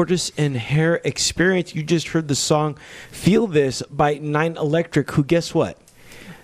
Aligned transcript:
Tortoise 0.00 0.32
and 0.38 0.56
Hare 0.56 0.98
Experience. 1.04 1.74
You 1.74 1.82
just 1.82 2.08
heard 2.08 2.26
the 2.26 2.34
song 2.34 2.78
Feel 3.10 3.46
This 3.46 3.82
by 3.90 4.14
Nine 4.14 4.56
Electric, 4.56 5.10
who, 5.10 5.22
guess 5.22 5.52
what? 5.52 5.76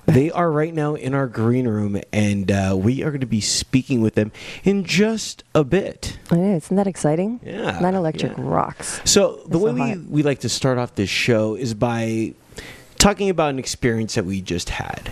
They 0.04 0.30
are 0.30 0.50
right 0.50 0.74
now 0.74 0.94
in 0.94 1.14
our 1.14 1.26
green 1.26 1.66
room, 1.66 1.98
and 2.12 2.52
uh, 2.52 2.76
we 2.78 3.02
are 3.02 3.08
going 3.08 3.22
to 3.22 3.26
be 3.26 3.40
speaking 3.40 4.02
with 4.02 4.14
them 4.14 4.30
in 4.62 4.84
just 4.84 5.42
a 5.54 5.64
bit. 5.64 6.18
Oh, 6.30 6.36
yeah, 6.36 6.56
isn't 6.56 6.76
that 6.76 6.86
exciting? 6.86 7.41
Yeah, 7.42 7.80
Nine 7.80 7.94
Electric 7.94 8.36
yeah. 8.36 8.44
rocks. 8.44 9.00
So, 9.06 9.41
the 9.47 9.56
way 9.56 9.70
so 9.70 9.98
we, 10.00 10.06
we 10.06 10.22
like 10.22 10.41
to 10.41 10.50
start 10.50 10.76
off 10.76 10.94
this 10.94 11.09
show 11.09 11.54
is 11.54 11.72
by 11.72 12.34
talking 12.98 13.30
about 13.30 13.48
an 13.48 13.59
experience 13.59 14.16
that 14.16 14.26
we 14.26 14.42
just 14.42 14.68
had. 14.68 15.10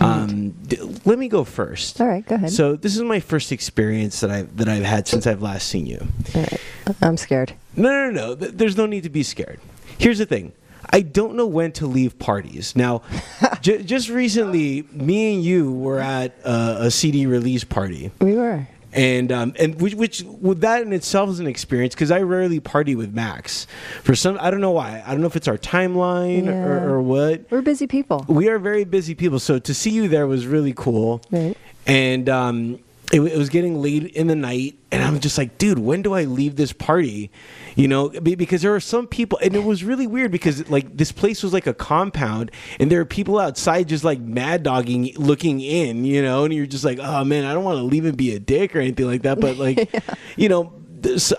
Um, 0.00 0.50
d- 0.66 0.78
let 1.04 1.18
me 1.18 1.28
go 1.28 1.44
first. 1.44 2.00
All 2.00 2.06
right, 2.06 2.24
go 2.26 2.34
ahead. 2.36 2.50
So 2.50 2.76
this 2.76 2.96
is 2.96 3.02
my 3.02 3.20
first 3.20 3.52
experience 3.52 4.20
that 4.20 4.30
I 4.30 4.42
that 4.56 4.68
I've 4.68 4.84
had 4.84 5.06
since 5.08 5.26
I've 5.26 5.42
last 5.42 5.68
seen 5.68 5.86
you. 5.86 6.06
All 6.34 6.40
right. 6.42 6.60
I'm 7.02 7.16
scared. 7.16 7.52
No, 7.76 7.90
no, 7.90 8.10
no. 8.10 8.34
Th- 8.36 8.52
There's 8.52 8.76
no 8.76 8.86
need 8.86 9.02
to 9.04 9.10
be 9.10 9.22
scared. 9.22 9.60
Here's 9.98 10.18
the 10.18 10.26
thing. 10.26 10.52
I 10.92 11.02
don't 11.02 11.36
know 11.36 11.46
when 11.46 11.70
to 11.72 11.86
leave 11.86 12.18
parties. 12.18 12.74
Now, 12.74 13.02
j- 13.60 13.82
just 13.84 14.08
recently, 14.08 14.82
me 14.92 15.34
and 15.34 15.44
you 15.44 15.70
were 15.72 16.00
at 16.00 16.34
uh, 16.44 16.78
a 16.80 16.90
CD 16.90 17.26
release 17.26 17.62
party, 17.62 18.10
We 18.20 18.34
were. 18.34 18.66
And 18.92 19.30
um, 19.30 19.54
and 19.58 19.80
which, 19.80 19.94
which 19.94 20.22
with 20.22 20.60
that 20.62 20.82
in 20.82 20.92
itself 20.92 21.30
is 21.30 21.40
an 21.40 21.46
experience 21.46 21.94
because 21.94 22.10
I 22.10 22.22
rarely 22.22 22.60
party 22.60 22.94
with 22.96 23.12
Max. 23.14 23.66
For 24.02 24.14
some, 24.14 24.36
I 24.40 24.50
don't 24.50 24.60
know 24.60 24.72
why. 24.72 25.02
I 25.06 25.12
don't 25.12 25.20
know 25.20 25.26
if 25.26 25.36
it's 25.36 25.48
our 25.48 25.58
timeline 25.58 26.46
Yeah. 26.46 26.64
or, 26.64 26.94
or 26.94 27.02
what. 27.02 27.50
We're 27.50 27.62
busy 27.62 27.86
people. 27.86 28.24
We 28.28 28.48
are 28.48 28.58
very 28.58 28.84
busy 28.84 29.14
people, 29.14 29.38
so 29.38 29.58
to 29.58 29.74
see 29.74 29.90
you 29.90 30.08
there 30.08 30.26
was 30.26 30.46
really 30.46 30.72
cool. 30.76 31.22
Right. 31.30 31.56
And 31.86 32.28
um, 32.28 32.78
it, 33.12 33.20
it 33.20 33.38
was 33.38 33.48
getting 33.48 33.80
late 33.80 34.04
in 34.14 34.26
the 34.26 34.36
night, 34.36 34.76
and 34.92 35.02
I'm 35.02 35.20
just 35.20 35.38
like, 35.38 35.58
dude, 35.58 35.78
when 35.78 36.02
do 36.02 36.12
I 36.14 36.24
leave 36.24 36.56
this 36.56 36.72
party? 36.72 37.30
You 37.76 37.88
know, 37.88 38.08
because 38.08 38.62
there 38.62 38.74
are 38.74 38.80
some 38.80 39.06
people, 39.06 39.38
and 39.42 39.54
it 39.54 39.64
was 39.64 39.84
really 39.84 40.06
weird 40.06 40.30
because 40.30 40.68
like 40.68 40.96
this 40.96 41.12
place 41.12 41.42
was 41.42 41.52
like 41.52 41.66
a 41.66 41.74
compound, 41.74 42.50
and 42.78 42.90
there 42.90 43.00
are 43.00 43.06
people 43.06 43.38
outside 43.38 43.88
just 43.88 44.04
like 44.04 44.20
mad 44.20 44.62
dogging, 44.62 45.12
looking 45.16 45.60
in. 45.60 46.04
You 46.04 46.22
know, 46.22 46.44
and 46.44 46.54
you're 46.54 46.66
just 46.66 46.84
like, 46.84 46.98
oh 47.00 47.24
man, 47.24 47.44
I 47.44 47.52
don't 47.52 47.64
want 47.64 47.78
to 47.78 47.84
leave 47.84 48.04
and 48.04 48.16
be 48.16 48.34
a 48.34 48.40
dick 48.40 48.74
or 48.74 48.80
anything 48.80 49.06
like 49.06 49.22
that, 49.22 49.40
but 49.40 49.56
like, 49.56 49.90
you 50.36 50.48
know. 50.48 50.74
This, 51.02 51.32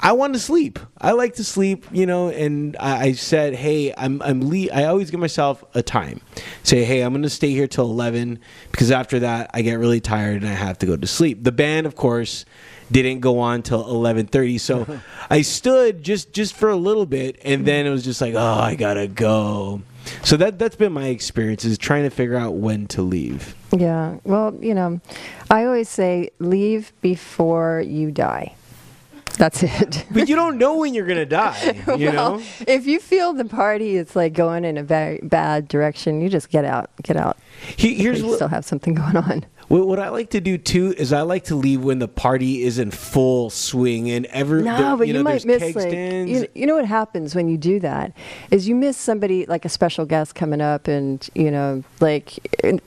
I 0.00 0.12
want 0.12 0.34
to 0.34 0.38
sleep. 0.38 0.78
I 1.00 1.12
like 1.12 1.34
to 1.34 1.44
sleep, 1.44 1.84
you 1.90 2.06
know. 2.06 2.28
And 2.28 2.76
I, 2.78 3.06
I 3.06 3.12
said, 3.12 3.54
hey, 3.54 3.92
I'm 3.96 4.22
I'm 4.22 4.48
le- 4.48 4.72
I 4.72 4.84
always 4.84 5.10
give 5.10 5.20
myself 5.20 5.64
a 5.74 5.82
time. 5.82 6.20
Say, 6.62 6.84
hey, 6.84 7.02
I'm 7.02 7.12
going 7.12 7.22
to 7.22 7.30
stay 7.30 7.50
here 7.50 7.66
till 7.66 7.86
eleven 7.86 8.38
because 8.70 8.90
after 8.90 9.20
that 9.20 9.50
I 9.54 9.62
get 9.62 9.74
really 9.78 10.00
tired 10.00 10.42
and 10.42 10.50
I 10.50 10.54
have 10.54 10.78
to 10.78 10.86
go 10.86 10.96
to 10.96 11.06
sleep. 11.06 11.42
The 11.42 11.52
band, 11.52 11.86
of 11.86 11.96
course, 11.96 12.44
didn't 12.92 13.20
go 13.20 13.40
on 13.40 13.62
till 13.62 13.80
eleven 13.88 14.26
thirty. 14.26 14.58
So 14.58 14.86
I 15.30 15.42
stood 15.42 16.02
just 16.04 16.32
just 16.32 16.54
for 16.54 16.68
a 16.68 16.76
little 16.76 17.06
bit, 17.06 17.40
and 17.42 17.66
then 17.66 17.86
it 17.86 17.90
was 17.90 18.04
just 18.04 18.20
like, 18.20 18.34
oh, 18.34 18.40
I 18.60 18.76
gotta 18.76 19.08
go. 19.08 19.82
So 20.22 20.36
that 20.36 20.58
that's 20.58 20.76
been 20.76 20.92
my 20.92 21.08
experience 21.08 21.64
is 21.64 21.76
trying 21.76 22.04
to 22.04 22.10
figure 22.10 22.36
out 22.36 22.54
when 22.54 22.86
to 22.88 23.02
leave. 23.02 23.54
Yeah. 23.76 24.16
Well, 24.24 24.56
you 24.60 24.74
know, 24.74 25.00
I 25.50 25.64
always 25.64 25.88
say 25.88 26.30
leave 26.38 26.92
before 27.02 27.82
you 27.86 28.10
die. 28.10 28.54
That's 29.38 29.62
it. 29.62 30.04
But 30.10 30.28
you 30.28 30.36
don't 30.36 30.58
know 30.58 30.76
when 30.76 30.94
you're 30.94 31.06
gonna 31.06 31.24
die. 31.24 31.82
You 31.98 32.10
well, 32.10 32.38
know. 32.38 32.44
if 32.66 32.86
you 32.86 32.98
feel 33.00 33.32
the 33.32 33.44
party 33.44 33.96
is 33.96 34.14
like 34.14 34.32
going 34.34 34.64
in 34.64 34.76
a 34.76 34.82
very 34.82 35.20
bad 35.22 35.68
direction, 35.68 36.20
you 36.20 36.28
just 36.28 36.50
get 36.50 36.64
out. 36.64 36.90
Get 37.02 37.16
out. 37.16 37.38
He, 37.76 37.94
here's 37.94 38.20
you 38.20 38.26
what, 38.26 38.36
still 38.36 38.48
have 38.48 38.64
something 38.64 38.94
going 38.94 39.16
on. 39.16 39.46
What, 39.68 39.98
I 39.98 40.08
like 40.08 40.30
to 40.30 40.40
do 40.40 40.56
too 40.56 40.94
is 40.96 41.12
I 41.12 41.22
like 41.22 41.44
to 41.44 41.54
leave 41.54 41.84
when 41.84 41.98
the 41.98 42.08
party 42.08 42.62
is 42.62 42.78
in 42.78 42.90
full 42.90 43.50
swing 43.50 44.10
and 44.10 44.24
every 44.26 44.62
No, 44.62 44.76
there- 44.78 44.96
but 44.96 45.06
you 45.06 45.12
you, 45.12 45.18
know, 45.18 45.22
might 45.24 45.44
miss 45.44 45.74
like 45.76 45.92
you, 45.92 46.46
you 46.54 46.66
know 46.66 46.74
what 46.74 46.86
happens 46.86 47.34
when 47.34 47.48
you 47.48 47.58
do 47.58 47.78
that 47.80 48.12
is 48.50 48.66
you 48.66 48.74
miss 48.74 48.96
somebody 48.96 49.44
like 49.46 49.64
a 49.66 49.68
special 49.68 50.06
guest 50.06 50.34
coming 50.34 50.62
up 50.62 50.88
and 50.88 51.28
you 51.34 51.50
know 51.50 51.84
like 52.00 52.38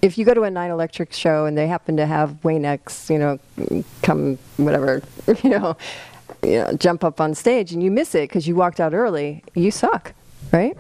if 0.02 0.18
you 0.18 0.26
go 0.26 0.34
to 0.34 0.42
a 0.44 0.50
Nine 0.50 0.72
Electric 0.72 1.14
show 1.14 1.46
and 1.46 1.56
they 1.56 1.68
happen 1.68 1.98
to 1.98 2.06
have 2.08 2.44
Wayne 2.44 2.66
X 2.66 3.10
you 3.12 3.20
know 3.20 3.40
come 4.02 4.40
whatever 4.58 5.04
you 5.44 5.52
know 5.52 5.78
you 6.44 6.58
know 6.60 6.74
jump 6.74 7.04
up 7.04 7.20
on 7.22 7.34
stage 7.36 7.72
and 7.72 7.82
you 7.84 7.92
miss 7.92 8.16
it 8.16 8.30
because 8.30 8.48
you 8.48 8.56
walked 8.56 8.80
out 8.80 8.94
early 8.94 9.44
you 9.54 9.72
suck 9.72 10.14
right 10.52 10.76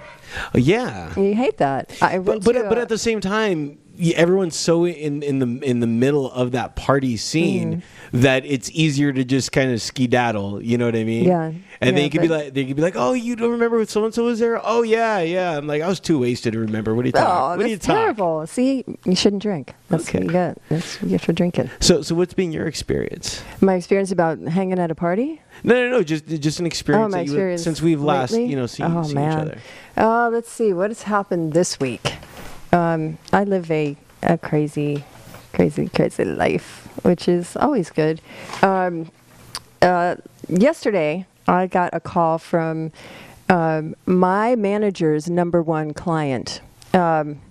yeah. 0.56 1.14
you 1.20 1.36
hate 1.36 1.58
that 1.58 1.92
I 2.02 2.20
But 2.20 2.44
but, 2.44 2.54
to 2.54 2.64
but 2.70 2.78
at 2.78 2.90
the 2.90 2.98
same 2.98 3.20
time, 3.22 3.78
everyone's 4.16 4.56
so 4.56 4.86
in 4.86 5.22
in 5.24 5.40
the 5.40 5.66
in 5.70 5.80
the 5.82 5.88
middle 5.88 6.32
of 6.32 6.52
that 6.54 6.76
party 6.76 7.18
scene 7.18 7.82
Mm-hmm. 8.12 8.20
that 8.22 8.44
it's 8.46 8.70
easier 8.72 9.14
to 9.14 9.24
just 9.24 9.52
kind 9.54 9.72
of 9.72 9.82
skedaddle. 9.82 10.62
You 10.62 10.78
know 10.78 10.86
what 10.86 10.96
I 10.98 11.04
mean? 11.06 11.24
Yeah, 11.26 11.44
And 11.46 11.62
yeah, 11.82 11.92
then 11.92 12.04
you 12.04 12.10
could 12.10 12.22
be 12.22 12.28
like, 12.28 12.54
they 12.54 12.66
could 12.66 12.76
be 12.76 12.82
like, 12.82 12.96
oh, 12.98 13.14
you 13.14 13.36
don't 13.38 13.52
remember 13.52 13.78
when 13.78 13.88
so 13.88 14.04
and 14.04 14.14
so 14.14 14.26
was 14.26 14.40
there? 14.40 14.60
Oh 14.64 14.82
yeah, 14.84 15.20
yeah. 15.20 15.58
I'm 15.58 15.68
like, 15.68 15.82
I 15.82 15.88
was 15.88 16.00
too 16.02 16.20
wasted 16.20 16.52
to 16.54 16.60
remember. 16.60 16.94
What 16.96 17.06
are 17.06 17.08
you 17.10 17.14
Oh, 17.16 17.20
talking? 17.22 17.58
what 17.58 17.66
are 17.66 17.70
you 17.70 17.78
talking? 17.78 17.96
terrible. 17.96 18.48
See, 18.48 18.84
you 19.06 19.16
shouldn't 19.16 19.42
drink. 19.42 19.74
That's 19.90 20.08
Okay. 20.10 20.18
what 20.20 20.26
you 20.26 20.32
get. 20.32 20.58
That's 20.70 20.96
what 20.96 21.04
you 21.04 21.10
get 21.18 21.22
for 21.26 21.34
drinking. 21.34 21.70
So 21.80 22.02
so 22.02 22.16
what's 22.16 22.34
been 22.34 22.52
your 22.52 22.68
experience? 22.68 23.42
My 23.62 23.76
experience 23.76 24.12
about 24.12 24.40
hanging 24.40 24.80
at 24.80 24.92
a 24.92 24.96
party. 24.96 25.42
No, 25.64 25.76
no, 25.76 25.90
no. 25.90 26.04
Just 26.04 26.26
just 26.28 26.60
an 26.60 26.66
experience. 26.66 27.14
Oh, 27.14 27.18
that 27.18 27.26
you- 27.26 27.32
experience 27.34 27.64
since 27.64 27.82
we've 27.82 28.02
last 28.02 28.32
lately? 28.32 28.50
you 28.50 28.56
know 28.56 28.66
seen, 28.66 28.86
oh, 28.90 29.04
seen 29.04 29.12
each 29.20 29.36
other. 29.36 29.58
Uh, 29.98 30.30
let's 30.30 30.52
see 30.52 30.74
what 30.74 30.90
has 30.90 31.04
happened 31.04 31.54
this 31.54 31.80
week. 31.80 32.16
Um, 32.72 33.18
I 33.34 33.44
live 33.44 33.70
a, 33.70 33.98
a 34.24 34.38
crazy, 34.38 35.04
crazy, 35.54 35.90
crazy 35.90 36.24
life, 36.26 36.88
which 37.04 37.28
is 37.28 37.56
always 37.58 37.90
good. 37.90 38.22
Um, 38.64 39.12
uh, 39.82 40.16
yesterday, 40.48 41.26
I 41.48 41.68
got 41.68 41.94
a 41.94 42.00
call 42.00 42.38
from 42.38 42.92
um, 43.50 43.96
my 44.06 44.56
manager's 44.56 45.30
number 45.30 45.62
one 45.62 45.94
client. 45.94 46.62
Um, 46.94 47.42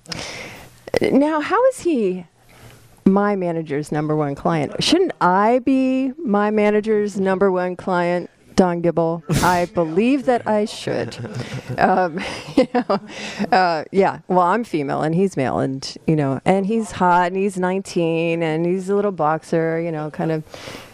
now, 1.00 1.40
how 1.40 1.64
is 1.66 1.80
he 1.80 2.24
my 3.12 3.36
manager's 3.36 3.92
number 3.92 4.16
one 4.16 4.34
client? 4.34 4.82
Shouldn't 4.82 5.12
I 5.20 5.60
be 5.60 6.12
my 6.18 6.50
manager's 6.50 7.18
number 7.18 7.50
one 7.50 7.76
client, 7.76 8.30
Don 8.56 8.80
Gibble? 8.80 9.22
I 9.42 9.66
believe 9.74 10.26
that 10.26 10.46
I 10.46 10.64
should. 10.64 11.16
Um, 11.78 12.18
you 12.56 12.66
know, 12.74 13.00
uh, 13.52 13.84
yeah. 13.90 14.18
Well, 14.28 14.40
I'm 14.40 14.64
female 14.64 15.02
and 15.02 15.14
he's 15.14 15.36
male, 15.36 15.60
and 15.60 15.96
you 16.06 16.16
know, 16.16 16.40
and 16.44 16.66
he's 16.66 16.90
hot 16.90 17.28
and 17.28 17.36
he's 17.36 17.56
19 17.56 18.42
and 18.42 18.66
he's 18.66 18.90
a 18.90 18.96
little 18.96 19.12
boxer. 19.12 19.80
You 19.80 19.92
know, 19.92 20.10
kind 20.10 20.30
of. 20.32 20.44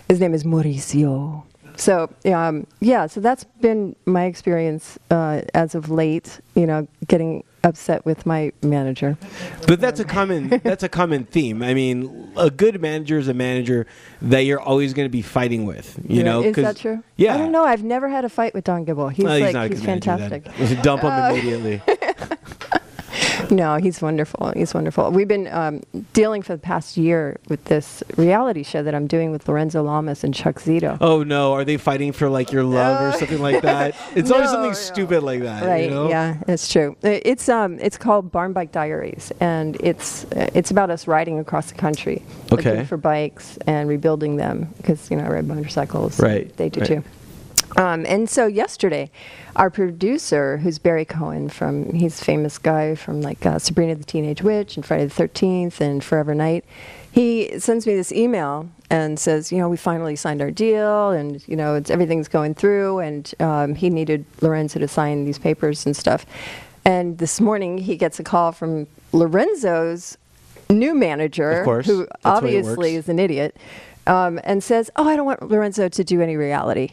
His 0.08 0.20
name 0.20 0.32
is 0.34 0.44
Mauricio. 0.44 1.42
So 1.76 2.10
um, 2.26 2.66
yeah, 2.80 3.06
so 3.06 3.20
that's 3.20 3.44
been 3.60 3.96
my 4.04 4.24
experience 4.24 4.98
uh, 5.10 5.42
as 5.54 5.74
of 5.74 5.90
late. 5.90 6.40
You 6.54 6.66
know, 6.66 6.86
getting 7.08 7.42
upset 7.66 8.04
with 8.06 8.24
my 8.24 8.52
manager. 8.62 9.18
But 9.66 9.80
that's 9.80 9.98
a 10.00 10.04
common 10.04 10.48
that's 10.62 10.82
a 10.84 10.88
common 10.88 11.24
theme. 11.24 11.62
I 11.62 11.74
mean, 11.74 12.30
a 12.36 12.50
good 12.50 12.80
manager 12.80 13.18
is 13.18 13.28
a 13.28 13.34
manager 13.34 13.86
that 14.22 14.40
you're 14.40 14.60
always 14.60 14.94
going 14.94 15.06
to 15.06 15.10
be 15.12 15.22
fighting 15.22 15.66
with. 15.66 15.98
You 16.08 16.22
know, 16.22 16.42
is 16.42 16.54
that 16.56 16.76
true? 16.76 17.02
Yeah. 17.16 17.34
I 17.34 17.38
don't 17.38 17.52
know. 17.52 17.64
I've 17.64 17.82
never 17.82 18.08
had 18.08 18.24
a 18.24 18.28
fight 18.28 18.54
with 18.54 18.64
Don 18.64 18.84
Gibble. 18.84 19.08
He's 19.08 19.24
Well, 19.24 19.38
like 19.52 19.70
he's 19.72 19.82
then. 19.82 20.00
fantastic. 20.00 20.44
Dump 20.82 21.02
him 21.02 21.10
Uh, 21.10 21.30
immediately. 21.32 21.82
No, 23.50 23.76
he's 23.76 24.02
wonderful. 24.02 24.52
He's 24.56 24.74
wonderful. 24.74 25.10
We've 25.10 25.28
been 25.28 25.46
um, 25.48 25.82
dealing 26.12 26.42
for 26.42 26.52
the 26.54 26.60
past 26.60 26.96
year 26.96 27.38
with 27.48 27.64
this 27.64 28.02
reality 28.16 28.62
show 28.62 28.82
that 28.82 28.94
I'm 28.94 29.06
doing 29.06 29.30
with 29.30 29.48
Lorenzo 29.48 29.82
Lamas 29.82 30.24
and 30.24 30.34
Chuck 30.34 30.56
Zito. 30.56 30.98
Oh 31.00 31.22
no, 31.22 31.52
are 31.52 31.64
they 31.64 31.76
fighting 31.76 32.12
for 32.12 32.28
like 32.28 32.52
your 32.52 32.64
love 32.64 33.00
or 33.00 33.08
Uh, 33.08 33.12
something 33.18 33.40
like 33.40 33.62
that? 33.62 33.94
It's 34.16 34.30
always 34.30 34.50
something 34.50 34.70
no. 34.70 34.74
stupid 34.74 35.22
like 35.22 35.40
that. 35.42 35.64
Right. 35.64 35.84
You 35.84 35.90
know? 35.90 36.08
Yeah, 36.08 36.36
it's 36.48 36.70
true. 36.72 36.96
It's 37.02 37.48
um, 37.48 37.78
it's 37.80 37.98
called 37.98 38.32
Barn 38.32 38.52
Bike 38.52 38.72
Diaries, 38.72 39.32
and 39.40 39.76
it's 39.80 40.24
uh, 40.32 40.50
it's 40.54 40.70
about 40.70 40.90
us 40.90 41.06
riding 41.06 41.38
across 41.38 41.68
the 41.70 41.74
country, 41.78 42.22
Okay. 42.52 42.70
looking 42.70 42.86
for 42.86 42.96
bikes 42.96 43.58
and 43.66 43.88
rebuilding 43.88 44.36
them 44.36 44.72
because 44.78 45.10
you 45.10 45.16
know 45.16 45.24
I 45.24 45.28
ride 45.28 45.46
motorcycles. 45.46 46.18
Right, 46.20 46.54
They 46.56 46.68
do 46.68 46.80
right. 46.80 46.88
too. 46.88 47.04
Um, 47.76 48.06
and 48.06 48.28
so 48.28 48.46
yesterday, 48.46 49.10
our 49.54 49.68
producer, 49.70 50.58
who's 50.58 50.78
Barry 50.78 51.04
Cohen 51.04 51.48
from, 51.48 51.92
he's 51.92 52.20
a 52.20 52.24
famous 52.24 52.56
guy 52.58 52.94
from 52.94 53.20
like 53.20 53.44
uh, 53.44 53.58
Sabrina 53.58 53.94
the 53.94 54.04
Teenage 54.04 54.42
Witch 54.42 54.76
and 54.76 54.84
Friday 54.84 55.06
the 55.06 55.14
13th 55.14 55.80
and 55.80 56.02
Forever 56.02 56.34
Knight, 56.34 56.64
he 57.12 57.58
sends 57.58 57.86
me 57.86 57.94
this 57.94 58.12
email 58.12 58.68
and 58.88 59.18
says, 59.18 59.52
you 59.52 59.58
know, 59.58 59.68
we 59.68 59.76
finally 59.76 60.16
signed 60.16 60.40
our 60.40 60.50
deal 60.50 61.10
and, 61.10 61.46
you 61.48 61.56
know, 61.56 61.74
it's, 61.74 61.90
everything's 61.90 62.28
going 62.28 62.54
through 62.54 63.00
and 63.00 63.34
um, 63.40 63.74
he 63.74 63.90
needed 63.90 64.24
Lorenzo 64.40 64.78
to 64.78 64.88
sign 64.88 65.24
these 65.24 65.38
papers 65.38 65.84
and 65.84 65.96
stuff. 65.96 66.24
And 66.84 67.18
this 67.18 67.40
morning 67.40 67.78
he 67.78 67.96
gets 67.96 68.20
a 68.20 68.22
call 68.22 68.52
from 68.52 68.86
Lorenzo's 69.12 70.16
new 70.70 70.94
manager, 70.94 71.50
Of 71.50 71.64
course, 71.64 71.86
who 71.86 72.06
that's 72.22 72.40
the 72.40 72.46
way 72.46 72.56
it 72.56 72.60
obviously 72.60 72.96
is 72.96 73.08
an 73.08 73.18
idiot, 73.18 73.56
um, 74.06 74.40
and 74.44 74.62
says, 74.62 74.90
"Oh, 74.96 75.08
I 75.08 75.16
don't 75.16 75.26
want 75.26 75.42
Lorenzo 75.48 75.88
to 75.88 76.04
do 76.04 76.20
any 76.20 76.36
reality." 76.36 76.92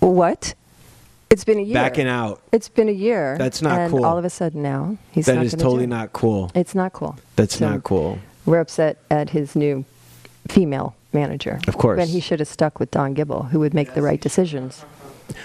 Wh- 0.00 0.04
What? 0.04 0.54
It's 1.28 1.44
been 1.44 1.58
a 1.58 1.62
year. 1.62 1.74
Backing 1.74 2.06
out. 2.06 2.40
It's 2.52 2.68
been 2.68 2.88
a 2.88 2.92
year. 2.92 3.36
That's 3.36 3.60
not 3.60 3.80
and 3.80 3.90
cool. 3.90 4.04
all 4.04 4.16
of 4.16 4.24
a 4.24 4.30
sudden 4.30 4.62
now 4.62 4.96
he's 5.10 5.26
That 5.26 5.36
not 5.36 5.44
is 5.46 5.52
totally 5.52 5.78
do 5.78 5.84
it. 5.84 5.86
not 5.88 6.12
cool. 6.12 6.52
It's 6.54 6.74
not 6.74 6.92
cool. 6.92 7.16
That's 7.34 7.56
So 7.58 7.68
not 7.68 7.82
cool. 7.82 8.18
We're 8.44 8.60
upset 8.60 8.98
at 9.10 9.30
his 9.30 9.56
new 9.56 9.84
female 10.48 10.94
manager. 11.12 11.58
Of 11.66 11.76
course. 11.78 11.98
When 11.98 12.06
he 12.08 12.20
should 12.20 12.38
have 12.38 12.48
stuck 12.48 12.78
with 12.78 12.92
Don 12.92 13.12
Gibble, 13.14 13.44
who 13.44 13.58
would 13.58 13.74
make 13.74 13.94
the 13.94 14.02
right 14.02 14.20
decisions. 14.20 14.84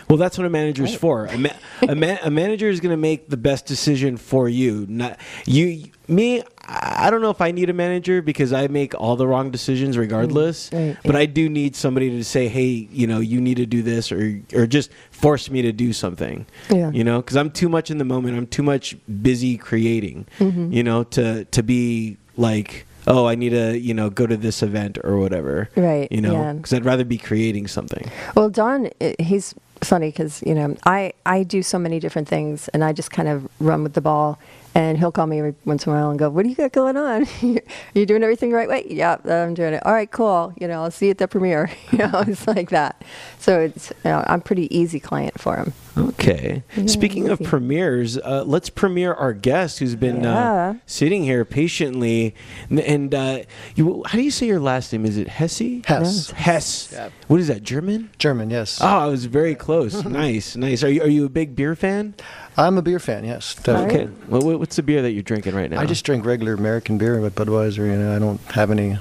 Well, 0.07 0.17
that's 0.17 0.37
what 0.37 0.45
a 0.45 0.49
manager's 0.51 0.93
for. 0.93 1.25
A, 1.25 1.37
ma- 1.39 1.49
a, 1.81 1.95
ma- 1.95 2.17
a 2.21 2.29
manager 2.29 2.69
is 2.69 2.79
going 2.79 2.91
to 2.91 2.97
make 2.97 3.29
the 3.29 3.37
best 3.37 3.65
decision 3.65 4.15
for 4.17 4.47
you. 4.47 4.85
Not 4.87 5.17
you. 5.47 5.85
Me. 6.11 6.43
I 6.67 7.09
don't 7.09 7.21
know 7.21 7.29
if 7.29 7.41
I 7.41 7.51
need 7.51 7.69
a 7.69 7.73
manager 7.73 8.21
because 8.21 8.53
I 8.53 8.67
make 8.67 8.93
all 8.99 9.15
the 9.15 9.27
wrong 9.27 9.51
decisions 9.51 9.97
regardless. 9.97 10.69
Mm, 10.69 10.87
right, 10.89 10.97
but 11.03 11.13
yeah. 11.15 11.21
I 11.21 11.25
do 11.25 11.49
need 11.49 11.75
somebody 11.75 12.09
to 12.11 12.23
say, 12.23 12.47
"Hey, 12.47 12.87
you 12.91 13.07
know, 13.07 13.19
you 13.19 13.41
need 13.41 13.57
to 13.57 13.65
do 13.65 13.81
this," 13.81 14.11
or 14.11 14.39
or 14.53 14.67
just 14.67 14.91
force 15.09 15.49
me 15.49 15.61
to 15.63 15.71
do 15.71 15.93
something. 15.93 16.45
Yeah. 16.69 16.91
You 16.91 17.03
know, 17.03 17.21
because 17.21 17.35
I'm 17.37 17.49
too 17.49 17.69
much 17.69 17.89
in 17.89 17.97
the 17.97 18.05
moment. 18.05 18.37
I'm 18.37 18.47
too 18.47 18.63
much 18.63 18.95
busy 19.21 19.57
creating. 19.57 20.27
Mm-hmm. 20.39 20.71
You 20.71 20.83
know, 20.83 21.03
to 21.05 21.45
to 21.45 21.63
be 21.63 22.17
like. 22.37 22.85
Oh, 23.07 23.25
I 23.25 23.33
need 23.33 23.49
to, 23.49 23.79
you 23.79 23.95
know, 23.95 24.11
go 24.11 24.27
to 24.27 24.37
this 24.37 24.61
event 24.61 24.99
or 25.03 25.17
whatever. 25.17 25.71
Right, 25.75 26.07
You 26.11 26.21
know, 26.21 26.33
yeah. 26.33 26.53
because 26.53 26.71
I'd 26.71 26.85
rather 26.85 27.03
be 27.03 27.17
creating 27.17 27.67
something. 27.67 28.11
Well, 28.35 28.51
Don, 28.51 28.91
he's 29.17 29.55
funny 29.83 30.09
because 30.09 30.43
you 30.45 30.53
know 30.53 30.77
I 30.85 31.13
I 31.25 31.41
do 31.41 31.63
so 31.63 31.79
many 31.79 31.99
different 31.99 32.27
things, 32.27 32.67
and 32.69 32.83
I 32.83 32.93
just 32.93 33.09
kind 33.09 33.27
of 33.27 33.49
run 33.59 33.81
with 33.81 33.93
the 33.93 34.01
ball. 34.01 34.37
And 34.73 34.97
he'll 34.97 35.11
call 35.11 35.27
me 35.27 35.39
every 35.39 35.55
once 35.65 35.85
in 35.85 35.91
a 35.91 35.95
while 35.95 36.09
and 36.09 36.17
go, 36.17 36.29
"What 36.29 36.43
do 36.43 36.49
you 36.49 36.55
got 36.55 36.71
going 36.71 36.95
on? 36.95 37.23
Are 37.23 37.27
you 37.93 38.05
doing 38.05 38.23
everything 38.23 38.51
the 38.51 38.55
right 38.55 38.69
way?" 38.69 38.85
Yeah, 38.89 39.17
I'm 39.25 39.53
doing 39.53 39.73
it. 39.73 39.85
All 39.85 39.93
right, 39.93 40.09
cool. 40.09 40.53
You 40.59 40.67
know, 40.67 40.83
I'll 40.83 40.91
see 40.91 41.07
you 41.07 41.11
at 41.11 41.17
the 41.17 41.27
premiere. 41.27 41.69
you 41.91 41.97
know, 41.99 42.23
it's 42.27 42.47
like 42.47 42.69
that. 42.69 43.03
So 43.37 43.59
it's 43.59 43.91
you 44.05 44.11
know, 44.11 44.23
I'm 44.27 44.41
pretty 44.41 44.73
easy 44.75 44.99
client 44.99 45.39
for 45.39 45.57
him. 45.57 45.73
Okay. 45.97 46.63
Yeah, 46.77 46.85
Speaking 46.85 47.29
of 47.29 47.41
premieres, 47.43 48.17
uh, 48.17 48.43
let's 48.45 48.69
premiere 48.69 49.13
our 49.13 49.33
guest 49.33 49.79
who's 49.79 49.95
been 49.95 50.23
Yeah. 50.23 50.51
uh, 50.51 50.73
sitting 50.85 51.23
here 51.23 51.43
patiently. 51.43 52.33
And, 52.69 52.79
and 52.79 53.13
uh, 53.15 53.39
you, 53.75 54.03
how 54.05 54.17
do 54.17 54.23
you 54.23 54.31
say 54.31 54.45
your 54.47 54.59
last 54.59 54.93
name? 54.93 55.05
Is 55.05 55.17
it 55.17 55.27
Hesse? 55.27 55.81
Hess. 55.85 56.31
Hess. 56.31 56.89
Yeah. 56.93 57.09
What 57.27 57.39
is 57.39 57.47
that? 57.49 57.63
German? 57.63 58.09
German, 58.17 58.49
yes. 58.49 58.79
Oh, 58.81 58.85
I 58.87 59.05
was 59.07 59.25
very 59.25 59.55
close. 59.55 60.05
nice, 60.05 60.55
nice. 60.55 60.83
Are 60.83 60.89
you 60.89 61.01
are 61.01 61.07
you 61.09 61.25
a 61.25 61.29
big 61.29 61.55
beer 61.55 61.75
fan? 61.75 62.15
I'm 62.57 62.77
a 62.77 62.81
beer 62.81 62.99
fan, 62.99 63.23
yes. 63.23 63.55
definitely. 63.55 64.01
Okay. 64.05 64.11
Well, 64.27 64.59
what's 64.59 64.75
the 64.75 64.83
beer 64.83 65.01
that 65.01 65.11
you're 65.11 65.23
drinking 65.23 65.55
right 65.55 65.69
now? 65.69 65.79
I 65.79 65.85
just 65.85 66.05
drink 66.05 66.25
regular 66.25 66.53
American 66.53 66.97
beer 66.97 67.19
with 67.19 67.35
Budweiser. 67.35 67.77
You 67.87 67.97
know, 67.97 68.15
I 68.15 68.19
don't 68.19 68.41
have 68.51 68.71
any 68.71 68.97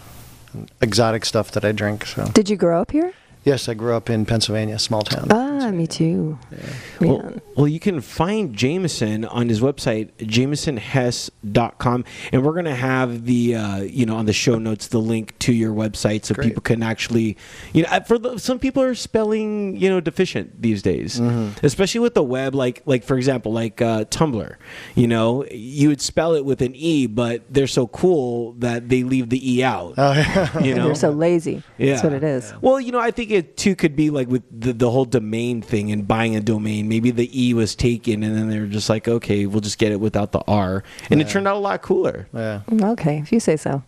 exotic 0.80 1.24
stuff 1.24 1.50
that 1.52 1.64
I 1.64 1.72
drink. 1.72 2.06
So 2.06 2.24
Did 2.26 2.48
you 2.50 2.56
grow 2.56 2.80
up 2.80 2.90
here? 2.92 3.12
Yes, 3.42 3.68
I 3.68 3.74
grew 3.74 3.94
up 3.94 4.10
in 4.10 4.26
Pennsylvania, 4.26 4.78
small 4.78 5.02
town. 5.02 5.28
Ah, 5.30 5.70
me 5.70 5.86
too. 5.86 6.38
Well, 7.00 7.32
well, 7.56 7.66
you 7.68 7.80
can 7.80 8.00
find 8.02 8.54
Jameson 8.54 9.24
on 9.24 9.48
his 9.48 9.60
website, 9.60 10.10
jamesonhesse.com. 10.18 12.04
And 12.32 12.44
we're 12.44 12.52
going 12.52 12.64
to 12.66 12.74
have 12.74 13.24
the, 13.24 13.54
uh, 13.56 13.76
you 13.78 14.06
know, 14.06 14.16
on 14.16 14.26
the 14.26 14.32
show 14.32 14.58
notes, 14.58 14.88
the 14.88 14.98
link 14.98 15.38
to 15.40 15.52
your 15.52 15.72
website 15.72 16.24
so 16.24 16.34
Great. 16.34 16.48
people 16.48 16.62
can 16.62 16.82
actually, 16.82 17.36
you 17.72 17.82
know, 17.82 18.00
for 18.06 18.18
the, 18.18 18.38
some 18.38 18.58
people 18.58 18.82
are 18.82 18.94
spelling, 18.94 19.76
you 19.76 19.88
know, 19.88 20.00
deficient 20.00 20.60
these 20.60 20.82
days, 20.82 21.18
Mm-hmm. 21.20 21.64
especially 21.64 22.00
with 22.00 22.14
the 22.14 22.22
web. 22.22 22.54
Like, 22.54 22.82
like 22.86 23.04
for 23.04 23.16
example, 23.16 23.52
like 23.52 23.80
uh, 23.82 24.04
Tumblr, 24.04 24.56
you 24.94 25.06
know, 25.06 25.44
you 25.50 25.88
would 25.88 26.00
spell 26.00 26.34
it 26.34 26.44
with 26.44 26.62
an 26.62 26.74
E, 26.74 27.06
but 27.06 27.42
they're 27.50 27.66
so 27.66 27.86
cool 27.88 28.52
that 28.58 28.88
they 28.88 29.02
leave 29.02 29.28
the 29.30 29.40
E 29.54 29.62
out. 29.62 29.94
Oh, 29.96 30.12
yeah. 30.12 30.58
you 30.60 30.74
know, 30.74 30.86
You're 30.86 30.94
so 30.94 31.10
lazy. 31.10 31.62
That's 31.78 32.02
what 32.02 32.12
it 32.12 32.22
is. 32.24 32.52
well, 32.60 32.80
you 32.80 32.92
know, 32.92 32.98
I 33.00 33.10
think 33.10 33.30
it 33.40 33.56
too 33.56 33.74
could 33.74 33.96
be 33.96 34.10
like 34.10 34.28
with 34.28 34.42
the, 34.60 34.72
the 34.72 34.90
whole 34.90 35.04
domain 35.04 35.62
thing 35.62 35.90
and 35.90 36.06
buying 36.06 36.36
a 36.36 36.40
domain. 36.40 36.88
Maybe 36.88 37.10
the 37.10 37.28
E 37.32 37.54
was 37.54 37.74
taken, 37.74 38.22
and 38.22 38.36
then 38.36 38.48
they 38.48 38.60
were 38.60 38.66
just 38.66 38.88
like, 38.88 39.08
okay, 39.08 39.46
we'll 39.46 39.60
just 39.60 39.78
get 39.78 39.92
it 39.92 40.00
without 40.00 40.32
the 40.32 40.40
R, 40.46 40.84
and 41.10 41.20
it 41.20 41.28
turned 41.28 41.48
out 41.48 41.56
a 41.56 41.58
lot 41.58 41.82
cooler. 41.82 42.28
yeah. 42.32 42.60
Okay, 42.70 43.18
if 43.18 43.32
you 43.32 43.40
say 43.40 43.56
so. 43.56 43.82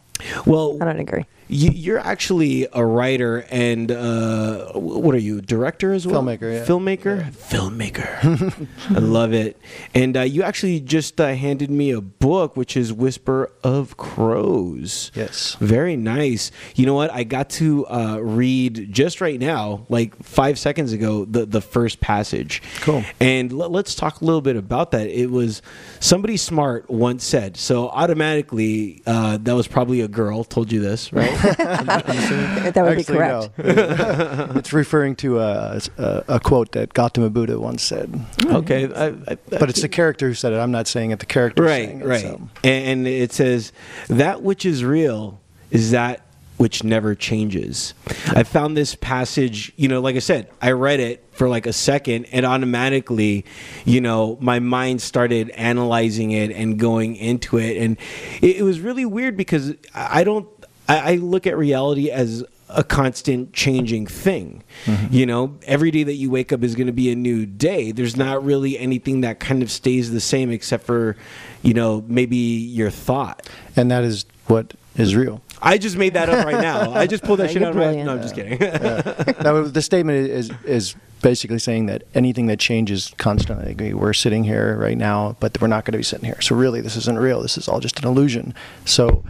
Well, 0.47 0.79
I 0.81 0.85
don't 0.85 1.01
agree. 1.01 1.27
You, 1.53 1.71
you're 1.71 1.99
actually 1.99 2.67
a 2.73 2.85
writer 2.85 3.45
and 3.51 3.91
uh, 3.93 4.73
what 4.73 5.15
are 5.15 5.19
you, 5.19 5.41
director 5.43 5.93
as 5.93 6.07
well? 6.07 6.23
Filmmaker, 6.23 6.53
yeah. 6.53 6.65
Filmmaker, 6.65 7.31
filmmaker. 7.33 8.67
I 8.97 8.99
love 8.99 9.35
it. 9.35 9.59
And 9.95 10.17
uh, 10.17 10.23
you 10.23 10.43
actually 10.43 10.81
just 10.81 11.21
uh, 11.21 11.35
handed 11.35 11.71
me 11.71 11.91
a 11.91 12.01
book, 12.01 12.57
which 12.57 12.77
is 12.77 12.93
Whisper 12.93 13.51
of 13.63 13.99
Crows. 13.99 15.13
Yes. 15.15 15.57
Very 15.61 15.95
nice. 15.97 16.51
You 16.75 16.87
know 16.87 16.95
what? 16.95 17.13
I 17.13 17.25
got 17.25 17.51
to 17.51 17.87
uh, 17.87 18.19
read 18.19 18.89
just 18.91 19.21
right 19.21 19.39
now, 19.39 19.85
like 19.91 20.17
five 20.23 20.59
seconds 20.59 20.93
ago, 20.93 21.27
the 21.27 21.45
the 21.45 21.61
first 21.61 22.01
passage. 22.01 22.63
Cool. 22.81 23.05
And 23.21 23.53
l- 23.53 23.69
let's 23.69 23.95
talk 23.95 24.23
a 24.23 24.25
little 24.25 24.41
bit 24.41 24.57
about 24.57 24.91
that. 24.93 25.07
It 25.09 25.31
was 25.31 25.61
somebody 26.01 26.39
smart 26.39 26.89
once 26.89 27.25
said. 27.25 27.57
So 27.59 27.89
automatically, 27.91 29.03
uh, 29.07 29.37
that 29.43 29.55
was 29.55 29.67
probably 29.69 30.01
a 30.01 30.09
girl. 30.09 30.45
Told 30.45 30.73
you 30.73 30.81
this, 30.81 31.13
right? 31.13 31.42
That 32.73 32.85
would 32.85 32.97
be 32.97 33.05
correct. 33.05 33.59
no. 33.59 34.53
it's 34.57 34.73
referring 34.73 35.17
to 35.17 35.41
a, 35.41 35.81
a, 35.99 36.25
a 36.29 36.41
quote 36.41 36.73
that 36.73 36.95
Gautama 36.95 37.31
Buddha 37.31 37.59
once 37.59 37.83
said. 37.83 38.11
Mm. 38.13 38.55
okay. 38.57 38.93
I, 38.95 39.09
I, 39.33 39.37
But 39.59 39.69
it's 39.69 39.83
the 39.83 39.89
character 39.89 40.29
who 40.29 40.35
said 40.35 40.53
it. 40.53 40.57
I'm 40.57 40.71
not 40.71 40.87
saying 40.87 41.11
it. 41.11 41.19
The 41.19 41.27
character 41.27 41.63
right, 41.63 41.89
saying 41.89 42.01
it, 42.01 42.07
right. 42.07 42.21
so. 42.23 42.41
And, 42.63 42.87
and 42.87 43.09
it 43.09 43.33
says 43.33 43.73
that 44.09 44.43
which 44.43 44.65
is 44.65 44.85
real 44.85 45.41
is 45.71 45.91
that 45.91 46.23
which 46.63 46.85
never 46.85 47.15
changes. 47.17 47.93
I 48.29 48.45
found 48.45 48.77
this 48.77 48.95
passage, 48.95 49.73
you 49.75 49.89
know, 49.89 50.01
like 50.01 50.15
I 50.15 50.21
said, 50.21 50.49
I 50.61 50.71
read 50.71 51.01
it 51.01 51.25
for 51.33 51.49
like 51.49 51.67
a 51.67 51.73
second 51.73 52.27
and 52.27 52.47
automatically, 52.47 53.45
you 53.85 54.01
know, 54.01 54.39
my 54.41 54.61
mind 54.61 55.03
started 55.03 55.51
analyzing 55.51 56.31
it 56.31 56.53
and 56.53 56.79
going 56.79 57.17
into 57.17 57.59
it. 57.59 57.79
And 57.79 57.97
it, 58.41 58.59
it 58.59 58.63
was 58.63 58.79
really 58.79 59.05
weird 59.05 59.37
because 59.37 59.75
I 59.93 60.21
I 60.23 60.25
don't, 60.25 60.47
I, 60.93 61.13
I 61.13 61.15
look 61.17 61.47
at 61.47 61.57
reality 61.57 62.11
as 62.11 62.45
a 62.69 62.85
constant 62.85 63.53
changing 63.53 64.07
thing. 64.07 64.63
Mm-hmm. 64.85 65.15
You 65.15 65.27
know, 65.27 65.57
every 65.67 65.91
day 65.91 66.05
that 66.05 66.15
you 66.15 66.31
wake 66.31 66.53
up 66.53 66.63
is 66.63 66.75
going 66.75 66.87
to 66.87 66.93
be 66.93 67.11
a 67.11 67.17
new 67.17 67.47
day. 67.47 67.93
There's 67.93 68.17
not 68.17 68.45
really 68.45 68.79
anything 68.79 69.23
that 69.23 69.41
kind 69.41 69.63
of 69.63 69.71
stays 69.71 70.11
the 70.11 70.21
same 70.21 70.51
except 70.51 70.85
for, 70.85 71.17
you 71.63 71.75
know, 71.75 72.05
maybe 72.07 72.37
your 72.37 72.91
thought. 72.91 73.49
And 73.77 73.91
that 73.91 74.05
is 74.05 74.25
what 74.47 74.75
is 74.97 75.15
real. 75.15 75.41
I 75.61 75.79
just 75.79 75.97
made 75.97 76.15
that 76.15 76.29
up 76.29 76.45
right 76.45 76.61
now. 76.61 76.93
I 76.95 77.07
just 77.07 77.23
pulled 77.25 77.39
that 77.39 77.51
shit 77.51 77.63
out 77.63 77.71
of 77.71 77.77
my. 77.77 77.85
brilliant. 77.85 78.07
No, 78.07 78.15
I'm 78.15 78.23
just 78.23 78.35
kidding. 78.35 78.59
now, 79.43 79.63
the 79.63 79.83
statement 79.83 80.29
is 80.29 80.51
is 80.65 80.95
basically 81.23 81.61
saying 81.61 81.87
that 81.87 82.03
anything 82.15 82.47
that 82.47 82.59
changes 82.59 83.15
constantly. 83.17 83.95
We're 83.95 84.13
sitting 84.13 84.43
here 84.43 84.77
right 84.77 84.99
now, 84.99 85.37
but 85.39 85.59
we're 85.61 85.69
not 85.69 85.85
going 85.85 85.93
to 85.93 85.99
be 85.99 86.03
sitting 86.03 86.25
here. 86.25 86.41
So 86.41 86.57
really, 86.57 86.81
this 86.81 86.97
isn't 86.97 87.19
real. 87.19 87.41
This 87.41 87.57
is 87.57 87.69
all 87.69 87.79
just 87.79 88.01
an 88.01 88.09
illusion. 88.09 88.55
So 88.85 89.23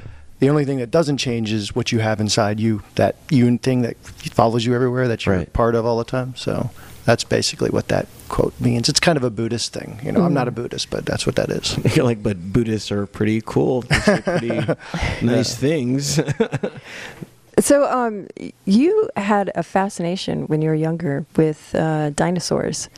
the 0.42 0.50
only 0.50 0.64
thing 0.64 0.78
that 0.78 0.90
doesn't 0.90 1.18
change 1.18 1.52
is 1.52 1.72
what 1.72 1.92
you 1.92 2.00
have 2.00 2.18
inside 2.20 2.58
you. 2.58 2.82
That 2.96 3.14
you 3.30 3.58
thing 3.58 3.82
that 3.82 3.96
follows 4.34 4.66
you 4.66 4.74
everywhere. 4.74 5.06
That 5.06 5.24
you're 5.24 5.36
Right. 5.36 5.52
part 5.52 5.76
of 5.76 5.86
all 5.86 5.96
the 5.98 6.04
time. 6.04 6.34
So 6.34 6.70
that's 7.04 7.22
basically 7.22 7.70
what 7.70 7.86
that 7.88 8.08
quote 8.28 8.52
means. 8.58 8.88
It's 8.88 8.98
kind 8.98 9.16
of 9.16 9.22
a 9.22 9.30
Buddhist 9.30 9.72
thing. 9.72 10.00
You 10.02 10.10
know, 10.10 10.22
I'm 10.22 10.34
not 10.34 10.48
a 10.48 10.50
Buddhist, 10.50 10.90
but 10.90 11.06
that's 11.06 11.26
what 11.26 11.36
that 11.36 11.48
is. 11.48 11.78
You're 11.96 12.04
like, 12.04 12.24
but 12.24 12.52
Buddhists 12.52 12.90
are 12.90 13.06
pretty 13.06 13.40
cool. 13.46 13.82
Pretty 13.88 14.66
nice 15.22 15.54
things. 15.54 16.18
So, 17.58 17.84
um, 17.84 18.28
you 18.64 19.10
had 19.14 19.52
a 19.54 19.62
fascination 19.62 20.44
when 20.46 20.62
you 20.62 20.70
were 20.70 20.74
younger 20.74 21.26
with 21.36 21.74
uh, 21.74 22.08
dinosaurs. 22.10 22.88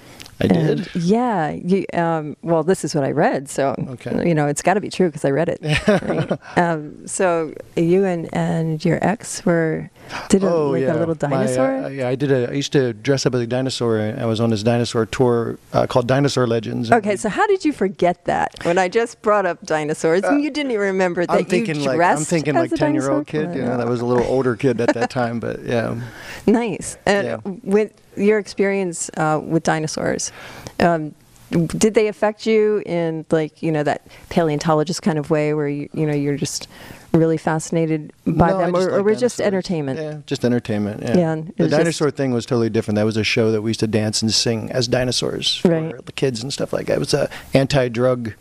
I 0.41 0.47
And, 0.47 0.85
did. 0.85 0.97
yeah. 0.97 1.51
You, 1.51 1.87
um, 1.93 2.37
well, 2.43 2.63
this 2.65 2.85
is 2.85 2.95
what 2.95 3.05
I 3.05 3.13
read, 3.13 3.49
so 3.49 3.75
Okay. 3.95 4.29
you 4.29 4.35
know 4.35 4.47
it's 4.49 4.63
got 4.63 4.75
to 4.75 4.81
be 4.81 4.91
true 4.91 5.07
because 5.09 5.25
I 5.25 5.31
read 5.31 5.49
it. 5.49 5.61
right? 5.89 6.59
um, 6.59 7.07
so 7.07 7.55
you 7.77 8.05
and, 8.05 8.29
and 8.35 8.85
your 8.85 8.99
ex 9.03 9.45
were 9.47 9.91
did 10.29 10.43
a, 10.43 10.51
like 10.55 10.83
a 10.83 10.95
little 10.95 11.17
Oh, 11.23 11.29
My, 11.29 11.37
uh, 11.37 11.47
dinosaur. 11.47 11.91
yeah, 11.91 12.09
I 12.09 12.15
did. 12.17 12.33
A, 12.33 12.51
I 12.51 12.53
used 12.55 12.73
to 12.73 12.93
dress 12.93 13.27
up 13.27 13.35
as 13.35 13.41
a 13.43 13.47
dinosaur. 13.47 13.99
and 13.99 14.21
I 14.21 14.27
was 14.27 14.41
on 14.41 14.51
this 14.51 14.63
dinosaur 14.63 15.07
tour 15.07 15.59
uh, 15.73 15.87
called 15.87 16.09
Dinosaur 16.09 16.47
Legends. 16.47 16.91
okay, 16.91 17.17
so 17.17 17.29
how 17.29 17.47
did 17.47 17.65
you 17.65 17.73
forget 17.73 18.25
that 18.25 18.53
when 18.65 18.77
I 18.77 18.89
just 18.89 19.23
brought 19.23 19.47
up 19.47 19.63
dinosaurs 19.65 20.23
and 20.25 20.43
you 20.43 20.51
didn't 20.51 20.73
even 20.73 20.83
remember 20.87 21.25
that 21.27 21.33
Uh, 21.33 21.39
I'm 21.39 21.45
thinking 21.45 21.77
you 21.77 21.87
like 21.87 22.01
I'm 22.01 22.19
thinking 22.25 22.55
like 22.55 22.73
a 22.73 22.77
ten 22.77 22.95
year 22.95 23.11
old 23.11 23.27
kid. 23.27 23.55
You 23.55 23.63
know, 23.63 23.77
that 23.77 23.87
was 23.87 24.01
a 24.01 24.07
little 24.07 24.25
older 24.27 24.57
kid 24.57 24.81
at 24.81 24.95
that 24.95 25.11
time, 25.11 25.39
but 25.41 25.63
yeah. 25.63 25.95
Nice. 26.47 26.99
And 27.07 27.27
Yeah. 27.27 27.37
with 27.63 27.93
your 28.17 28.39
experience 28.39 29.11
uh, 29.17 29.41
with 29.43 29.63
dinosaurs, 29.63 30.33
um, 30.81 31.15
did 31.51 31.95
they 31.95 32.09
affect 32.09 32.47
you 32.47 32.83
in 32.87 33.25
like 33.31 33.63
you 33.63 33.71
know 33.71 33.83
that 33.85 34.03
paleontologist 34.29 35.03
kind 35.03 35.19
of 35.19 35.31
way 35.31 35.55
where 35.55 35.69
you 35.69 35.89
you 35.93 36.05
know 36.07 36.15
you're 36.15 36.37
just 36.37 36.67
really 37.13 37.37
fascinated 37.37 38.13
by 38.27 38.49
No, 38.51 38.59
them, 38.59 38.75
or, 38.75 38.89
or 38.91 38.97
like 38.97 39.05
was 39.05 39.19
it 39.19 39.21
just 39.21 39.41
entertainment? 39.41 40.01
Yeah, 40.01 40.19
just 40.27 40.45
entertainment. 40.45 41.03
Yeah. 41.03 41.17
Yeah, 41.17 41.43
the 41.57 41.69
dinosaur 41.69 42.11
thing 42.11 42.33
was 42.33 42.45
totally 42.45 42.71
different. 42.71 42.97
That 42.97 43.05
was 43.05 43.17
a 43.17 43.23
show 43.23 43.53
that 43.53 43.63
we 43.63 43.71
used 43.71 43.81
to 43.81 43.87
dance 43.87 44.21
and 44.21 44.35
sing 44.35 44.73
as 44.73 44.89
dinosaurs 44.89 45.57
for 45.57 45.69
Right. 45.69 46.05
the 46.07 46.13
kids 46.13 46.43
and 46.43 46.53
stuff 46.53 46.73
like 46.73 46.87
that. 46.87 46.97
It 46.97 46.99
was 46.99 47.15
a 47.15 47.31
anti-drug 47.53 48.33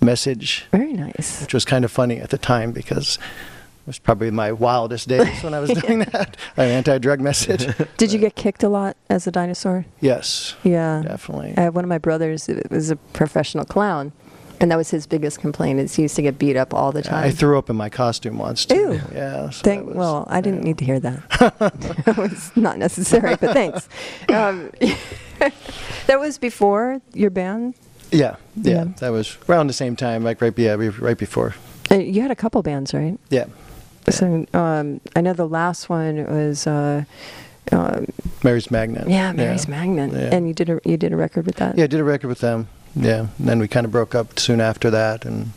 message, 0.00 0.66
Very 0.70 0.92
nice. 0.92 1.40
which 1.40 1.52
was 1.54 1.64
kind 1.64 1.84
of 1.84 1.90
funny 1.90 2.18
at 2.20 2.30
the 2.30 2.38
time 2.38 2.70
because 2.70 3.18
was 3.86 3.98
probably 3.98 4.30
my 4.30 4.52
wildest 4.52 5.08
days 5.08 5.42
when 5.42 5.54
I 5.54 5.60
was 5.60 5.70
doing 5.82 6.00
that. 6.00 6.36
An 6.56 6.68
anti-drug 6.68 7.20
message. 7.20 7.66
Did 7.96 8.12
you 8.12 8.18
get 8.18 8.34
kicked 8.36 8.62
a 8.62 8.68
lot 8.68 8.96
as 9.10 9.26
a 9.26 9.30
dinosaur? 9.30 9.84
yes, 10.00 10.54
Yeah, 10.62 11.02
definitely. 11.04 11.54
I 11.56 11.62
have 11.62 11.74
one 11.74 11.84
of 11.84 11.88
my 11.88 11.98
brothers 11.98 12.48
was 12.70 12.90
a 12.90 12.96
professional 12.96 13.64
clown, 13.64 14.12
and 14.60 14.70
that 14.70 14.76
was 14.76 14.90
his 14.90 15.06
biggest 15.08 15.40
complaint. 15.40 15.80
Is 15.80 15.96
he 15.96 16.02
used 16.02 16.14
to 16.16 16.22
get 16.22 16.38
beat 16.38 16.56
up 16.56 16.72
all 16.72 16.92
the 16.92 17.02
time. 17.02 17.24
I 17.24 17.30
threw 17.32 17.58
up 17.58 17.68
in 17.70 17.74
my 17.76 17.88
costume 17.88 18.38
once. 18.38 18.64
Too. 18.64 18.74
Ew. 18.76 19.00
Yeah. 19.12 19.50
so 19.50 19.62
Thank, 19.62 19.86
was- 19.88 19.96
well, 19.96 20.24
I 20.28 20.40
didn't 20.40 20.60
yeah. 20.60 20.64
need 20.64 20.78
to 20.78 20.84
hear 20.84 21.00
that. 21.00 21.22
it 22.06 22.16
was 22.16 22.52
not 22.56 22.78
necessary, 22.78 23.34
but 23.36 23.52
thanks. 23.52 23.88
Um, 24.28 24.70
that 26.06 26.20
was 26.20 26.38
before 26.38 27.00
your 27.14 27.30
band. 27.30 27.74
Yeah, 28.10 28.36
yeah, 28.56 28.72
Yeah. 28.74 28.84
That 28.98 29.10
was 29.10 29.36
around 29.48 29.66
the 29.68 29.72
same 29.72 29.96
time, 29.96 30.22
like 30.22 30.40
right, 30.40 30.56
yeah, 30.58 30.74
right 31.00 31.16
before. 31.18 31.54
Uh, 31.90 31.96
You 31.96 32.20
had 32.22 32.30
a 32.30 32.36
couple 32.36 32.62
bands, 32.62 32.92
right? 32.94 33.18
Yeah. 33.30 33.46
So 34.10 34.46
um, 34.54 35.00
I 35.16 35.20
know 35.20 35.32
the 35.32 35.48
last 35.48 35.88
one 35.88 36.24
was 36.26 36.66
uh, 36.66 37.04
um, 37.70 38.06
Mary's 38.42 38.70
Magnet. 38.70 39.08
yeah, 39.08 39.32
Mary's 39.32 39.64
yeah. 39.66 39.70
Magnet, 39.70 40.12
Yeah. 40.12 40.36
and 40.36 40.48
you 40.48 40.54
did 40.54 40.68
a 40.70 40.80
you 40.84 40.96
did 40.96 41.12
a 41.12 41.16
record 41.16 41.46
with 41.46 41.56
that. 41.56 41.76
Yeah, 41.78 41.84
I 41.84 41.86
did 41.86 42.00
a 42.00 42.04
record 42.04 42.28
with 42.28 42.40
them. 42.40 42.68
Yeah, 42.94 43.20
and 43.38 43.48
then 43.48 43.58
we 43.58 43.68
kind 43.68 43.86
of 43.86 43.92
broke 43.92 44.14
up 44.14 44.38
soon 44.38 44.60
after 44.60 44.90
that, 44.90 45.24
and 45.24 45.52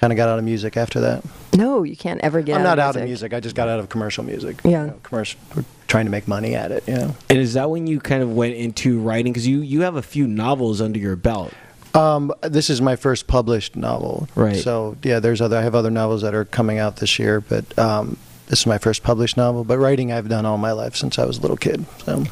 kind 0.00 0.12
of 0.12 0.16
got 0.16 0.28
out 0.28 0.38
of 0.38 0.44
music 0.44 0.76
after 0.76 1.00
that. 1.00 1.22
No, 1.56 1.82
you 1.82 1.96
can't 1.96 2.20
ever 2.22 2.40
get. 2.40 2.54
Out 2.54 2.60
of 2.60 2.60
it. 2.60 2.64
I'm 2.64 2.66
out 2.66 2.76
not 2.76 2.78
of 2.90 2.96
out 2.96 3.02
of 3.02 3.08
music. 3.08 3.34
I 3.34 3.40
just 3.40 3.54
got 3.54 3.68
out 3.68 3.78
of 3.80 3.88
commercial 3.88 4.24
music. 4.24 4.60
Yeah. 4.64 4.70
You 4.70 4.86
know, 4.88 5.00
commercial. 5.02 5.38
We're 5.54 5.64
trying 5.88 6.06
to 6.06 6.10
make 6.10 6.26
money 6.26 6.54
at 6.54 6.72
it. 6.72 6.88
You 6.88 6.94
know. 6.94 7.16
and 7.28 7.38
is 7.38 7.52
that 7.54 7.68
when 7.68 7.86
you 7.86 8.00
kind 8.00 8.22
of 8.22 8.32
went 8.32 8.54
into 8.54 8.98
writing? 9.00 9.32
Because 9.32 9.46
you 9.46 9.60
you 9.60 9.82
have 9.82 9.96
a 9.96 10.02
few 10.02 10.26
novels 10.26 10.80
under 10.80 10.98
your 10.98 11.16
belt. 11.16 11.52
Um, 11.94 12.32
this 12.42 12.70
is 12.70 12.80
my 12.80 12.96
first 12.96 13.26
published 13.26 13.76
novel. 13.76 14.28
Right. 14.34 14.56
So 14.56 14.96
yeah, 15.02 15.20
there's 15.20 15.40
other. 15.40 15.56
I 15.56 15.62
have 15.62 15.74
other 15.74 15.90
novels 15.90 16.22
that 16.22 16.34
are 16.34 16.44
coming 16.44 16.78
out 16.78 16.96
this 16.96 17.18
year, 17.18 17.40
but 17.40 17.78
um, 17.78 18.16
this 18.46 18.60
is 18.60 18.66
my 18.66 18.78
first 18.78 19.02
published 19.02 19.36
novel. 19.36 19.64
But 19.64 19.78
writing, 19.78 20.12
I've 20.12 20.28
done 20.28 20.46
all 20.46 20.58
my 20.58 20.72
life 20.72 20.96
since 20.96 21.18
I 21.18 21.24
was 21.24 21.38
a 21.38 21.40
little 21.42 21.56
kid. 21.56 21.84
So. 22.04 22.24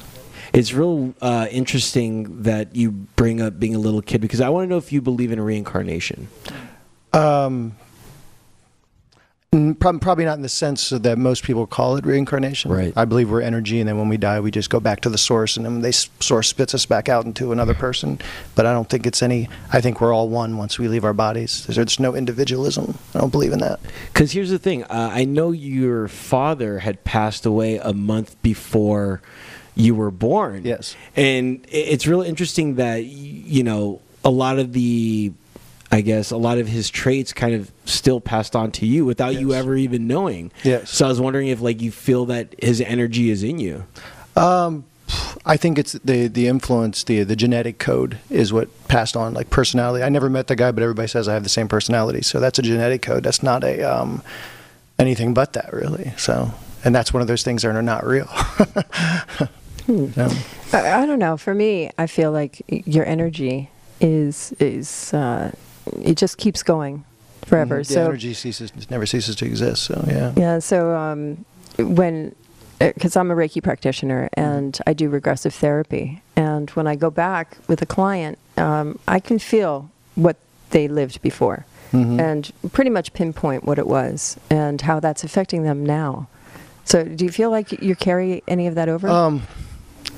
It's 0.53 0.73
real 0.73 1.15
uh, 1.23 1.47
interesting 1.51 2.43
that 2.43 2.75
you 2.75 2.91
bring 2.91 3.41
up 3.41 3.61
being 3.61 3.77
a 3.77 3.79
little 3.79 4.03
kid 4.03 4.21
because 4.21 4.41
I 4.41 4.49
want 4.49 4.65
to 4.65 4.69
know 4.69 4.79
if 4.79 4.93
you 4.93 5.01
believe 5.01 5.31
in 5.31 5.41
reincarnation. 5.41 6.27
Um, 7.13 7.77
Probably 9.53 10.25
not 10.25 10.37
in 10.37 10.43
the 10.43 10.49
sense 10.49 10.91
that 10.91 11.19
most 11.19 11.43
people 11.43 11.67
call 11.67 11.97
it 11.97 12.07
reincarnation. 12.07 12.71
Right. 12.71 12.93
I 12.95 13.05
believe 13.05 13.33
we're 13.33 13.41
energy, 13.41 13.81
and 13.81 13.89
then 13.89 13.99
when 13.99 14.09
we 14.09 14.17
die, 14.17 14.39
we 14.39 14.53
just 14.53 14.71
go 14.71 14.79
back 14.79 15.01
to 15.01 15.11
the 15.11 15.19
source, 15.19 15.57
and 15.57 15.67
then 15.67 15.81
the 15.81 15.93
source 15.93 16.47
spits 16.47 16.73
us 16.73 16.87
back 16.87 17.09
out 17.09 17.25
into 17.25 17.51
another 17.51 17.75
person. 17.75 18.21
But 18.55 18.67
I 18.67 18.73
don't 18.73 18.89
think 18.89 19.07
it's 19.07 19.25
any. 19.25 19.49
I 19.73 19.81
think 19.81 20.01
we're 20.01 20.15
all 20.15 20.29
one 20.29 20.57
once 20.57 20.79
we 20.79 20.87
leave 20.87 21.05
our 21.05 21.13
bodies. 21.13 21.67
There's, 21.67 21.75
there's 21.75 21.99
no 21.99 22.15
individualism. 22.15 22.97
I 23.13 23.19
don't 23.19 23.33
believe 23.33 23.53
in 23.53 23.59
that. 23.59 23.81
Because 24.13 24.31
here's 24.31 24.51
the 24.51 24.59
thing 24.61 24.85
uh, 24.85 25.11
I 25.13 25.25
know 25.25 25.51
your 25.51 26.07
father 26.07 26.79
had 26.79 27.03
passed 27.03 27.45
away 27.45 27.79
a 27.79 27.93
month 27.93 28.41
before 28.43 29.21
you 29.75 29.97
were 29.97 30.13
born. 30.13 30.65
Yes. 30.65 30.95
And 31.17 31.67
it's 31.69 32.07
really 32.07 32.29
interesting 32.29 32.77
that, 32.77 32.99
you 33.05 33.65
know, 33.65 34.01
a 34.25 34.31
lot 34.31 34.61
of 34.61 34.75
the. 34.75 35.33
I 35.93 36.03
guess 36.03 36.31
a 36.31 36.37
lot 36.37 36.59
of 36.59 36.69
his 36.69 36.89
traits 36.89 37.33
kind 37.33 37.55
of 37.55 37.73
still 37.85 38.21
passed 38.21 38.55
on 38.55 38.71
to 38.73 38.87
you 38.87 39.05
without 39.05 39.35
you 39.41 39.53
ever 39.55 39.77
even 39.77 40.07
knowing. 40.07 40.53
Yes. 40.63 40.91
So 40.91 41.07
I 41.07 41.09
was 41.09 41.21
wondering 41.21 41.49
if 41.49 41.61
like 41.61 41.81
you 41.83 41.91
feel 41.91 42.27
that 42.27 42.55
his 42.63 42.81
energy 42.81 43.31
is 43.31 43.43
in 43.43 43.59
you. 43.59 43.85
Um, 44.37 44.85
I 45.45 45.57
think 45.57 45.79
it's 45.79 45.93
the 45.93 46.29
the 46.29 46.47
influence, 46.47 47.03
the 47.03 47.25
the 47.25 47.35
genetic 47.35 47.79
code 47.79 48.19
is 48.31 48.53
what 48.53 48.69
passed 48.87 49.17
on, 49.17 49.35
like 49.35 49.51
personality. 49.51 50.05
I 50.05 50.09
never 50.09 50.31
met 50.31 50.47
the 50.47 50.55
guy, 50.55 50.71
but 50.71 50.83
everybody 50.83 51.09
says 51.09 51.27
I 51.29 51.35
have 51.35 51.43
the 51.43 51.49
same 51.49 51.67
personality. 51.67 52.23
So 52.23 52.39
that's 52.39 52.59
a 52.59 52.63
genetic 52.63 53.03
code. 53.03 53.25
That's 53.25 53.43
not 53.43 53.65
a 53.65 53.83
um, 53.83 54.23
anything 54.99 55.35
but 55.35 55.55
that, 55.55 55.73
really. 55.73 56.13
So, 56.17 56.53
and 56.85 56.95
that's 56.95 57.13
one 57.13 57.21
of 57.21 57.27
those 57.27 57.43
things 57.43 57.63
that 57.63 57.75
are 57.75 57.83
not 57.83 58.07
real. 58.07 58.29
So, 59.87 60.31
I, 60.73 61.03
I 61.03 61.07
don't 61.07 61.19
know. 61.19 61.37
For 61.37 61.53
me, 61.53 61.91
I 61.99 62.07
feel 62.07 62.31
like 62.31 62.63
your 62.69 63.05
energy 63.05 63.71
is 64.01 64.53
is 64.61 65.13
uh, 65.13 65.51
it 66.03 66.17
just 66.17 66.39
keeps 66.39 66.63
going 66.63 67.05
forever. 67.45 67.79
the 67.79 67.85
so 67.85 68.05
energy 68.05 68.35
ceases, 68.35 68.73
never 68.91 69.07
ceases 69.07 69.37
to 69.37 69.45
exist. 69.45 69.85
So 69.85 70.05
yeah. 70.07 70.33
yeah. 70.37 70.59
So 70.59 70.95
um, 70.95 71.45
when 71.79 72.35
because 72.79 73.17
I'm 73.17 73.31
a 73.31 73.35
Reiki 73.35 73.63
practitioner 73.63 74.31
and 74.35 74.79
I 74.87 74.95
do 74.95 75.09
regressive 75.11 75.55
therapy, 75.55 76.23
and 76.37 76.71
when 76.71 76.87
I 76.87 76.97
go 76.97 77.11
back 77.11 77.59
with 77.69 77.83
a 77.83 77.87
client, 77.87 78.39
um, 78.57 78.99
I 79.07 79.21
can 79.21 79.39
feel 79.39 79.91
what 80.15 80.37
they 80.71 80.89
lived 80.89 81.21
before, 81.21 81.67
Mhm. 81.93 82.21
and 82.21 82.73
pretty 82.73 82.91
much 82.91 83.13
pinpoint 83.13 83.65
what 83.65 83.79
it 83.79 83.87
was 83.87 84.37
and 84.49 84.81
how 84.81 85.01
that's 85.01 85.25
affecting 85.25 85.63
them 85.65 85.85
now. 85.85 86.29
So, 86.85 87.05
do 87.05 87.25
you 87.25 87.31
feel 87.31 87.51
like 87.51 87.83
you 87.83 87.95
carry 87.95 88.43
any 88.49 88.67
of 88.67 88.75
that 88.77 88.89
over? 88.89 89.09
Um, 89.09 89.43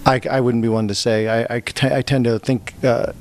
I, 0.07 0.21
I 0.31 0.40
wouldn't 0.40 0.62
be 0.62 0.69
one 0.69 0.88
to 0.88 0.95
say. 0.95 1.28
I, 1.28 1.57
I 1.57 1.61
tend 2.02 2.25
to 2.25 2.38
think 2.38 2.75
uh, 2.85 3.12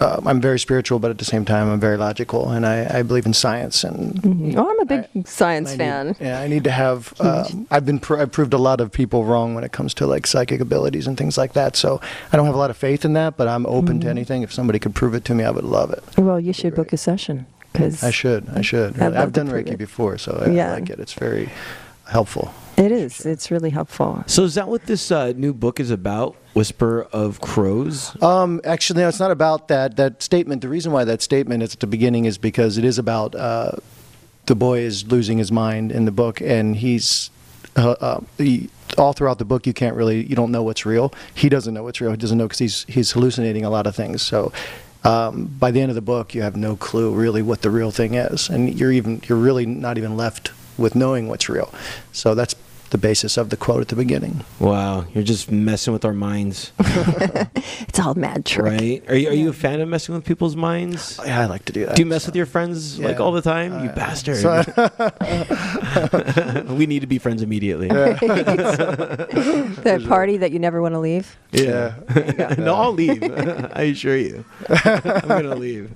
uh, 0.00 0.20
I'm 0.26 0.40
very 0.40 0.58
spiritual, 0.58 0.98
but 0.98 1.10
at 1.10 1.18
the 1.18 1.24
same 1.24 1.44
time, 1.44 1.68
I'm 1.70 1.78
very 1.80 1.96
logical, 1.96 2.50
and 2.50 2.66
I, 2.66 2.98
I 2.98 3.02
believe 3.02 3.26
in 3.26 3.32
science. 3.32 3.84
And 3.84 4.14
Mhm. 4.22 4.56
Oh, 4.56 4.68
I'm 4.68 4.80
a 4.80 4.84
big 4.84 5.06
I- 5.16 5.22
science 5.24 5.72
I 5.72 5.76
fan. 5.76 6.06
Need, 6.08 6.16
yeah, 6.20 6.40
I 6.40 6.48
need 6.48 6.64
to 6.64 6.70
have. 6.70 7.14
Um, 7.20 7.66
I've 7.70 7.86
been. 7.86 7.98
Pr- 8.00 8.18
I've 8.18 8.32
proved 8.32 8.52
a 8.54 8.58
lot 8.58 8.80
of 8.80 8.90
people 8.90 9.24
wrong 9.24 9.54
when 9.54 9.62
it 9.64 9.72
comes 9.72 9.94
to 9.94 10.06
like 10.06 10.26
psychic 10.26 10.60
abilities 10.60 11.06
and 11.06 11.16
things 11.16 11.38
like 11.38 11.52
that. 11.52 11.76
So 11.76 12.00
I 12.32 12.36
don't 12.36 12.46
have 12.46 12.54
a 12.54 12.58
lot 12.58 12.70
of 12.70 12.76
faith 12.76 13.04
in 13.04 13.12
that, 13.14 13.36
but 13.36 13.46
I'm 13.48 13.66
open 13.66 13.94
Mm-hmm. 13.98 14.00
to 14.00 14.08
anything. 14.10 14.42
If 14.42 14.52
somebody 14.52 14.78
could 14.78 14.94
prove 14.94 15.14
it 15.14 15.24
to 15.26 15.34
me, 15.34 15.44
I 15.44 15.50
would 15.50 15.64
love 15.64 15.90
it. 15.92 16.02
Well, 16.18 16.40
you 16.40 16.52
should 16.52 16.74
book 16.74 16.92
a 16.92 16.96
session 16.96 17.46
because 17.72 18.02
I 18.02 18.10
should. 18.10 18.48
I 18.54 18.62
should. 18.62 18.98
Love 18.98 19.16
I've 19.16 19.32
done 19.32 19.48
Reiki 19.48 19.72
it. 19.72 19.78
before, 19.78 20.18
so 20.18 20.42
I, 20.44 20.50
Yeah. 20.50 20.70
I 20.72 20.74
like 20.80 20.90
it. 20.90 20.98
It's 20.98 21.12
very 21.14 21.50
helpful. 22.08 22.52
It 22.76 22.92
is. 22.92 23.24
It's 23.24 23.50
really 23.50 23.70
helpful. 23.70 24.24
So 24.26 24.44
is 24.44 24.54
that 24.54 24.68
what 24.68 24.86
this 24.86 25.10
uh, 25.10 25.32
new 25.36 25.52
book 25.52 25.80
is 25.80 25.90
about? 25.90 26.36
Whisper 26.54 27.02
of 27.12 27.40
Crows? 27.40 28.20
Um, 28.22 28.60
actually, 28.64 29.02
no, 29.02 29.08
it's 29.08 29.20
not 29.20 29.30
about 29.30 29.68
that 29.68 29.96
that 29.96 30.22
statement. 30.22 30.62
The 30.62 30.68
reason 30.68 30.92
why 30.92 31.04
that 31.04 31.22
statement 31.22 31.62
is 31.62 31.74
at 31.74 31.80
the 31.80 31.86
beginning 31.86 32.24
is 32.24 32.38
because 32.38 32.78
it 32.78 32.84
is 32.84 32.98
about 32.98 33.34
uh, 33.34 33.72
the 34.46 34.54
boy 34.54 34.80
is 34.80 35.06
losing 35.06 35.38
his 35.38 35.50
mind 35.50 35.92
in 35.92 36.04
the 36.04 36.12
book, 36.12 36.40
and 36.40 36.76
he's 36.76 37.30
uh, 37.76 37.90
uh, 38.00 38.20
he, 38.38 38.70
all 38.96 39.12
throughout 39.12 39.38
the 39.38 39.44
book. 39.44 39.66
You 39.66 39.72
can't 39.72 39.96
really 39.96 40.24
you 40.24 40.36
don't 40.36 40.52
know 40.52 40.62
what's 40.62 40.86
real. 40.86 41.12
He 41.34 41.48
doesn't 41.48 41.74
know 41.74 41.82
what's 41.82 42.00
real. 42.00 42.12
He 42.12 42.16
doesn't 42.16 42.38
know 42.38 42.46
because 42.46 42.60
he's 42.60 42.84
he's 42.84 43.10
hallucinating 43.12 43.64
a 43.64 43.70
lot 43.70 43.86
of 43.86 43.94
things. 43.94 44.22
So. 44.22 44.52
Um, 45.06 45.54
by 45.58 45.70
the 45.70 45.82
end 45.82 45.90
of 45.90 45.96
the 45.96 46.00
book, 46.00 46.34
you 46.34 46.40
have 46.40 46.56
no 46.56 46.76
clue 46.76 47.12
really 47.12 47.42
what 47.42 47.60
the 47.60 47.68
real 47.68 47.90
thing 47.90 48.14
is, 48.14 48.48
and 48.48 48.74
you're 48.80 48.90
even 48.90 49.20
you're 49.28 49.36
really 49.36 49.66
not 49.66 49.98
even 49.98 50.16
left 50.16 50.50
with 50.78 50.94
knowing 50.94 51.28
what's 51.28 51.48
real. 51.48 51.72
So 52.12 52.34
that's 52.34 52.54
the 52.90 52.98
basis 52.98 53.36
of 53.36 53.50
the 53.50 53.56
quote 53.56 53.80
at 53.80 53.88
the 53.88 53.96
beginning. 53.96 54.44
Wow, 54.60 55.04
you're 55.14 55.24
just 55.24 55.50
messing 55.50 55.92
with 55.92 56.04
our 56.04 56.12
minds, 56.12 56.70
It's 57.88 57.98
all 57.98 58.14
mad 58.14 58.44
trick. 58.44 58.64
right? 58.64 59.02
Are 59.08 59.16
you, 59.16 59.28
are 59.30 59.34
you 59.34 59.48
a 59.48 59.52
fan 59.52 59.80
of 59.80 59.88
messing 59.88 60.14
with 60.14 60.24
people's 60.24 60.54
minds? 60.56 61.18
Yeah, 61.24 61.40
I 61.40 61.46
like 61.46 61.64
to 61.66 61.72
do 61.72 61.86
that. 61.86 61.96
Do 61.96 62.02
you 62.02 62.06
mess 62.06 62.26
with 62.26 62.36
your 62.36 62.46
friends 62.46 62.98
like 63.00 63.18
all 63.20 63.32
the 63.32 63.42
time? 63.42 63.84
you 63.84 63.90
Uh, 63.90 63.94
bastard. 63.94 64.36
so- 64.36 64.62
we 66.74 66.86
need 66.86 67.00
to 67.00 67.06
be 67.06 67.18
friends 67.18 67.42
immediately. 67.42 67.88
That 67.88 68.18
party 70.08 70.36
that 70.38 70.50
you 70.52 70.58
never 70.58 70.80
want 70.82 70.94
to 70.94 70.98
leave. 71.00 71.36
Yeah. 71.52 71.94
no, 72.58 72.74
I'll 72.74 72.92
leave. 72.92 73.22
I 73.22 73.82
assure 73.92 74.16
you. 74.16 74.44
I'm 74.68 75.28
gonna 75.28 75.54
leave. 75.54 75.90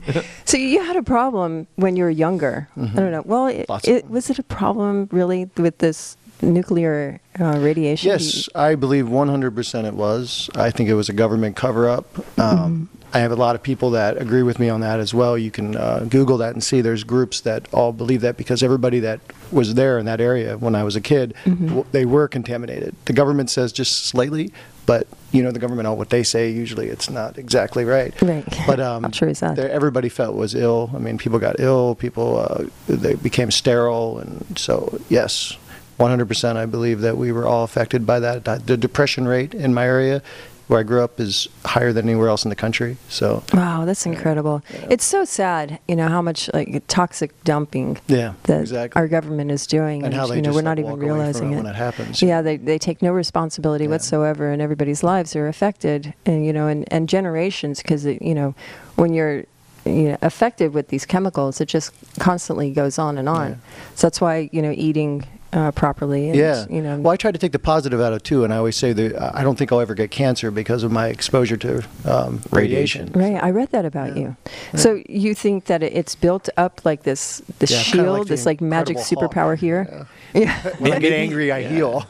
So 0.45 0.57
you 0.57 0.83
had 0.85 0.97
a 0.97 1.03
problem 1.03 1.67
when 1.77 1.97
you 1.97 2.05
were 2.05 2.11
younger. 2.11 2.69
I 2.77 2.87
don't 2.95 3.11
know. 3.13 3.23
Well, 3.25 3.47
it, 3.47 3.59
Mm-hmm. 3.69 3.73
Lots 3.73 3.89
of 3.89 3.95
it, 3.97 4.09
was 4.09 4.31
it 4.31 4.39
a 4.39 4.43
problem 4.43 5.09
really 5.13 5.51
with 5.57 5.79
this 5.79 6.17
nuclear 6.43 7.21
uh, 7.41 7.59
radiation? 7.59 8.11
Yes, 8.11 8.49
I 8.55 8.75
believe 8.75 9.07
100% 9.07 9.85
it 9.87 9.95
was. 9.95 10.51
I 10.55 10.71
think 10.71 10.89
it 10.89 10.95
was 10.95 11.09
a 11.09 11.13
government 11.13 11.57
cover 11.57 11.89
up. 11.89 12.07
Um, 12.39 12.89
I 13.15 13.21
have 13.21 13.33
a 13.33 13.37
lot 13.37 13.55
of 13.55 13.63
people 13.63 13.93
that 13.93 14.21
agree 14.21 14.43
with 14.43 14.59
me 14.59 14.69
on 14.69 14.81
that 14.83 15.01
as 15.01 15.15
well. 15.15 15.39
You 15.39 15.51
can 15.51 15.77
uh, 15.77 16.05
Google 16.11 16.37
that 16.39 16.53
and 16.53 16.63
see 16.63 16.83
there's 16.83 17.05
groups 17.05 17.41
that 17.41 17.67
all 17.73 17.91
believe 17.93 18.21
that 18.21 18.37
because 18.37 18.63
everybody 18.63 18.99
that 19.01 19.21
was 19.51 19.75
there 19.75 19.99
in 19.99 20.05
that 20.05 20.21
area 20.21 20.59
when 20.59 20.75
I 20.75 20.85
was 20.85 20.95
a 20.95 21.01
kid, 21.01 21.33
w- 21.47 21.87
they 21.93 22.05
were 22.05 22.29
contaminated. 22.29 22.95
The 23.07 23.15
government 23.15 23.49
says 23.49 23.73
just 23.73 24.05
slightly, 24.05 24.53
but 24.85 25.07
you 25.33 25.43
know 25.43 25.51
the 25.53 25.59
government, 25.59 25.87
all 25.89 25.97
what 25.97 26.11
they 26.11 26.23
say, 26.23 26.51
usually 26.51 26.89
it's 26.89 27.09
not 27.09 27.39
exactly 27.39 27.87
right. 27.87 28.13
Right. 28.21 28.45
But 28.67 28.79
um, 28.79 29.05
How 29.05 29.09
true 29.09 29.29
is 29.29 29.41
that? 29.41 29.57
there- 29.57 29.71
everybody 29.71 30.11
felt 30.11 30.37
was 30.37 30.55
ill. 30.55 30.91
I 30.95 30.99
mean, 30.99 31.17
people 31.17 31.39
got 31.39 31.57
ill. 31.61 31.95
People 31.95 32.39
uh, 32.41 32.65
they 32.89 33.15
became 33.15 33.51
sterile, 33.51 34.19
and 34.19 34.59
so 34.59 35.01
yes, 35.09 35.57
100%. 35.99 36.57
I 36.57 36.67
believe 36.67 37.01
that 37.01 37.17
we 37.17 37.33
were 37.33 37.47
all 37.47 37.65
affected 37.65 38.07
by 38.07 38.21
that. 38.21 38.67
The 38.67 38.77
depression 38.77 39.27
rate 39.27 39.55
in 39.55 39.75
my 39.75 39.85
area, 39.85 40.23
where 40.69 40.81
I 40.81 40.83
grew 40.83 41.03
up, 41.03 41.19
is 41.19 41.49
higher 41.65 41.93
than 41.93 42.09
anywhere 42.09 42.29
else 42.29 42.45
in 42.45 42.51
the 42.51 42.57
country. 42.57 42.97
So 43.09 43.43
Wow, 43.53 43.85
that's 43.85 44.07
incredible. 44.07 44.63
It's 44.91 45.05
so 45.05 45.25
sad, 45.25 45.81
you 45.89 45.97
know, 45.97 46.09
how 46.09 46.23
much 46.23 46.51
like 46.55 46.83
toxic 46.89 47.33
dumping 47.43 47.99
yeah, 48.07 48.35
that 48.45 48.61
exactly. 48.61 49.01
our 49.01 49.09
government 49.09 49.51
is 49.51 49.67
doing, 49.67 50.05
and 50.05 50.15
how 50.15 50.27
they 50.27 50.37
you 50.37 50.43
know 50.43 50.49
just 50.51 50.57
we're 50.57 50.63
not 50.63 50.79
even 50.79 50.91
walk 50.93 51.01
away 51.01 51.09
from 51.09 51.17
realizing 51.17 51.53
it 51.53 51.55
it. 51.55 51.57
when 51.57 51.67
it 51.67 51.75
happens. 51.77 52.23
Yeah, 52.23 52.43
they, 52.43 52.57
they 52.59 52.79
take 52.79 53.03
no 53.03 53.13
responsibility 53.13 53.85
Yeah. 53.85 53.91
whatsoever, 53.91 54.51
and 54.51 54.63
everybody's 54.63 55.03
lives 55.03 55.35
are 55.35 55.49
affected, 55.49 56.15
and 56.27 56.45
you 56.47 56.53
know, 56.53 56.69
and, 56.69 56.85
and 56.93 57.09
generations, 57.09 57.83
because 57.83 58.05
you 58.05 58.35
know, 58.35 58.55
when 58.97 59.15
you're 59.15 59.45
you 59.87 60.11
know, 60.11 60.19
affected 60.21 60.75
with 60.75 60.89
these 60.89 61.07
chemicals, 61.07 61.63
it 61.63 61.67
just 61.67 61.93
constantly 62.21 62.71
goes 62.73 62.99
on 62.99 63.17
and 63.17 63.29
on. 63.29 63.51
Yeah. 63.51 63.57
So 63.95 64.07
that's 64.07 64.21
why 64.21 64.51
you 64.53 64.61
know 64.61 64.73
eating 64.77 65.27
uh, 65.53 65.73
properly. 65.73 66.29
And, 66.29 66.37
yeah. 66.39 66.67
You 66.69 66.83
know. 66.83 66.99
Well, 66.99 67.13
I 67.13 67.17
try 67.17 67.33
to 67.33 67.39
take 67.39 67.53
the 67.53 67.59
positive 67.59 68.01
out 68.01 68.13
of 68.13 68.19
it 68.19 68.25
too, 68.25 68.45
and 68.45 68.53
I 68.53 68.57
always 68.59 68.77
say 68.77 68.93
that 68.93 69.35
I 69.37 69.43
don't 69.43 69.57
think 69.57 69.73
I'll 69.73 69.81
ever 69.81 69.95
get 69.95 70.11
cancer 70.11 70.51
because 70.51 70.83
of 70.83 70.93
my 70.93 71.09
exposure 71.09 71.57
to 71.59 71.85
um, 72.05 72.41
radiation. 72.51 73.11
Right, 73.13 73.43
I 73.43 73.51
read 73.51 73.71
that 73.71 73.85
about 73.85 74.17
Yeah. 74.17 74.23
you. 74.23 74.37
So 74.79 75.03
you 75.09 75.35
think 75.35 75.65
that 75.67 75.83
it's 75.83 76.15
built 76.15 76.49
up 76.57 76.85
like 76.85 77.03
this, 77.05 77.41
this 77.59 77.71
Yeah, 77.71 77.83
kinda 77.83 78.05
shield, 78.05 78.19
like 78.19 78.23
the 78.29 78.35
this 78.35 78.47
like 78.47 78.61
magic 78.61 78.97
Incredible 78.99 79.21
Hulk. 79.23 79.33
superpower 79.33 79.57
here? 79.59 80.07
Yeah. 80.35 80.55
When 80.79 80.93
I 80.93 80.99
get 80.99 81.13
angry, 81.13 81.51
I 81.51 81.63
heal. 81.63 82.07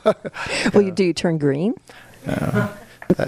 well, 0.75 0.83
you, 0.83 0.91
do 0.91 1.05
you 1.05 1.13
turn 1.13 1.39
green? 1.39 1.75
Uh, 2.27 2.69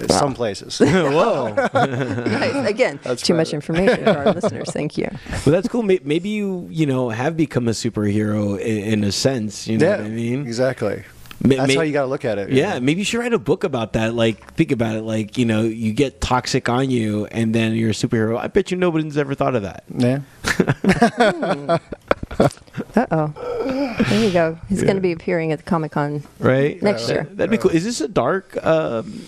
Some 0.08 0.34
places. 0.34 0.78
Whoa. 0.80 1.54
Nice. 1.54 2.68
Again, 2.68 3.00
That's 3.04 3.22
too 3.22 3.34
much 3.34 3.52
information 3.54 4.04
for 4.04 4.10
our 4.18 4.32
listeners. 4.32 4.70
Thank 4.70 4.98
you. 4.98 5.08
Well, 5.30 5.52
that's 5.52 5.68
cool. 5.68 5.82
Maybe 5.82 6.28
you, 6.28 6.66
you 6.70 6.86
know, 6.86 7.08
have 7.10 7.36
become 7.36 7.66
a 7.68 7.72
superhero 7.72 8.58
in, 8.60 8.78
in 8.92 9.04
a 9.04 9.12
sense. 9.12 9.66
You 9.66 9.78
know 9.78 9.86
yeah, 9.86 9.96
what 9.96 10.06
I 10.06 10.08
mean? 10.10 10.42
exactly. 10.46 11.04
Ma- 11.42 11.56
That's 11.56 11.74
ma- 11.74 11.80
how 11.80 11.84
you 11.86 11.92
got 11.94 12.02
to 12.02 12.06
look 12.08 12.26
at 12.26 12.36
it. 12.38 12.50
Yeah, 12.50 12.78
maybe 12.80 13.00
you 13.00 13.04
should 13.06 13.18
write 13.20 13.32
a 13.32 13.38
book 13.38 13.64
about 13.64 13.94
that. 13.94 14.12
Like, 14.14 14.52
think 14.54 14.70
about 14.72 14.96
it. 14.96 15.02
Like, 15.02 15.38
you 15.38 15.46
know, 15.46 15.62
you 15.62 15.94
get 15.94 16.20
toxic 16.20 16.68
on 16.68 16.90
you, 16.90 17.24
and 17.26 17.54
then 17.54 17.74
you're 17.74 17.90
a 17.90 17.94
superhero. 17.94 18.36
I 18.38 18.48
bet 18.48 18.70
you 18.70 18.76
nobody's 18.76 19.16
ever 19.16 19.34
thought 19.34 19.54
of 19.54 19.62
that. 19.62 19.84
Yeah. 19.96 20.20
Uh 22.96 23.06
oh. 23.10 23.34
There 24.08 24.24
you 24.24 24.32
go. 24.32 24.58
He's 24.68 24.82
going 24.82 24.96
to 24.96 25.00
be 25.00 25.12
appearing 25.12 25.52
at 25.52 25.58
the 25.60 25.64
Comic 25.64 25.92
Con. 25.92 26.22
Right? 26.38 26.80
Next 26.82 27.06
That- 27.06 27.12
year. 27.14 27.24
That'd 27.24 27.50
be 27.50 27.58
cool. 27.58 27.70
Is 27.70 27.84
this 27.84 28.00
a 28.00 28.08
dark 28.08 28.62
um, 28.64 29.24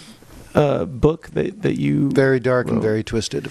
uh, 0.54 0.84
book 0.84 1.28
that, 1.30 1.62
that 1.62 1.78
you. 1.78 2.10
Very 2.10 2.40
dark 2.40 2.68
and 2.68 2.80
very 2.82 3.02
twisted. 3.02 3.50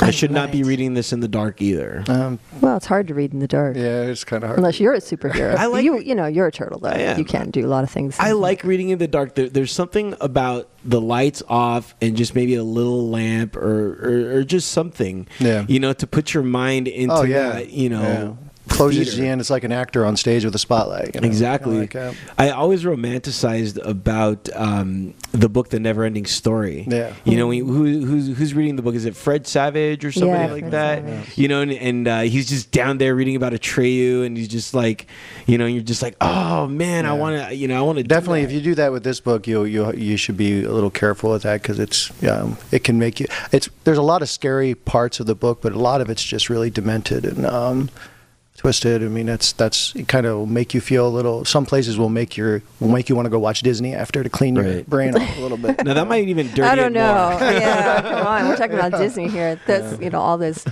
I 0.00 0.10
should 0.10 0.32
not 0.32 0.50
be 0.50 0.64
reading 0.64 0.94
this 0.94 1.12
in 1.12 1.20
the 1.20 1.28
dark 1.28 1.62
either. 1.62 2.02
Um, 2.08 2.40
Well, 2.60 2.76
it's 2.76 2.86
hard 2.86 3.06
to 3.06 3.14
read 3.14 3.32
in 3.32 3.38
the 3.38 3.46
dark. 3.46 3.76
yeah, 3.76 4.02
it's 4.02 4.24
kind 4.24 4.42
of 4.42 4.48
hard. 4.48 4.58
Unless 4.58 4.80
you're 4.80 4.94
a 4.94 4.98
superhero. 4.98 5.54
I 5.58 5.66
like- 5.66 5.84
you. 5.84 6.00
You 6.00 6.16
know, 6.16 6.26
you're 6.26 6.48
a 6.48 6.50
turtle 6.52 6.80
though. 6.80 6.88
Am. 6.88 7.18
You 7.20 7.24
can't 7.24 7.52
do 7.52 7.64
a 7.64 7.68
lot 7.68 7.84
of 7.84 7.90
things. 7.90 8.16
I 8.18 8.32
like 8.32 8.64
reading 8.64 8.88
in 8.88 8.98
the 8.98 9.06
dark. 9.06 9.36
There, 9.36 9.48
there's 9.48 9.70
something 9.70 10.16
about 10.20 10.68
the 10.84 11.00
lights 11.00 11.40
off 11.48 11.94
and 12.02 12.16
just 12.16 12.34
maybe 12.34 12.56
a 12.56 12.64
little 12.64 13.10
lamp 13.10 13.54
or, 13.54 13.92
or, 14.02 14.38
or 14.38 14.42
just 14.44 14.72
something. 14.72 15.28
Yeah. 15.38 15.66
You 15.68 15.78
know, 15.78 15.92
to 15.92 16.06
put 16.08 16.34
your 16.34 16.42
mind 16.42 16.88
into 16.88 17.14
Oh, 17.14 17.22
yeah. 17.22 17.50
that, 17.52 17.70
you 17.70 17.88
know, 17.88 18.38
closes 18.68 19.08
theater. 19.08 19.24
you 19.24 19.32
in. 19.32 19.40
It's 19.40 19.50
like 19.50 19.64
an 19.64 19.72
actor 19.72 20.04
on 20.06 20.16
stage 20.16 20.44
with 20.44 20.54
a 20.54 20.58
spotlight. 20.58 21.14
you 21.14 21.20
know? 21.20 21.26
Exactly. 21.26 21.78
Like, 21.80 21.96
uh, 21.96 22.12
I 22.38 22.50
always 22.50 22.84
romanticized 22.84 23.84
about 23.86 24.48
um, 24.54 25.14
the 25.32 25.48
book, 25.48 25.70
The 25.70 25.78
Neverending 25.78 26.26
Story. 26.26 26.86
Yeah. 26.88 27.12
You 27.24 27.36
know, 27.36 27.50
who, 27.50 28.04
who's 28.06 28.36
who's 28.36 28.54
reading 28.54 28.76
the 28.76 28.82
book? 28.82 28.94
Is 28.94 29.04
it 29.04 29.16
Fred 29.16 29.46
Savage 29.46 30.04
or 30.04 30.12
somebody 30.12 30.44
Yeah, 30.44 30.52
like 30.52 30.60
Fred 30.62 30.72
that? 30.72 30.98
Savage. 31.04 31.38
You 31.38 31.48
know, 31.48 31.60
and, 31.62 31.72
and 31.72 32.08
uh, 32.08 32.20
he's 32.22 32.48
just 32.48 32.70
down 32.70 32.98
there 32.98 33.14
reading 33.14 33.36
about 33.36 33.52
Atreyu, 33.52 34.24
and 34.24 34.36
he's 34.36 34.48
just 34.48 34.74
like, 34.74 35.06
you 35.46 35.58
know, 35.58 35.66
you're 35.66 35.82
just 35.82 36.02
like, 36.02 36.16
oh 36.20 36.66
man, 36.66 37.06
I 37.06 37.12
want 37.12 37.48
to, 37.48 37.54
you 37.54 37.68
know, 37.68 37.78
I 37.78 37.82
want 37.82 37.98
to 37.98 38.04
Definitely, 38.04 38.42
if 38.42 38.52
you 38.52 38.60
do 38.60 38.74
that 38.74 38.92
with 38.92 39.04
this 39.04 39.20
book, 39.20 39.46
you 39.46 39.64
you 39.64 39.92
you 39.92 40.16
should 40.16 40.36
be 40.36 40.62
a 40.64 40.70
little 40.72 40.90
careful 40.90 41.30
with 41.30 41.42
that 41.42 41.62
because 41.62 41.78
it's 41.78 42.10
um, 42.24 42.58
it 42.70 42.84
can 42.84 42.98
make 42.98 43.20
you. 43.20 43.26
It's 43.52 43.68
there's 43.84 43.98
a 43.98 44.02
lot 44.02 44.22
of 44.22 44.28
scary 44.28 44.74
parts 44.74 45.18
of 45.20 45.26
the 45.26 45.34
book, 45.34 45.60
but 45.62 45.72
a 45.72 45.78
lot 45.78 46.00
of 46.00 46.10
it's 46.10 46.22
just 46.22 46.50
really 46.50 46.70
demented 46.70 47.24
and 47.24 47.46
um, 47.46 47.90
twisted. 48.62 49.02
I 49.02 49.08
mean, 49.08 49.26
that's 49.26 49.52
that's 49.52 49.92
kind 50.06 50.24
of 50.24 50.48
make 50.48 50.72
you 50.72 50.80
feel 50.80 51.06
a 51.06 51.10
little. 51.10 51.44
Some 51.44 51.66
places 51.66 51.98
will 51.98 52.08
make 52.08 52.36
your 52.36 52.62
will 52.78 52.88
make 52.90 53.08
you 53.08 53.16
want 53.16 53.26
to 53.26 53.30
go 53.30 53.38
watch 53.40 53.62
Disney 53.62 53.92
after 53.92 54.22
to 54.22 54.30
clean 54.30 54.54
your 54.54 54.64
Right. 54.64 54.88
brain 54.88 55.16
off 55.16 55.36
a 55.36 55.40
little 55.40 55.58
bit. 55.58 55.84
Now 55.84 55.94
that 55.94 56.06
might 56.06 56.28
even 56.28 56.46
dirty. 56.48 56.62
I 56.62 56.76
don't 56.76 56.92
it 56.94 57.00
know. 57.00 57.30
more. 57.40 57.50
yeah, 57.50 58.02
come 58.02 58.26
on. 58.26 58.48
We're 58.48 58.56
talking 58.56 58.78
about 58.78 58.92
Disney 59.00 59.26
here. 59.28 59.58
That's 59.66 60.00
you 60.00 60.10
know 60.10 60.20
all 60.20 60.38
those 60.38 60.64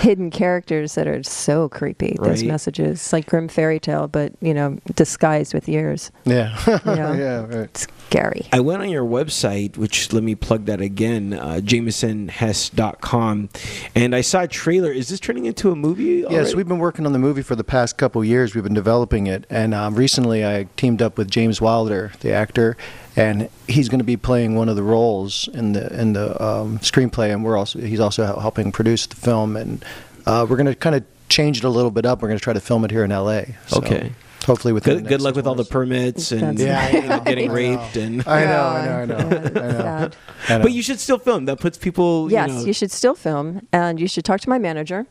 hidden 0.00 0.30
characters 0.30 0.96
that 0.96 1.06
are 1.06 1.22
so 1.22 1.68
creepy. 1.68 2.16
Those 2.20 2.42
messages, 2.42 2.98
it's 2.98 3.12
like 3.12 3.26
grim 3.26 3.46
fairy 3.48 3.78
tale, 3.78 4.08
but 4.08 4.32
you 4.40 4.52
know 4.52 4.78
disguised 4.96 5.54
with 5.54 5.68
years. 5.68 6.10
Yeah, 6.24 6.58
Yeah. 6.66 6.80
yeah, 7.16 7.40
right. 7.46 7.52
It's 7.66 7.86
scary. 8.08 8.46
I 8.52 8.58
went 8.60 8.82
on 8.82 8.88
your 8.90 9.04
website, 9.04 9.76
which 9.76 10.12
let 10.12 10.24
me 10.24 10.34
plug 10.34 10.64
that 10.66 10.80
again, 10.80 11.32
uh, 11.32 11.60
jamesonhesse.com, 11.62 13.48
and 13.94 14.14
I 14.14 14.20
saw 14.20 14.42
a 14.42 14.48
trailer. 14.48 14.90
Is 14.90 15.08
this 15.08 15.20
turning 15.20 15.46
into 15.46 15.70
a 15.70 15.76
movie? 15.76 16.24
Yes, 16.28 16.32
already? 16.32 16.54
we've 16.56 16.68
been 16.68 16.78
working 16.78 17.06
on 17.06 17.12
the 17.12 17.18
movie 17.18 17.35
for 17.42 17.56
the 17.56 17.64
past 17.64 17.96
couple 17.96 18.24
years. 18.24 18.54
We've 18.54 18.64
been 18.64 18.74
developing 18.74 19.26
it, 19.26 19.46
and 19.50 19.74
um, 19.74 19.94
recently 19.94 20.44
I 20.46 20.66
teamed 20.76 21.02
up 21.02 21.18
with 21.18 21.30
James 21.30 21.60
Wilder, 21.60 22.12
the 22.20 22.32
actor, 22.32 22.76
and 23.14 23.48
he's 23.66 23.88
going 23.88 23.98
to 24.00 24.04
be 24.04 24.16
playing 24.16 24.54
one 24.54 24.68
of 24.68 24.76
the 24.76 24.82
roles 24.82 25.48
in 25.48 25.72
the 25.72 25.92
in 25.98 26.12
the 26.12 26.42
um, 26.42 26.78
screenplay, 26.80 27.32
and 27.32 27.44
we're 27.44 27.56
also 27.56 27.80
he's 27.80 28.00
also 28.00 28.38
helping 28.38 28.72
produce 28.72 29.06
the 29.06 29.16
film, 29.16 29.56
and 29.56 29.84
uh, 30.26 30.46
we're 30.48 30.56
going 30.56 30.66
to 30.66 30.74
kind 30.74 30.94
of 30.96 31.04
change 31.28 31.58
it 31.58 31.64
a 31.64 31.68
little 31.70 31.90
bit 31.90 32.06
up. 32.06 32.22
We're 32.22 32.28
going 32.28 32.38
to 32.38 32.44
try 32.44 32.52
to 32.52 32.60
film 32.60 32.84
it 32.84 32.90
here 32.90 33.04
in 33.04 33.12
L.A. 33.12 33.56
So 33.66 33.78
Okay. 33.78 34.12
Hopefully, 34.44 34.72
with 34.72 34.84
Good, 34.84 35.08
good 35.08 35.20
luck 35.20 35.34
with 35.34 35.44
all 35.46 35.56
the 35.56 35.64
permits 35.64 36.30
and 36.30 36.56
Yeah, 36.58 36.88
you 36.90 37.00
know, 37.02 37.08
know. 37.16 37.20
getting 37.24 37.50
raped 37.50 37.96
and. 37.96 38.26
I 38.28 38.44
know, 38.44 38.62
I 38.62 38.86
know, 38.86 38.98
I 38.98 39.04
know. 39.06 39.16
Yeah, 39.16 39.26
I 39.26 39.70
know. 39.72 40.10
I 40.48 40.58
know. 40.58 40.62
But 40.62 40.72
you 40.72 40.82
should 40.82 41.00
still 41.00 41.18
film. 41.18 41.46
That 41.46 41.58
puts 41.58 41.76
people. 41.76 42.30
Yes, 42.30 42.50
you, 42.50 42.54
know, 42.54 42.64
you 42.66 42.72
should 42.72 42.92
still 42.92 43.16
film, 43.16 43.66
and 43.72 43.98
you 43.98 44.06
should 44.06 44.24
talk 44.24 44.40
to 44.42 44.48
my 44.48 44.58
manager, 44.58 45.06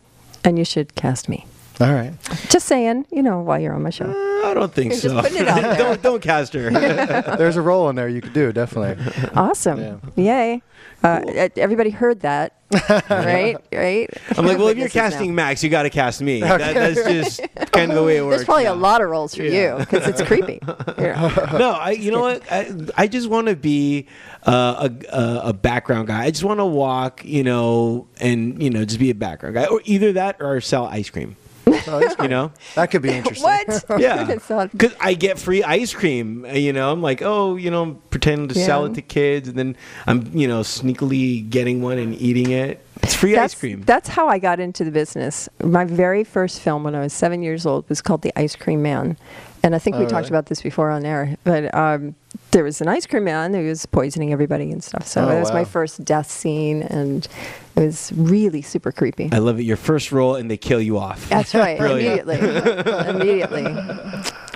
and 0.45 0.57
you 0.57 0.63
should 0.63 0.95
cast 0.95 1.27
me. 1.27 1.45
All 1.81 1.93
right. 1.93 2.13
Just 2.49 2.67
saying, 2.67 3.05
you 3.11 3.21
know, 3.23 3.41
while 3.41 3.59
you're 3.59 3.73
on 3.73 3.83
my 3.83 3.89
show. 3.89 4.05
Uh, 4.05 4.47
I 4.49 4.53
don't 4.53 4.71
think 4.73 4.91
Just 4.91 5.03
so. 5.03 5.21
putting 5.21 5.37
it 5.41 5.47
out 5.47 5.77
don't 5.77 6.01
don't 6.01 6.21
cast 6.21 6.53
her. 6.53 6.69
There's 7.37 7.57
a 7.57 7.61
role 7.61 7.89
in 7.89 7.95
there 7.95 8.07
you 8.07 8.21
could 8.21 8.33
do 8.33 8.51
definitely. 8.53 9.03
Awesome. 9.35 9.79
Yeah. 9.79 9.97
Yay. 10.15 10.61
Uh, 11.03 11.21
e- 11.27 11.59
everybody 11.61 11.89
heard 11.91 12.21
that, 12.21 12.53
right? 13.09 13.57
Right? 13.71 14.09
I'm 14.37 14.45
like, 14.45 14.57
well, 14.57 14.69
if 14.69 14.77
you're 14.77 14.85
This 14.85 14.91
is 14.91 14.95
now- 14.95 15.09
casting 15.09 15.35
Max, 15.35 15.63
you 15.63 15.69
got 15.69 15.83
to 15.83 15.89
cast 15.91 16.21
me. 16.21 16.39
That, 16.41 16.73
that's 16.73 17.03
just 17.03 17.41
kind 17.71 17.91
of 17.91 17.97
the 17.97 18.03
way 18.03 18.17
it 18.17 18.23
works. 18.23 18.37
There's 18.37 18.45
probably 18.45 18.65
a 18.65 18.73
lot 18.73 19.01
of 19.01 19.09
roles 19.09 19.35
for 19.35 19.43
Yeah. 19.43 19.73
you 19.73 19.79
because 19.85 20.07
it's 20.07 20.21
creepy. 20.23 20.59
Yeah. 20.97 21.49
no, 21.59 21.71
I. 21.71 21.91
You 21.91 22.11
know 22.11 22.21
what? 22.21 22.41
I, 22.51 22.71
I 22.97 23.07
just 23.07 23.29
want 23.29 23.47
to 23.47 23.55
be 23.55 24.07
uh, 24.47 24.89
a, 25.11 25.15
a 25.17 25.39
a 25.49 25.53
background 25.53 26.07
guy. 26.07 26.23
I 26.23 26.31
just 26.31 26.43
want 26.43 26.59
to 26.59 26.65
walk, 26.65 27.23
you 27.25 27.43
know, 27.43 28.07
and 28.19 28.61
you 28.61 28.69
know, 28.71 28.85
just 28.85 28.99
be 28.99 29.09
a 29.11 29.15
background 29.15 29.55
guy, 29.55 29.65
or 29.65 29.81
either 29.85 30.13
that 30.13 30.37
or 30.39 30.59
sell 30.61 30.85
ice 30.85 31.09
cream. 31.09 31.35
Oh, 31.67 32.15
You 32.21 32.27
know? 32.27 32.51
That 32.75 32.91
could 32.91 33.01
be 33.01 33.09
interesting. 33.17 33.43
What? 33.87 33.99
Yeah, 33.99 34.29
It's 34.29 34.49
not- 34.49 34.71
because 34.71 34.93
I 34.99 35.13
get 35.13 35.39
free 35.39 35.63
ice 35.63 35.93
cream. 35.93 36.45
uh, 36.45 36.49
You 36.49 36.73
know, 36.73 36.91
I'm 36.91 37.01
like, 37.01 37.21
oh, 37.21 37.55
you 37.55 37.71
know, 37.71 37.81
I'm 37.83 37.95
pretending 38.09 38.47
to 38.49 38.55
sell 38.55 38.85
it 38.85 38.93
to 38.95 39.01
kids, 39.01 39.47
and 39.47 39.57
then 39.57 39.75
I'm, 40.07 40.29
you 40.33 40.47
know, 40.47 40.61
sneakily 40.61 41.49
getting 41.49 41.81
one 41.81 41.97
and 41.97 42.19
eating 42.21 42.51
it. 42.51 42.81
It's 43.03 43.13
free 43.13 43.33
that's, 43.35 43.53
ice 43.53 43.59
cream. 43.59 43.81
That's 43.81 44.09
how 44.09 44.27
I 44.27 44.39
got 44.39 44.59
into 44.59 44.83
the 44.83 44.91
business. 44.91 45.47
My 45.63 45.85
very 45.85 46.23
first 46.23 46.59
film 46.61 46.83
when 46.83 46.95
I 46.95 47.01
was 47.01 47.13
seven 47.13 47.43
years 47.43 47.65
old 47.65 47.87
was 47.89 48.01
called 48.01 48.21
The 48.21 48.31
Ice 48.39 48.55
Cream 48.55 48.81
Man. 48.81 49.17
And 49.63 49.75
I 49.75 49.79
think 49.79 49.97
we 49.97 50.05
Oh, 50.05 50.09
talked 50.09 50.29
about 50.29 50.45
this 50.45 50.61
before 50.61 50.89
on 50.91 51.05
air. 51.05 51.35
But 51.43 51.73
um, 51.75 52.15
there 52.51 52.63
was 52.63 52.81
an 52.81 52.87
ice 52.87 53.05
cream 53.05 53.23
man 53.25 53.53
who 53.53 53.65
was 53.67 53.85
poisoning 53.85 54.31
everybody 54.31 54.71
and 54.71 54.83
stuff. 54.83 55.07
So 55.07 55.23
Oh, 55.23 55.27
that 55.27 55.39
was 55.39 55.51
my 55.51 55.65
first 55.65 56.05
death 56.05 56.29
scene. 56.31 56.83
And 56.83 57.27
it 57.75 57.79
was 57.81 58.11
really 58.15 58.61
super 58.61 58.91
creepy. 58.91 59.29
I 59.31 59.39
love 59.39 59.59
it. 59.59 59.63
Your 59.63 59.77
first 59.77 60.11
role, 60.11 60.35
and 60.35 60.49
they 60.49 60.57
kill 60.57 60.81
you 60.81 60.97
off. 60.97 61.27
That's 61.29 61.53
right. 61.53 61.79
Immediately. 61.79 62.37
immediately. 63.09 63.63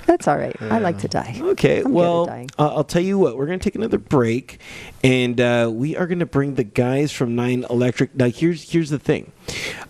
That's 0.09 0.27
all 0.27 0.37
right. 0.37 0.59
I 0.59 0.79
like 0.79 0.97
to 0.99 1.07
die. 1.07 1.39
Okay, 1.39 1.81
I'm 1.81 1.93
well, 1.93 2.27
uh, 2.57 2.75
I'll 2.75 2.83
tell 2.83 3.01
you 3.01 3.19
what. 3.19 3.37
We're 3.37 3.45
going 3.45 3.59
to 3.59 3.63
take 3.63 3.75
another 3.75 3.99
break, 3.99 4.59
and 5.03 5.39
uh, 5.39 5.69
we 5.71 5.95
are 5.95 6.07
going 6.07 6.19
to 6.19 6.25
bring 6.25 6.55
the 6.55 6.63
guys 6.63 7.11
from 7.11 7.35
Nine 7.35 7.63
Electric. 7.69 8.15
Now, 8.15 8.25
here's 8.29 8.71
here's 8.71 8.89
the 8.89 8.97
thing. 8.97 9.31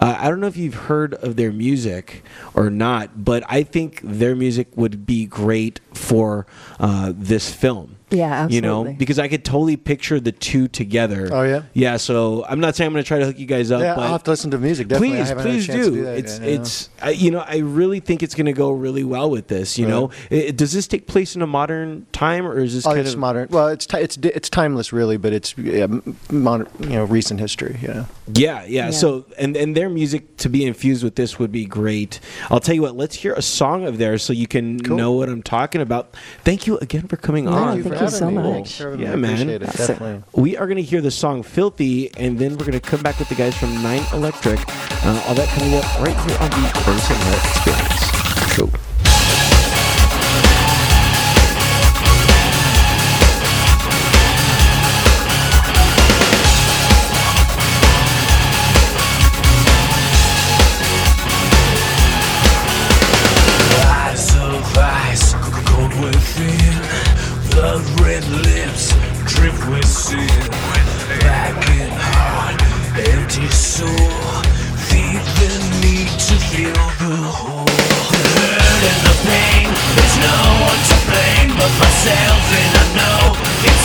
Uh, 0.01 0.17
I 0.19 0.29
don't 0.29 0.41
know 0.41 0.47
if 0.47 0.57
you've 0.57 0.73
heard 0.73 1.13
of 1.13 1.37
their 1.37 1.53
music 1.53 2.23
or 2.53 2.69
not, 2.69 3.23
but 3.23 3.43
I 3.47 3.63
think 3.63 4.01
their 4.03 4.35
music 4.35 4.67
would 4.75 5.05
be 5.05 5.25
great 5.25 5.79
for 5.93 6.45
uh, 6.81 7.13
this 7.15 7.53
film. 7.53 7.95
Yeah, 8.11 8.47
You 8.49 8.61
know, 8.61 8.83
because 8.97 9.19
I 9.19 9.27
could 9.27 9.45
totally 9.45 9.77
picture 9.77 10.19
the 10.19 10.31
two 10.31 10.67
together. 10.67 11.29
Oh, 11.31 11.43
yeah? 11.43 11.63
Yeah. 11.73 11.97
So 11.97 12.43
I'm 12.45 12.59
not 12.59 12.75
saying 12.75 12.87
I'm 12.87 12.93
going 12.93 13.03
to 13.03 13.07
try 13.07 13.19
to 13.19 13.25
hook 13.25 13.37
you 13.39 13.45
guys 13.45 13.71
up. 13.71 13.81
Yeah, 13.81 13.95
but 13.95 14.03
I'll 14.03 14.11
have 14.13 14.23
to 14.23 14.31
listen 14.31 14.51
to 14.51 14.57
music. 14.57 14.87
Definitely. 14.87 15.19
I 15.21 15.23
Please, 15.23 15.27
had 15.29 15.37
a 15.37 15.41
please 15.41 15.65
to 15.67 15.71
do. 15.73 15.83
do 15.91 16.03
that 16.05 16.17
It's 16.17 16.39
yet, 16.39 16.47
yeah. 16.49 16.55
it's 16.55 16.89
I, 17.01 17.09
you 17.11 17.31
know 17.31 17.39
I 17.39 17.57
really 17.57 17.99
think 17.99 18.23
it's 18.23 18.35
going 18.35 18.47
to 18.47 18.53
go 18.53 18.71
really 18.71 19.03
well 19.03 19.29
with 19.29 19.47
this. 19.47 19.77
You 19.77 19.87
know, 19.87 20.11
I- 20.31 20.51
does 20.51 20.71
this 20.71 20.87
take 20.87 21.07
place 21.07 21.35
in 21.35 21.41
a 21.41 21.47
modern 21.47 22.07
time 22.11 22.47
or 22.47 22.57
is 22.59 22.73
this 22.73 22.85
Oh, 22.85 22.89
kind 22.89 23.01
it's 23.01 23.13
of 23.13 23.19
modern. 23.19 23.47
Well, 23.51 23.67
it's 23.67 23.85
ti 23.85 23.97
it's 23.97 24.17
it's 24.17 24.49
timeless, 24.49 24.91
really, 24.91 25.17
but 25.17 25.31
it's 25.33 25.57
yeah, 25.57 25.87
modern, 26.31 26.67
you 26.79 26.89
know, 26.89 27.05
recent 27.05 27.39
history. 27.39 27.77
Yeah. 27.81 28.05
Yeah, 28.33 28.63
yeah, 28.65 28.85
Yeah. 28.85 28.91
So 28.91 29.25
and 29.37 29.55
and 29.55 29.75
their 29.75 29.89
music 29.89 30.37
to 30.37 30.49
be 30.49 30.65
infused 30.65 31.03
with 31.03 31.15
this 31.15 31.37
would 31.39 31.51
be 31.51 31.65
great. 31.65 32.19
I'll 32.49 32.59
tell 32.59 32.75
you 32.75 32.81
what. 32.81 32.95
Let's 32.95 33.15
hear 33.15 33.33
a 33.33 33.41
song 33.41 33.85
of 33.85 33.97
theirs 33.97 34.23
so 34.23 34.33
you 34.33 34.47
can 34.47 34.79
Cool. 34.81 34.97
know 34.97 35.11
what 35.11 35.29
I'm 35.29 35.43
talking 35.43 35.81
about. 35.81 36.15
Thank 36.43 36.65
you 36.67 36.77
again 36.79 37.07
for 37.07 37.17
coming 37.17 37.45
Yeah, 37.45 37.51
on. 37.51 37.83
Thank 37.99 38.11
you 38.11 38.17
so 38.17 38.31
much. 38.31 38.99
Yeah, 38.99 39.15
man. 39.15 39.49
It, 39.49 39.59
definitely. 39.59 40.23
We 40.33 40.57
are 40.57 40.65
going 40.65 40.77
to 40.77 40.83
hear 40.83 41.01
the 41.01 41.11
song 41.11 41.43
"Filthy," 41.43 42.13
and 42.15 42.39
then 42.39 42.51
we're 42.57 42.65
going 42.65 42.79
to 42.79 42.79
come 42.79 43.01
back 43.01 43.19
with 43.19 43.29
the 43.29 43.35
guys 43.35 43.57
from 43.57 43.73
Nine 43.81 44.03
Electric. 44.13 44.59
Uh, 45.05 45.23
all 45.27 45.35
that 45.35 45.47
coming 45.49 45.75
up 45.75 45.85
right 45.99 46.17
here 46.29 46.37
on 46.39 46.49
the 46.49 46.71
Curtis 46.75 47.09
and 47.09 47.19
Net 47.19 47.45
Experience. 47.45 48.55
Cool. 48.55 48.88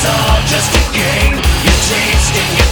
All 0.07 0.41
just 0.47 0.71
a 0.75 0.83
game. 0.93 1.35
Your 1.65 1.79
taste 1.89 2.35
and 2.37 2.51
your 2.59 2.71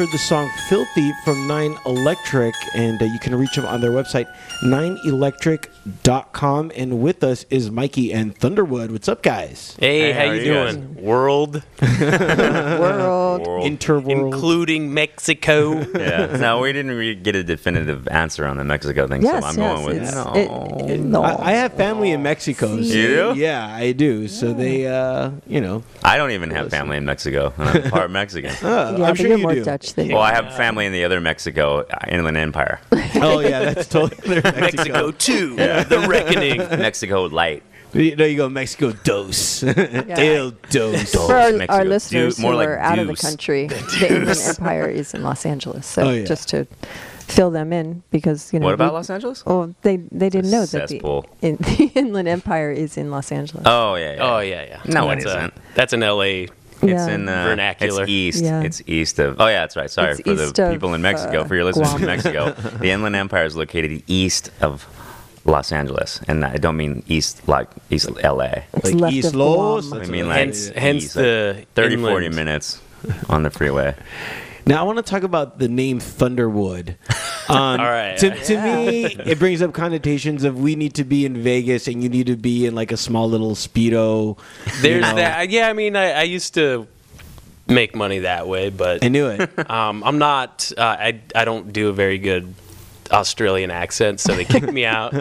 heard 0.00 0.10
the 0.12 0.18
song 0.18 0.50
Filthy 0.70 1.12
from 1.24 1.46
Nine 1.46 1.76
Electric, 1.84 2.54
and 2.74 3.02
uh, 3.02 3.04
you 3.04 3.18
can 3.18 3.34
reach 3.34 3.54
them 3.54 3.66
on 3.66 3.82
their 3.82 3.90
website, 3.90 4.34
9electric.com. 5.86 6.72
And 6.76 7.00
with 7.02 7.22
us 7.24 7.44
is 7.50 7.70
Mikey 7.70 8.12
and 8.12 8.36
Thunderwood. 8.38 8.90
What's 8.90 9.08
up, 9.08 9.22
guys? 9.22 9.76
Hey, 9.78 10.12
how, 10.12 10.20
how 10.20 10.24
you 10.26 10.30
are 10.30 10.34
you 10.44 10.52
guys? 10.52 10.76
doing? 10.76 10.94
World, 11.02 11.62
World. 12.00 13.46
World. 13.46 13.64
Interworld. 13.64 14.10
including 14.32 14.92
Mexico. 14.94 15.80
yeah. 15.98 16.36
No, 16.38 16.60
we 16.60 16.72
didn't 16.72 16.92
really 16.92 17.14
get 17.14 17.34
a 17.36 17.42
definitive 17.44 18.06
answer 18.08 18.46
on 18.46 18.56
the 18.56 18.64
Mexico 18.64 19.06
thing, 19.06 19.22
Yes, 19.22 19.42
so 19.42 19.48
I'm 19.48 19.58
yes. 19.58 19.74
going 19.74 19.86
with 19.86 20.02
it's, 20.02 20.14
no. 20.14 20.32
it- 20.34 20.90
it- 20.90 21.00
no. 21.00 21.22
I, 21.22 21.50
I 21.50 21.52
have 21.52 21.74
family 21.74 22.10
in 22.10 22.22
Mexico. 22.22 22.68
so- 22.76 22.82
You 22.82 23.06
do? 23.06 23.34
Yeah, 23.36 23.66
I 23.74 23.92
do. 23.92 24.28
So 24.28 24.52
they, 24.52 24.86
uh, 24.86 25.30
you 25.46 25.60
know, 25.60 25.82
I 26.04 26.16
don't 26.16 26.32
even 26.32 26.50
have 26.50 26.70
family 26.70 26.96
in 26.96 27.04
Mexico. 27.04 27.52
I'm 27.58 27.90
part 27.90 28.10
Mexican. 28.10 28.50
uh, 28.64 28.96
yeah, 28.98 29.04
I'm 29.06 29.14
sure 29.14 29.26
you're 29.28 29.36
you 29.38 29.42
more 29.42 29.54
do. 29.54 29.64
Dutch 29.64 29.94
than 29.94 30.08
Well, 30.08 30.22
I 30.22 30.32
have 30.34 30.54
family 30.56 30.86
in 30.86 30.92
the 30.92 31.04
other 31.04 31.20
Mexico, 31.20 31.80
uh, 31.80 31.98
Inland 32.08 32.36
Empire. 32.36 32.80
Oh 33.22 33.40
yeah, 33.40 33.60
that's 33.72 33.88
totally 33.88 34.36
Mexico. 34.42 34.60
Mexico 34.60 35.10
2, 35.84 35.88
The 35.88 36.08
Reckoning. 36.08 36.58
Mexico 36.80 37.24
light. 37.24 37.62
You 37.92 38.14
know, 38.14 38.24
you 38.24 38.36
go 38.36 38.48
Mexico 38.48 38.92
dos, 38.92 39.64
El 39.64 40.52
dos. 40.70 41.12
For 41.12 41.34
our, 41.34 41.50
Mexico. 41.52 41.72
our 41.72 41.84
listeners 41.84 42.36
Deu- 42.36 42.42
more 42.42 42.52
who 42.52 42.58
like 42.58 42.68
are 42.68 42.78
out 42.78 42.98
of 43.00 43.06
the 43.08 43.14
deuce. 43.14 43.20
country, 43.20 43.66
the 43.68 44.06
Inland 44.08 44.38
Empire 44.40 44.86
is 44.88 45.12
in 45.12 45.22
Los 45.24 45.44
Angeles. 45.44 45.86
So 45.86 46.02
Oh, 46.04 46.10
yeah. 46.12 46.24
just 46.24 46.48
to 46.50 46.66
fill 47.26 47.50
them 47.50 47.72
in, 47.72 48.04
because 48.12 48.52
you 48.52 48.60
know. 48.60 48.66
What 48.66 48.74
about 48.74 48.92
we- 48.92 48.98
Los 48.98 49.10
Angeles? 49.10 49.42
Oh, 49.44 49.74
they 49.82 49.96
they 49.96 50.28
didn't 50.30 50.52
know 50.52 50.66
that 50.66 50.88
the, 50.88 50.94
cesspool. 50.98 51.26
in, 51.42 51.56
the 51.60 51.90
Inland 51.96 52.28
Empire 52.28 52.70
is 52.70 52.96
in 52.96 53.10
Los 53.10 53.32
Angeles. 53.32 53.64
Oh 53.66 53.96
yeah. 53.96 54.14
yeah. 54.14 54.34
Oh, 54.36 54.38
yeah, 54.38 54.62
yeah. 54.66 54.80
No, 54.86 55.10
it 55.10 55.16
that's 55.16 55.24
isn't. 55.26 55.40
A, 55.46 55.52
that's 55.74 55.92
an 55.92 56.00
LA. 56.00 56.22
It's 56.22 56.46
Yeah. 56.82 57.08
in 57.08 57.28
uh, 57.28 57.44
Vernacular. 57.44 58.04
It's 58.04 58.10
east. 58.10 58.44
Yeah. 58.44 58.62
It's 58.62 58.82
east 58.86 59.18
of. 59.18 59.40
Oh 59.40 59.48
yeah, 59.48 59.60
that's 59.62 59.76
right. 59.76 59.90
Sorry 59.90 60.12
It's 60.12 60.20
for 60.22 60.34
the 60.34 60.64
of, 60.66 60.72
people 60.72 60.94
in 60.94 61.02
Mexico. 61.02 61.40
uh, 61.40 61.44
for 61.44 61.56
your 61.56 61.64
listeners 61.64 61.88
Guam. 61.88 62.02
in 62.02 62.06
Mexico, 62.06 62.52
the 62.78 62.90
Inland 62.92 63.16
Empire 63.16 63.44
is 63.46 63.56
located 63.56 64.02
east 64.06 64.50
of 64.62 64.86
Los 65.44 65.72
Angeles, 65.72 66.20
and 66.28 66.44
I 66.44 66.56
don't 66.56 66.76
mean 66.76 67.02
east 67.06 67.48
like 67.48 67.68
East 67.88 68.10
LA. 68.22 68.62
it's 68.74 68.84
like 68.84 68.94
left 68.94 69.14
East 69.14 69.28
of 69.28 69.34
Los, 69.36 69.88
Guam. 69.88 70.02
I 70.02 70.06
mean, 70.06 70.28
like 70.28 70.38
Hence, 70.38 70.68
hence 70.68 71.04
east, 71.04 71.16
like 71.16 71.74
the 71.74 71.82
30, 71.82 71.96
40 71.96 72.28
minutes 72.30 72.80
on 73.28 73.42
the 73.42 73.50
freeway. 73.50 73.94
Now 74.66 74.80
I 74.80 74.82
want 74.82 74.98
to 74.98 75.02
talk 75.02 75.22
about 75.22 75.58
the 75.58 75.68
name 75.68 75.98
Thunderwood. 75.98 76.96
Um, 77.48 77.80
All 77.80 77.86
right. 77.86 78.16
To, 78.18 78.30
to 78.30 78.62
me, 78.62 79.06
it 79.06 79.40
brings 79.40 79.60
up 79.60 79.72
connotations 79.72 80.44
of 80.44 80.60
we 80.60 80.76
need 80.76 80.94
to 80.94 81.04
be 81.04 81.24
in 81.24 81.42
Vegas 81.42 81.88
and 81.88 82.00
you 82.00 82.08
need 82.08 82.28
to 82.28 82.36
be 82.36 82.64
in 82.64 82.76
like 82.76 82.92
a 82.92 82.96
small 82.96 83.28
little 83.28 83.56
speedo. 83.56 84.38
There's 84.80 85.02
know. 85.02 85.16
that. 85.16 85.50
Yeah, 85.50 85.68
I 85.68 85.72
mean, 85.72 85.96
I, 85.96 86.12
I 86.12 86.22
used 86.22 86.54
to 86.54 86.86
make 87.66 87.96
money 87.96 88.20
that 88.20 88.46
way, 88.46 88.70
but 88.70 89.04
I 89.04 89.08
knew 89.08 89.26
it. 89.26 89.50
um, 89.70 90.04
I'm 90.04 90.18
not. 90.18 90.70
Uh, 90.78 90.82
I 90.82 91.20
I 91.34 91.44
don't 91.44 91.72
do 91.72 91.88
a 91.88 91.92
very 91.92 92.18
good 92.18 92.54
Australian 93.12 93.70
accent, 93.70 94.20
so 94.20 94.34
they 94.34 94.44
kicked 94.44 94.72
me 94.72 94.84
out. 94.84 95.12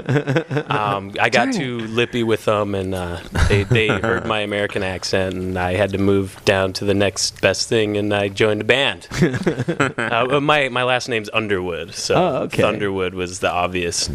Um, 0.69 1.13
I 1.19 1.29
got 1.29 1.45
Darn 1.45 1.53
too 1.53 1.79
lippy 1.79 2.23
with 2.23 2.45
them, 2.45 2.75
and 2.75 2.93
uh, 2.93 3.19
they 3.47 3.63
they 3.63 3.87
heard 3.87 4.25
my 4.25 4.39
American 4.39 4.83
accent, 4.83 5.35
and 5.35 5.57
I 5.57 5.73
had 5.73 5.91
to 5.91 5.97
move 5.97 6.39
down 6.45 6.73
to 6.73 6.85
the 6.85 6.93
next 6.93 7.41
best 7.41 7.67
thing, 7.67 7.97
and 7.97 8.13
I 8.13 8.27
joined 8.29 8.61
a 8.61 8.63
band. 8.63 9.07
uh, 9.97 10.39
my 10.39 10.69
my 10.69 10.83
last 10.83 11.09
name's 11.09 11.29
Underwood, 11.33 11.95
so 11.95 12.15
Oh, 12.15 12.35
okay. 12.43 12.61
Thunderwood 12.63 13.13
was 13.13 13.39
the 13.39 13.51
obvious 13.51 14.09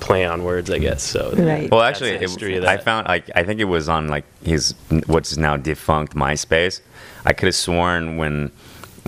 play 0.00 0.24
on 0.24 0.44
words, 0.44 0.70
I 0.70 0.78
guess. 0.78 1.02
So 1.02 1.32
Right. 1.36 1.70
Well, 1.70 1.82
actually, 1.82 2.12
it, 2.12 2.64
I 2.64 2.76
found 2.78 3.08
like 3.08 3.30
I 3.34 3.44
think 3.44 3.60
it 3.60 3.64
was 3.64 3.88
on 3.88 4.08
like 4.08 4.24
his 4.42 4.74
what's 5.06 5.36
now 5.36 5.56
defunct 5.56 6.14
MySpace. 6.14 6.80
I 7.24 7.32
could 7.32 7.46
have 7.46 7.54
sworn 7.54 8.16
when 8.16 8.50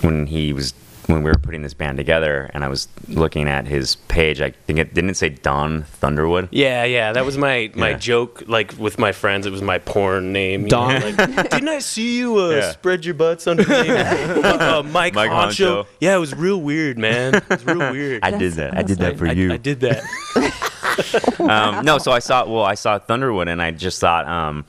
when 0.03 0.27
he 0.27 0.53
was 0.53 0.75
when 1.11 1.23
we 1.23 1.31
were 1.31 1.39
putting 1.39 1.63
this 1.63 1.75
band 1.75 1.97
together, 1.99 2.51
and 2.55 2.65
I 2.65 2.69
was 2.69 2.89
looking 3.09 3.49
at 3.49 3.67
his 3.67 3.97
page. 3.97 4.41
I 4.41 4.51
think 4.51 4.79
it 4.79 4.95
didn't 4.95 5.11
it 5.11 5.17
say 5.17 5.29
Don 5.31 5.83
Thunderwood. 6.01 6.49
Yeah, 6.51 6.85
yeah, 6.85 7.13
that 7.13 7.25
was 7.25 7.37
my 7.37 7.71
my 7.75 7.91
Yeah. 7.91 7.99
joke. 7.99 8.43
Like 8.47 8.75
with 8.79 8.99
my 8.99 9.13
friends, 9.13 9.47
it 9.47 9.51
was 9.53 9.63
my 9.63 9.79
porn 9.79 10.33
name. 10.33 10.63
you 10.63 10.69
know, 10.69 10.89
Don. 10.89 11.01
like, 11.03 11.17
didn't 11.51 11.69
I 11.69 11.79
see 11.81 12.17
you 12.19 12.39
uh, 12.39 12.51
Yeah. 12.51 12.73
spread 12.73 13.05
your 13.05 13.15
butts 13.15 13.47
underneath? 13.47 13.71
uh, 13.91 14.79
uh, 14.79 14.83
Mike, 14.91 15.15
Mike 15.15 15.31
Honcho. 15.31 15.85
Honcho. 15.85 15.87
Yeah, 16.01 16.17
it 16.17 16.21
was 16.21 16.35
real 16.35 16.61
weird, 16.61 16.99
man. 16.99 17.35
It 17.35 17.49
was 17.49 17.65
real 17.67 17.79
weird. 17.93 18.23
I 18.23 18.31
did 18.31 18.53
that. 18.55 18.77
I 18.77 18.83
did 18.83 18.99
that 18.99 19.19
for 19.19 19.27
I- 19.29 19.33
you. 19.33 19.53
I 19.53 19.57
did 19.57 19.81
that. 19.81 20.03
um, 21.41 21.85
no, 21.85 21.99
so 21.99 22.13
I 22.13 22.19
saw 22.19 22.47
well, 22.47 22.65
I 22.65 22.75
saw 22.75 22.99
Thunderwood, 22.99 23.49
and 23.49 23.61
I 23.61 23.71
just 23.71 24.01
thought 24.01 24.27
um, 24.27 24.65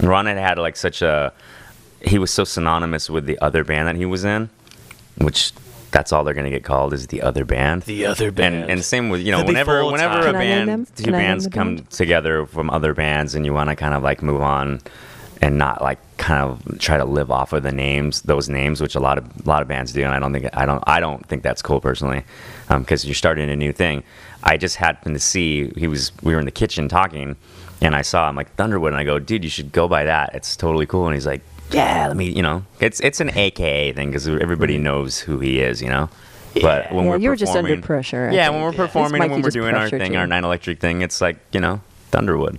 Ron 0.00 0.26
had 0.26 0.36
had 0.38 0.58
like 0.58 0.76
such 0.76 1.02
a 1.02 1.32
he 2.00 2.18
was 2.18 2.30
so 2.30 2.44
synonymous 2.44 3.10
with 3.10 3.26
the 3.26 3.38
other 3.40 3.64
band 3.64 3.88
that 3.88 3.96
he 3.96 4.06
was 4.06 4.24
in, 4.24 4.48
which 5.16 5.52
that's 5.90 6.12
all 6.12 6.24
they're 6.24 6.34
gonna 6.34 6.50
get 6.50 6.64
called 6.64 6.92
is 6.92 7.06
the 7.08 7.22
other 7.22 7.44
band. 7.44 7.82
The 7.82 8.06
other 8.06 8.30
band. 8.30 8.54
And, 8.54 8.70
and 8.70 8.84
same 8.84 9.08
with 9.08 9.20
you 9.22 9.32
know 9.32 9.44
whenever 9.44 9.84
whenever 9.84 10.20
time. 10.20 10.22
a 10.22 10.32
Can 10.32 10.36
I 10.36 10.44
name 10.44 10.66
band 10.66 10.96
two 10.96 11.04
Can 11.04 11.14
I 11.14 11.18
name 11.18 11.26
bands 11.26 11.48
come 11.48 11.76
band? 11.76 11.90
together 11.90 12.46
from 12.46 12.70
other 12.70 12.94
bands 12.94 13.34
and 13.34 13.44
you 13.46 13.52
want 13.54 13.70
to 13.70 13.76
kind 13.76 13.94
of 13.94 14.02
like 14.02 14.22
move 14.22 14.42
on 14.42 14.80
and 15.40 15.56
not 15.56 15.80
like 15.80 15.98
kind 16.18 16.42
of 16.42 16.78
try 16.80 16.96
to 16.96 17.04
live 17.04 17.30
off 17.30 17.52
of 17.52 17.62
the 17.62 17.70
names 17.72 18.22
those 18.22 18.48
names 18.48 18.80
which 18.80 18.94
a 18.96 19.00
lot 19.00 19.18
of 19.18 19.24
a 19.46 19.48
lot 19.48 19.62
of 19.62 19.68
bands 19.68 19.92
do 19.92 20.02
and 20.02 20.12
I 20.12 20.18
don't 20.18 20.32
think 20.32 20.46
I 20.52 20.66
don't 20.66 20.82
I 20.86 21.00
don't 21.00 21.24
think 21.26 21.42
that's 21.42 21.62
cool 21.62 21.80
personally 21.80 22.24
um, 22.68 22.82
because 22.82 23.04
you're 23.04 23.14
starting 23.14 23.48
a 23.48 23.56
new 23.56 23.72
thing. 23.72 24.02
I 24.42 24.56
just 24.56 24.76
happened 24.76 25.14
to 25.14 25.20
see 25.20 25.70
he 25.76 25.86
was 25.88 26.12
we 26.22 26.34
were 26.34 26.40
in 26.40 26.44
the 26.44 26.50
kitchen 26.50 26.88
talking 26.88 27.36
and 27.80 27.94
I 27.94 28.02
saw 28.02 28.28
him 28.28 28.36
like 28.36 28.54
Thunderwood 28.56 28.88
and 28.88 28.96
I 28.96 29.04
go 29.04 29.18
dude 29.18 29.44
you 29.44 29.50
should 29.50 29.72
go 29.72 29.88
by 29.88 30.04
that 30.04 30.34
it's 30.34 30.54
totally 30.56 30.86
cool 30.86 31.06
and 31.06 31.14
he's 31.14 31.26
like 31.26 31.40
yeah 31.70 32.06
let 32.08 32.16
me 32.16 32.30
you 32.30 32.42
know 32.42 32.64
it's 32.80 33.00
it's 33.00 33.20
an 33.20 33.30
AKA 33.36 33.92
thing 33.92 34.08
because 34.08 34.26
everybody 34.26 34.74
mm-hmm. 34.74 34.84
knows 34.84 35.18
who 35.20 35.38
he 35.40 35.60
is 35.60 35.80
you 35.82 35.88
know 35.88 36.08
But 36.62 36.90
when 36.92 37.04
Yeah, 37.04 37.10
we're 37.10 37.18
you 37.18 37.28
were 37.30 37.36
just 37.36 37.50
under 37.54 37.62
performing- 37.68 37.82
pressure, 37.82 38.28
I 38.30 38.34
Yeah, 38.34 38.44
think. 38.46 38.54
when 38.54 38.62
we're 38.64 38.70
Yeah. 38.72 38.76
performing 38.86 39.12
and 39.22 39.30
Mikey 39.30 39.32
when 39.32 39.42
we're 39.42 39.50
doing 39.50 39.74
our 39.74 39.88
thing, 39.90 40.14
you. 40.14 40.18
our 40.18 40.26
nine 40.26 40.44
electric 40.44 40.80
thing, 40.80 41.02
it's 41.02 41.20
like 41.20 41.36
you 41.52 41.60
know 41.60 41.80
Thunderwood. 42.10 42.56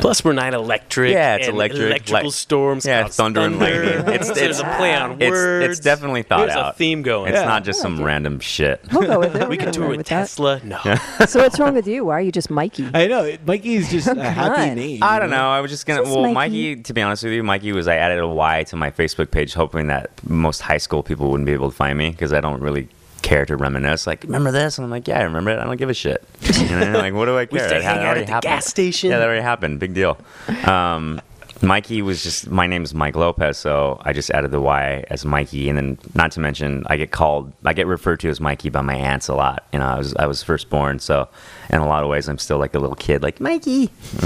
Plus, 0.00 0.24
we're 0.24 0.32
not 0.32 0.52
electric. 0.54 1.12
Yeah, 1.12 1.36
it's 1.36 1.46
and 1.48 1.56
electric, 1.56 1.82
Electrical 1.82 2.24
like- 2.24 2.32
storms. 2.34 2.84
yeah, 2.86 3.02
cause 3.02 3.16
thunder 3.16 3.40
and 3.40 3.58
lightning. 3.58 3.82
It's- 3.84 4.04
so 4.06 4.32
it's- 4.32 4.38
there's 4.38 4.60
a 4.60 4.64
play 4.76 4.94
on 4.94 5.18
words. 5.18 5.66
it's 5.78 5.80
definitely 5.80 6.22
thought 6.22 6.40
out. 6.40 6.46
There's 6.46 6.56
out. 6.58 6.74
a 6.74 6.76
theme 6.76 7.02
going. 7.02 7.28
It's 7.32 7.40
Yeah. 7.40 7.46
not 7.46 7.64
just 7.64 7.80
I 7.80 7.82
some 7.82 7.96
like 7.96 8.06
random 8.06 8.40
shit. 8.40 8.80
We'll 8.92 9.02
go 9.06 9.18
with 9.20 9.34
it. 9.36 9.48
we 9.48 9.56
We're 9.56 9.64
could 9.64 9.72
tour 9.74 9.82
run 9.88 9.96
with 9.96 10.06
that. 10.06 10.20
Tesla. 10.20 10.60
No. 10.64 10.78
So 11.26 11.40
what's 11.40 11.58
wrong 11.58 11.74
with 11.74 11.86
you? 11.86 12.04
Why 12.04 12.14
are 12.18 12.20
you 12.20 12.32
just 12.32 12.50
Mikey? 12.50 12.88
I 12.92 13.06
know 13.06 13.36
Mikey's 13.46 13.90
just 13.90 14.08
a 14.08 14.22
happy 14.30 14.74
name. 14.74 15.02
I 15.02 15.18
don't 15.18 15.30
know. 15.30 15.48
I 15.50 15.60
was 15.60 15.70
just 15.70 15.86
gonna. 15.86 16.00
Just 16.02 16.10
well, 16.14 16.22
Mikey. 16.32 16.34
Mikey. 16.74 16.82
To 16.82 16.92
be 16.92 17.00
honest 17.02 17.22
with 17.24 17.32
you, 17.32 17.42
Mikey 17.42 17.72
was 17.72 17.88
I 17.88 17.96
added 17.96 18.18
a 18.18 18.26
Y 18.28 18.64
to 18.64 18.76
my 18.76 18.90
Facebook 18.90 19.30
page, 19.30 19.54
hoping 19.54 19.86
that 19.86 20.10
most 20.28 20.60
high 20.60 20.78
school 20.78 21.02
people 21.02 21.30
wouldn't 21.30 21.46
be 21.46 21.52
able 21.52 21.70
to 21.70 21.76
find 21.76 21.96
me 21.98 22.10
because 22.10 22.32
I 22.32 22.40
don't 22.40 22.60
really 22.60 22.88
to 23.22 23.56
reminisce. 23.56 24.06
Like, 24.06 24.24
remember 24.24 24.50
this? 24.50 24.76
And 24.78 24.84
I'm 24.84 24.90
like, 24.90 25.08
yeah, 25.08 25.18
I 25.20 25.22
remember 25.22 25.50
it. 25.50 25.58
I 25.58 25.64
don't 25.64 25.76
give 25.76 25.88
a 25.90 25.94
shit. 25.94 26.22
You 26.42 26.76
know, 26.76 26.92
like, 26.98 27.14
what 27.14 27.26
do 27.26 27.38
I 27.38 27.46
care? 27.46 27.52
We 27.52 27.58
used 27.58 27.68
to 27.70 27.74
That 27.76 27.82
hang 27.82 27.98
out 28.04 28.18
at 28.18 28.26
the 28.26 28.32
happened. 28.32 28.50
gas 28.50 28.66
station. 28.66 29.10
Yeah, 29.10 29.18
that 29.18 29.26
already 29.26 29.42
happened. 29.42 29.80
Big 29.80 29.94
deal. 29.94 30.18
Um, 30.66 31.20
Mikey 31.64 32.02
was 32.02 32.24
just 32.24 32.50
my 32.50 32.66
name 32.66 32.82
is 32.82 32.92
Mike 32.92 33.14
Lopez, 33.14 33.56
so 33.56 34.00
I 34.04 34.12
just 34.12 34.30
added 34.32 34.50
the 34.50 34.60
Y 34.60 35.04
as 35.10 35.24
Mikey, 35.24 35.68
and 35.68 35.78
then 35.78 35.98
not 36.12 36.32
to 36.32 36.40
mention 36.40 36.82
I 36.88 36.96
get 36.96 37.12
called, 37.12 37.52
I 37.64 37.72
get 37.72 37.86
referred 37.86 38.18
to 38.20 38.28
as 38.28 38.40
Mikey 38.40 38.68
by 38.68 38.80
my 38.80 38.96
aunts 38.96 39.28
a 39.28 39.34
lot. 39.34 39.64
You 39.72 39.78
know, 39.78 39.86
I 39.86 39.96
was 39.96 40.12
I 40.16 40.26
was 40.26 40.42
first 40.42 40.68
born, 40.70 40.98
so 40.98 41.28
in 41.70 41.78
a 41.78 41.86
lot 41.86 42.02
of 42.02 42.08
ways 42.08 42.28
I'm 42.28 42.38
still 42.38 42.58
like 42.58 42.74
a 42.74 42.80
little 42.80 42.96
kid, 42.96 43.22
like 43.22 43.38
Mikey. 43.40 43.84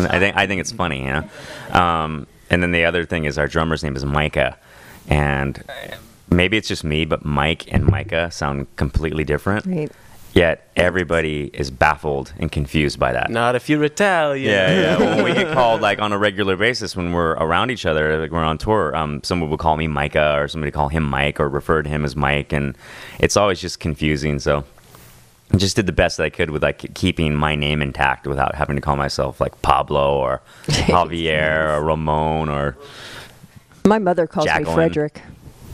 I 0.09 0.19
think 0.19 0.35
I 0.35 0.47
think 0.47 0.63
it's 0.63 0.73
funny, 0.73 1.05
you 1.05 1.13
know. 1.13 1.79
Um, 1.79 2.27
and 2.49 2.63
then 2.63 2.73
the 2.73 2.87
other 2.87 3.05
thing 3.05 3.25
is 3.25 3.37
our 3.37 3.49
drummer's 3.49 3.83
name 3.83 3.97
is 3.97 4.05
Micah, 4.07 4.57
and 5.07 5.63
maybe 6.31 6.57
it's 6.57 6.69
just 6.69 6.85
me, 6.85 7.05
but 7.05 7.25
Mike 7.25 7.73
and 7.73 7.87
Micah 7.87 8.31
sound 8.31 8.67
completely 8.77 9.25
different. 9.25 9.67
Right. 9.67 9.91
Yet 10.33 10.69
everybody 10.77 11.51
is 11.55 11.71
baffled 11.71 12.35
and 12.39 12.53
confused 12.53 12.99
by 12.99 13.13
that. 13.13 13.31
Not 13.31 13.55
if 13.55 13.71
you're 13.71 13.83
Italian. 13.85 14.45
Yeah, 14.53 14.99
yeah. 14.99 14.99
when 15.17 15.25
we 15.25 15.33
get 15.33 15.51
called 15.55 15.81
like 15.81 15.99
on 15.99 16.13
a 16.13 16.19
regular 16.19 16.57
basis 16.57 16.95
when 16.95 17.13
we're 17.13 17.33
around 17.33 17.71
each 17.71 17.87
other, 17.87 18.19
like 18.19 18.31
we're 18.31 18.45
on 18.45 18.59
tour, 18.59 18.95
um, 18.95 19.23
someone 19.23 19.49
would 19.49 19.59
call 19.59 19.79
me 19.79 19.87
Micah 19.87 20.35
or 20.39 20.47
somebody 20.47 20.71
call 20.71 20.91
him 20.91 21.05
Mike 21.05 21.41
or 21.41 21.49
refer 21.49 21.83
to 21.83 21.89
him 21.89 22.05
as 22.05 22.15
Mike, 22.15 22.53
and 22.53 22.77
it's 23.19 23.35
always 23.39 23.63
just 23.63 23.81
confusing. 23.81 24.39
So 24.39 24.65
I 25.55 25.57
just 25.57 25.75
did 25.75 25.87
the 25.87 25.93
best 25.93 26.19
that 26.19 26.25
I 26.25 26.31
could 26.31 26.51
with 26.51 26.63
like 26.63 26.93
keeping 26.95 27.35
my 27.35 27.55
name 27.55 27.81
intact 27.81 28.27
without 28.27 28.57
having 28.57 28.77
to 28.77 28.83
call 28.83 28.97
myself 28.97 29.41
like 29.41 29.63
Pablo 29.63 30.19
or 30.19 30.43
Javier 30.67 31.79
or 31.79 31.83
Ramon 31.83 32.51
or 32.51 32.77
My 33.87 33.99
mother 33.99 34.27
calls 34.27 34.45
Jacqueline. 34.45 34.69
me 34.69 34.75
Frederick. 34.75 35.23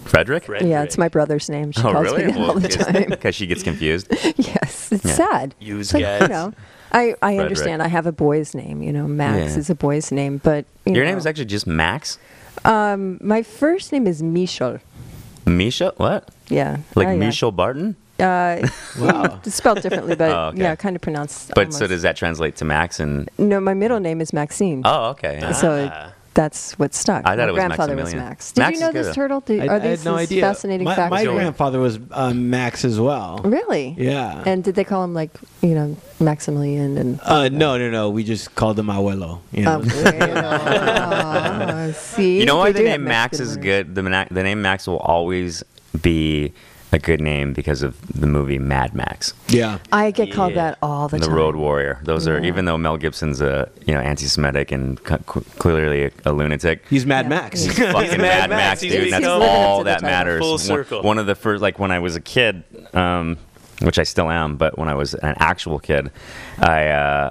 Frederick. 0.04 0.44
Frederick. 0.44 0.68
Yeah, 0.70 0.82
it's 0.82 0.98
my 0.98 1.08
brother's 1.08 1.48
name. 1.48 1.72
She 1.72 1.80
Oh, 1.80 1.92
calls 1.92 2.04
really? 2.04 2.26
me 2.26 2.32
that 2.32 2.40
all 2.40 2.54
the 2.54 2.68
time. 2.68 3.04
Because 3.08 3.34
she 3.34 3.46
gets 3.46 3.62
confused. 3.62 4.08
yes, 4.36 4.92
it's 4.92 5.04
Yeah. 5.04 5.12
sad. 5.14 5.54
Use 5.60 5.86
It's 5.88 5.94
like, 5.94 6.02
guys. 6.02 6.22
you 6.22 6.28
know, 6.28 6.52
I, 6.92 7.00
I 7.00 7.14
Frederick. 7.14 7.40
understand. 7.40 7.82
I 7.82 7.88
have 7.88 8.06
a 8.06 8.12
boy's 8.12 8.54
name. 8.54 8.82
You 8.82 8.92
know, 8.92 9.06
Max 9.06 9.52
Yeah. 9.54 9.58
is 9.60 9.70
a 9.70 9.74
boy's 9.74 10.12
name, 10.12 10.38
but 10.42 10.64
you 10.84 10.94
Your 10.94 11.04
know, 11.04 11.10
name 11.10 11.18
is 11.18 11.26
actually 11.26 11.46
just 11.46 11.66
Max. 11.66 12.18
um, 12.64 13.18
my 13.22 13.42
first 13.42 13.92
name 13.92 14.06
is 14.06 14.22
Michel. 14.22 14.78
Misha. 15.46 15.92
What? 15.96 16.28
Yeah, 16.48 16.78
Like 16.94 17.08
Oh, 17.08 17.12
yeah. 17.12 17.18
Mischa 17.28 17.54
Barton? 17.54 17.96
Uh, 18.20 18.68
Wow. 19.00 19.40
it's 19.44 19.56
spelled 19.56 19.80
differently, 19.82 20.14
but 20.14 20.30
Oh, 20.30 20.48
okay. 20.48 20.60
yeah, 20.62 20.76
kind 20.76 20.94
of 20.94 21.02
pronounced. 21.02 21.52
But 21.54 21.72
so 21.72 21.86
does 21.86 22.02
that 22.02 22.16
translate 22.16 22.54
to 22.56 22.64
Max 22.64 23.00
and? 23.00 23.28
no, 23.38 23.58
my 23.58 23.74
middle 23.74 23.98
name 23.98 24.20
is 24.20 24.32
Maxine. 24.32 24.82
Oh, 24.84 25.10
okay. 25.10 25.38
yeah. 25.40 25.52
so 25.52 25.90
Ah. 25.92 26.12
That's 26.34 26.78
what 26.78 26.94
stuck. 26.94 27.26
I 27.26 27.36
thought 27.36 27.38
my 27.38 27.44
it 27.48 27.52
was 27.52 27.54
grandfather 27.56 27.96
was 27.96 28.04
Maximilian. 28.04 28.28
Max. 28.28 28.52
Did 28.52 28.60
Max 28.60 28.74
you 28.74 28.80
know 28.80 28.88
is 28.88 28.94
this 28.94 29.06
good. 29.08 29.14
turtle? 29.14 29.40
Did, 29.40 29.60
I, 29.60 29.66
are 29.66 29.76
I 29.76 29.78
these 29.80 30.02
had 30.02 30.10
no 30.10 30.16
these 30.16 30.28
idea. 30.28 30.42
fascinating 30.42 30.84
my, 30.84 30.94
facts? 30.96 31.10
my 31.10 31.24
Joey. 31.24 31.34
grandfather 31.34 31.78
was 31.80 31.98
um, 32.12 32.50
Max 32.50 32.84
as 32.84 32.98
well. 32.98 33.40
Really? 33.44 33.94
Yeah. 33.98 34.42
And 34.46 34.64
did 34.64 34.74
they 34.74 34.84
call 34.84 35.04
him 35.04 35.14
like 35.14 35.30
you 35.60 35.74
know 35.74 35.96
Maximilian 36.20 36.96
and? 36.98 37.20
uh, 37.22 37.48
no, 37.50 37.76
no, 37.78 37.90
no. 37.90 38.10
We 38.10 38.24
just 38.24 38.54
called 38.54 38.78
him 38.78 38.86
abuelo. 38.86 39.40
You 39.52 39.64
know? 39.64 39.80
Um, 39.80 39.88
oh, 39.92 41.92
see, 41.96 42.40
You 42.40 42.46
know 42.46 42.56
why 42.56 42.68
we 42.68 42.72
the 42.72 42.78
do 42.80 42.84
have 42.86 43.00
name 43.00 43.08
Max 43.08 43.38
Mexican 43.38 43.42
is 43.42 43.56
letters. 43.56 43.64
good? 43.86 43.94
The, 43.94 44.02
mana- 44.02 44.28
the 44.30 44.42
name 44.42 44.62
Max 44.62 44.86
will 44.86 44.98
always 44.98 45.62
be 46.00 46.52
a 46.92 46.98
good 46.98 47.20
name 47.20 47.54
because 47.54 47.82
of 47.82 47.96
the 48.20 48.26
movie 48.26 48.58
Mad 48.58 48.94
Max, 48.94 49.32
yeah. 49.48 49.78
I 49.90 50.10
get 50.10 50.30
called 50.32 50.50
Yeah. 50.52 50.70
that 50.72 50.78
all 50.82 51.08
the 51.08 51.16
the 51.16 51.24
time. 51.24 51.30
The 51.30 51.36
Road 51.36 51.56
Warrior. 51.56 52.00
Those 52.04 52.28
are 52.28 52.38
even 52.44 52.66
though 52.66 52.76
Mel 52.76 52.96
Gibson's 52.98 53.40
a 53.40 53.70
you 53.86 53.94
know 53.94 54.00
anti-Semitic 54.00 54.70
and 54.72 55.02
cu- 55.02 55.18
clearly 55.58 56.04
a, 56.04 56.10
a 56.26 56.32
lunatic. 56.32 56.84
He's 56.90 57.06
Mad 57.06 57.24
Yeah. 57.24 57.28
Max. 57.30 57.62
He's 57.64 57.78
fucking 57.78 57.94
Mad 57.94 58.18
Mad, 58.18 58.50
Max. 58.50 58.50
Max, 58.50 58.80
dude. 58.82 58.92
he's 59.04 59.10
That's 59.10 59.24
all 59.26 59.42
up 59.42 59.78
to 59.78 59.84
the 59.84 59.90
that 59.90 60.00
title. 60.00 60.08
matters. 60.08 60.66
Full 60.68 60.76
One- 60.98 61.04
One, 61.06 61.18
of 61.18 61.26
the 61.26 61.34
first, 61.34 61.62
like 61.62 61.78
when 61.78 61.90
I 61.90 61.98
was 61.98 62.14
a 62.16 62.20
kid, 62.20 62.62
um, 62.94 63.38
which 63.80 63.98
I 63.98 64.02
still 64.04 64.30
am, 64.30 64.56
but 64.56 64.78
when 64.78 64.88
I 64.88 64.94
was 64.94 65.14
an 65.14 65.34
actual 65.38 65.78
kid, 65.78 66.10
I. 66.58 66.88
Uh, 66.88 67.30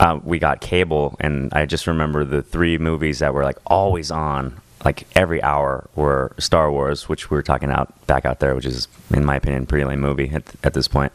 uh, 0.00 0.20
we 0.22 0.38
got 0.38 0.60
cable, 0.60 1.16
and 1.18 1.52
I 1.52 1.66
just 1.66 1.88
remember 1.88 2.24
the 2.24 2.40
three 2.40 2.78
movies 2.78 3.18
that 3.18 3.34
were 3.34 3.42
like 3.42 3.58
always 3.66 4.12
on, 4.12 4.60
like 4.84 5.06
every 5.14 5.42
hour, 5.42 5.88
were 5.96 6.32
Star 6.38 6.70
Wars, 6.70 7.08
which 7.08 7.30
we 7.30 7.36
were 7.36 7.42
talking 7.42 7.70
out 7.70 8.06
back 8.06 8.24
out 8.24 8.38
there, 8.40 8.54
which 8.54 8.66
is, 8.66 8.86
in 9.12 9.24
my 9.24 9.36
opinion, 9.36 9.64
a 9.64 9.66
pretty 9.66 9.84
lame 9.84 10.00
movie 10.00 10.30
at, 10.32 10.42
at 10.62 10.74
this 10.74 10.86
point, 10.88 11.12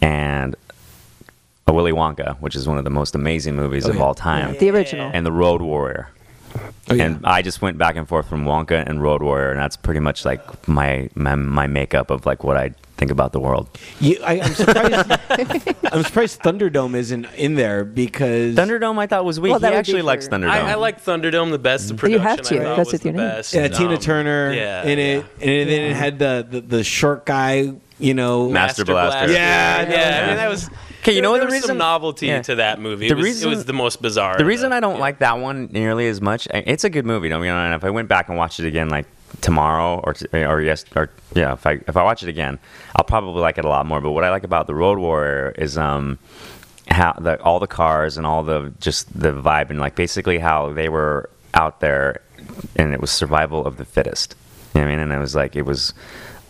and 0.00 0.54
a 1.66 1.72
Willy 1.72 1.92
Wonka, 1.92 2.36
which 2.40 2.56
is 2.56 2.66
one 2.68 2.78
of 2.78 2.84
the 2.84 2.90
most 2.90 3.14
amazing 3.14 3.54
movies 3.56 3.86
Oh, 3.86 3.90
of 3.90 3.96
yeah. 3.96 4.02
all 4.02 4.14
time, 4.14 4.56
The 4.58 4.70
original. 4.70 5.10
and 5.12 5.24
The 5.26 5.32
Road 5.32 5.60
Warrior. 5.62 6.08
Oh, 6.88 6.94
yeah. 6.94 7.04
And 7.04 7.24
I 7.24 7.42
just 7.42 7.62
went 7.62 7.78
back 7.78 7.96
and 7.96 8.08
forth 8.08 8.28
from 8.28 8.44
Wonka 8.44 8.84
and 8.86 9.02
Road 9.02 9.22
Warrior, 9.22 9.50
and 9.50 9.60
that's 9.60 9.76
pretty 9.76 10.00
much 10.00 10.24
like 10.24 10.68
my 10.68 11.08
my, 11.14 11.34
my 11.36 11.66
makeup 11.66 12.10
of 12.10 12.26
like 12.26 12.42
what 12.42 12.56
I 12.56 12.74
think 12.96 13.10
about 13.10 13.32
the 13.32 13.40
world. 13.40 13.68
You, 14.00 14.18
I, 14.24 14.40
I'm 14.40 14.54
surprised. 14.54 15.10
I'm 15.92 16.02
surprised 16.02 16.40
Thunderdome 16.40 16.94
isn't 16.96 17.26
in 17.36 17.54
there 17.54 17.84
because 17.84 18.56
Thunderdome, 18.56 18.98
I 18.98 19.06
thought 19.06 19.24
was 19.24 19.38
weak. 19.38 19.50
Well, 19.52 19.60
that 19.60 19.72
he 19.72 19.78
actually 19.78 20.00
for- 20.00 20.06
likes 20.06 20.28
Thunderdome. 20.28 20.50
I, 20.50 20.72
I 20.72 20.74
like 20.74 21.02
Thunderdome 21.02 21.50
the 21.52 21.58
best. 21.58 21.88
The 21.88 21.94
You 21.94 22.18
production 22.18 22.22
have 22.22 22.40
to. 22.42 22.60
I 22.60 22.64
thought 22.64 22.76
goes 22.76 22.86
was 22.86 22.92
with 22.94 23.02
the 23.02 23.08
your 23.10 23.16
name. 23.18 23.28
best. 23.28 23.54
Yeah, 23.54 23.68
Tina 23.68 23.94
Um, 23.94 24.00
Turner 24.00 24.52
yeah, 24.52 24.82
in 24.84 24.98
it, 24.98 25.24
yeah. 25.38 25.44
and 25.46 25.70
then 25.70 25.90
it 25.92 25.96
had 25.96 26.18
the, 26.18 26.46
the 26.50 26.60
the 26.60 26.84
short 26.84 27.24
guy. 27.26 27.72
You 27.98 28.14
know, 28.14 28.48
Master 28.48 28.82
Blaster. 28.82 29.30
Yeah, 29.30 29.82
yeah. 29.82 30.22
I 30.24 30.26
mean, 30.28 30.36
that 30.36 30.48
was. 30.48 30.70
Okay, 31.00 31.14
you 31.14 31.22
know 31.22 31.32
there 31.32 31.46
the 31.46 31.50
reason- 31.52 31.78
novelty 31.78 32.26
yeah. 32.26 32.42
to 32.42 32.56
that 32.56 32.78
movie. 32.80 33.08
The 33.08 33.14
it, 33.14 33.16
was, 33.16 33.24
reason- 33.24 33.48
it 33.48 33.54
was 33.54 33.64
the 33.64 33.72
most 33.72 34.02
bizarre. 34.02 34.36
The 34.36 34.44
reason 34.44 34.70
the- 34.70 34.76
I 34.76 34.80
don't 34.80 34.96
yeah. 34.96 35.00
like 35.00 35.18
that 35.20 35.38
one 35.38 35.68
nearly 35.72 36.08
as 36.08 36.20
much, 36.20 36.46
it's 36.52 36.84
a 36.84 36.90
good 36.90 37.06
movie. 37.06 37.28
Don't 37.28 37.40
get 37.40 37.48
me 37.48 37.50
wrong. 37.50 37.72
If 37.72 37.84
I 37.84 37.90
went 37.90 38.08
back 38.08 38.28
and 38.28 38.36
watched 38.36 38.60
it 38.60 38.66
again, 38.66 38.88
like 38.90 39.06
tomorrow 39.40 40.00
or 40.04 40.14
t- 40.14 40.26
or 40.32 40.60
yes 40.60 40.84
or 40.96 41.08
yeah, 41.34 41.52
if 41.54 41.66
I 41.66 41.80
if 41.86 41.96
I 41.96 42.02
watch 42.02 42.22
it 42.22 42.28
again, 42.28 42.58
I'll 42.96 43.04
probably 43.04 43.40
like 43.40 43.58
it 43.58 43.64
a 43.64 43.68
lot 43.68 43.86
more. 43.86 44.00
But 44.00 44.10
what 44.10 44.24
I 44.24 44.30
like 44.30 44.44
about 44.44 44.66
the 44.66 44.74
Road 44.74 44.98
Warrior 44.98 45.54
is 45.56 45.78
um 45.78 46.18
how 46.88 47.12
the 47.12 47.40
all 47.42 47.60
the 47.60 47.66
cars 47.68 48.16
and 48.18 48.26
all 48.26 48.42
the 48.42 48.72
just 48.80 49.18
the 49.18 49.32
vibe 49.32 49.70
and 49.70 49.78
like 49.80 49.94
basically 49.94 50.38
how 50.38 50.72
they 50.72 50.88
were 50.88 51.30
out 51.54 51.80
there 51.80 52.20
and 52.76 52.92
it 52.92 53.00
was 53.00 53.10
survival 53.10 53.64
of 53.66 53.76
the 53.76 53.84
fittest. 53.84 54.34
You 54.74 54.80
know 54.80 54.86
what 54.86 54.92
I 54.92 54.96
mean? 54.96 55.00
And 55.04 55.12
it 55.12 55.18
was 55.18 55.34
like 55.34 55.56
it 55.56 55.62
was. 55.62 55.94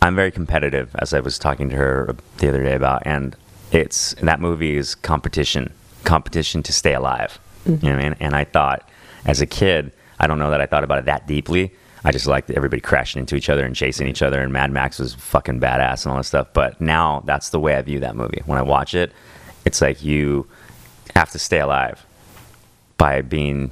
I'm 0.01 0.15
very 0.15 0.31
competitive, 0.31 0.95
as 0.97 1.13
I 1.13 1.19
was 1.19 1.37
talking 1.37 1.69
to 1.69 1.75
her 1.75 2.15
the 2.39 2.49
other 2.49 2.63
day 2.63 2.73
about, 2.73 3.03
and 3.05 3.35
it's 3.71 4.13
that 4.15 4.39
movie 4.39 4.75
is 4.75 4.95
competition, 4.95 5.71
competition 6.03 6.63
to 6.63 6.73
stay 6.73 6.93
alive. 6.93 7.39
You 7.65 7.71
know 7.73 7.95
what 7.95 7.99
I 7.99 8.09
mean? 8.09 8.15
And 8.19 8.35
I 8.35 8.43
thought, 8.43 8.89
as 9.25 9.39
a 9.41 9.45
kid, 9.45 9.91
I 10.19 10.27
don't 10.27 10.39
know 10.39 10.51
that 10.51 10.61
I 10.61 10.65
thought 10.65 10.83
about 10.83 10.99
it 10.99 11.05
that 11.05 11.27
deeply. 11.27 11.71
I 12.03 12.11
just 12.11 12.25
liked 12.25 12.49
everybody 12.49 12.81
crashing 12.81 13.19
into 13.19 13.35
each 13.35 13.49
other 13.49 13.63
and 13.63 13.75
chasing 13.75 14.07
each 14.07 14.23
other, 14.23 14.41
and 14.41 14.51
Mad 14.51 14.71
Max 14.71 14.97
was 14.97 15.13
fucking 15.13 15.59
badass 15.59 16.05
and 16.05 16.11
all 16.11 16.17
that 16.17 16.23
stuff. 16.23 16.47
But 16.53 16.81
now 16.81 17.21
that's 17.25 17.49
the 17.49 17.59
way 17.59 17.75
I 17.75 17.81
view 17.83 17.99
that 17.99 18.15
movie. 18.15 18.41
When 18.45 18.57
I 18.57 18.63
watch 18.63 18.95
it, 18.95 19.11
it's 19.65 19.81
like 19.81 20.03
you 20.03 20.47
have 21.15 21.29
to 21.31 21.39
stay 21.39 21.59
alive 21.59 22.03
by 22.97 23.21
being 23.21 23.71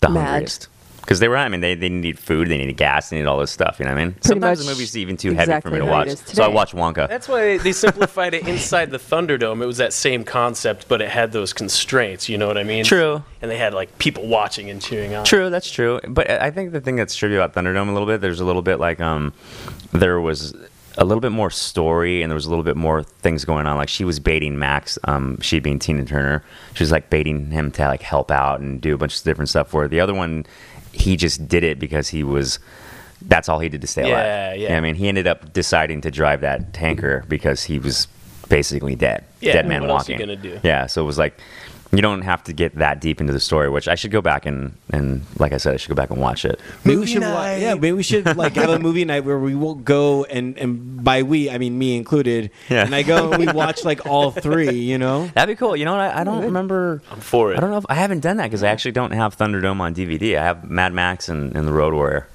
the 0.00 0.08
Mad. 0.08 0.28
hungriest. 0.28 0.68
Because 1.02 1.18
they 1.20 1.28
were, 1.28 1.36
I 1.36 1.48
mean, 1.48 1.60
they, 1.60 1.74
they 1.74 1.88
needed 1.88 2.18
food, 2.18 2.48
they 2.48 2.56
needed 2.56 2.76
gas, 2.76 3.10
they 3.10 3.16
needed 3.16 3.26
all 3.28 3.38
this 3.38 3.50
stuff. 3.50 3.76
You 3.78 3.84
know 3.84 3.90
what 3.92 4.00
I 4.00 4.04
mean? 4.04 4.12
Pretty 4.14 4.28
Sometimes 4.28 4.58
the 4.60 4.64
much 4.64 4.74
movie's 4.74 4.96
even 4.96 5.16
too 5.16 5.32
heavy 5.34 5.38
for 5.38 5.42
exactly 5.42 5.72
me 5.72 5.78
to 5.80 5.84
how 5.86 5.90
it 5.90 5.94
watch. 5.94 6.06
is 6.08 6.20
So 6.20 6.42
I 6.42 6.46
today. 6.46 6.54
watch 6.54 6.72
Wonka. 6.72 7.08
That's 7.08 7.28
why 7.28 7.58
they 7.58 7.72
simplified 7.72 8.34
it 8.34 8.46
inside 8.48 8.90
the 8.90 8.98
Thunderdome. 8.98 9.62
It 9.62 9.66
was 9.66 9.76
that 9.78 9.92
same 9.92 10.24
concept, 10.24 10.86
but 10.88 11.02
it 11.02 11.10
had 11.10 11.32
those 11.32 11.52
constraints. 11.52 12.28
You 12.28 12.38
know 12.38 12.46
what 12.46 12.56
I 12.56 12.62
mean? 12.62 12.84
True. 12.84 13.22
And 13.42 13.50
they 13.50 13.58
had 13.58 13.74
like 13.74 13.98
people 13.98 14.26
watching 14.26 14.70
and 14.70 14.80
cheering 14.80 15.14
on. 15.14 15.24
True, 15.24 15.50
that's 15.50 15.70
true. 15.70 16.00
But 16.08 16.30
I 16.30 16.50
think 16.50 16.72
the 16.72 16.80
thing 16.80 16.96
that's 16.96 17.16
true 17.16 17.34
about 17.40 17.52
Thunderdome 17.52 17.88
a 17.88 17.92
little 17.92 18.06
bit, 18.06 18.20
there's 18.20 18.40
a 18.40 18.44
little 18.44 18.62
bit 18.62 18.78
like 18.78 19.00
um, 19.00 19.32
there 19.92 20.20
was 20.20 20.54
a 20.98 21.04
little 21.06 21.22
bit 21.22 21.32
more 21.32 21.50
story 21.50 22.20
and 22.22 22.30
there 22.30 22.34
was 22.34 22.44
a 22.44 22.50
little 22.50 22.62
bit 22.62 22.76
more 22.76 23.02
things 23.02 23.44
going 23.44 23.66
on. 23.66 23.76
Like 23.76 23.88
she 23.88 24.04
was 24.04 24.20
baiting 24.20 24.58
Max, 24.58 24.98
um, 25.04 25.40
she 25.40 25.58
being 25.58 25.78
Tina 25.78 26.04
Turner, 26.04 26.44
she 26.74 26.82
was 26.84 26.92
like 26.92 27.08
baiting 27.10 27.50
him 27.50 27.70
to 27.72 27.86
like 27.86 28.02
help 28.02 28.30
out 28.30 28.60
and 28.60 28.80
do 28.80 28.94
a 28.94 28.98
bunch 28.98 29.16
of 29.16 29.24
different 29.24 29.48
stuff. 29.48 29.72
Where 29.72 29.88
the 29.88 30.00
other 30.00 30.12
one, 30.14 30.44
he 30.92 31.16
just 31.16 31.48
did 31.48 31.64
it 31.64 31.78
because 31.78 32.08
he 32.08 32.22
was. 32.22 32.58
That's 33.24 33.48
all 33.48 33.60
he 33.60 33.68
did 33.68 33.80
to 33.82 33.86
stay 33.86 34.02
alive. 34.02 34.12
Yeah, 34.12 34.54
yeah. 34.54 34.76
I 34.76 34.80
mean, 34.80 34.96
he 34.96 35.06
ended 35.08 35.26
up 35.28 35.52
deciding 35.52 36.00
to 36.00 36.10
drive 36.10 36.40
that 36.40 36.72
tanker 36.72 37.24
because 37.28 37.62
he 37.62 37.78
was 37.78 38.08
basically 38.48 38.96
dead, 38.96 39.24
Yeah, 39.40 39.52
dead 39.52 39.68
man 39.68 39.82
what 39.82 39.90
else 39.90 40.08
you 40.08 40.14
walking. 40.14 40.26
gonna 40.26 40.36
do? 40.36 40.58
Yeah, 40.64 40.86
so 40.86 41.02
it 41.02 41.06
was 41.06 41.18
like 41.18 41.38
you 41.92 42.00
don't 42.00 42.22
have 42.22 42.42
to 42.44 42.52
get 42.54 42.76
that 42.76 43.00
deep 43.00 43.20
into 43.20 43.32
the 43.32 43.40
story. 43.40 43.68
Which 43.68 43.86
I 43.86 43.94
should 43.94 44.10
go 44.10 44.22
back 44.22 44.46
and 44.46 44.76
and 44.90 45.22
like 45.38 45.52
I 45.52 45.58
said, 45.58 45.74
I 45.74 45.76
should 45.76 45.90
go 45.90 45.94
back 45.94 46.10
and 46.10 46.20
watch 46.20 46.44
it. 46.44 46.58
Maybe 46.84 47.00
we 47.00 47.06
should, 47.06 47.22
wa- 47.22 47.28
night. 47.28 47.56
yeah. 47.58 47.74
Maybe 47.74 47.92
we 47.92 48.02
should 48.02 48.36
like 48.36 48.54
have 48.54 48.70
a 48.70 48.78
movie 48.86 49.04
night 49.04 49.24
where 49.24 49.38
we 49.38 49.54
will 49.54 49.74
go 49.74 50.24
and 50.24 50.56
and 50.56 51.04
by 51.04 51.22
we 51.22 51.50
I 51.50 51.58
mean 51.58 51.78
me 51.78 51.96
included. 51.96 52.50
Yeah. 52.70 52.84
And 52.84 52.94
I 52.94 53.02
go 53.02 53.32
and 53.32 53.44
we 53.46 53.52
watch 53.52 53.84
like 53.84 54.06
all 54.06 54.30
three. 54.30 54.70
You 54.78 54.98
know. 54.98 55.26
That'd 55.34 55.54
be 55.54 55.58
cool. 55.58 55.76
You 55.76 55.84
know 55.84 55.92
what? 55.92 56.00
I, 56.00 56.20
I 56.20 56.24
don't 56.24 56.42
remember. 56.44 57.02
I'm 57.10 57.20
for 57.20 57.52
it. 57.52 57.58
I 57.58 57.60
don't 57.60 57.70
know 57.70 57.78
if 57.78 57.86
I 57.88 57.94
haven't 57.94 58.20
done 58.20 58.38
that 58.38 58.44
because 58.44 58.62
I 58.62 58.68
actually 58.68 58.92
don't 58.92 59.12
have 59.12 59.36
Thunderdome 59.36 59.80
on 59.80 59.94
DVD. 59.94 60.38
I 60.38 60.44
have 60.44 60.68
Mad 60.68 60.92
Max 60.94 61.28
and, 61.28 61.54
and 61.54 61.66
The 61.68 61.72
Road 61.72 61.92
Warrior. 61.94 62.26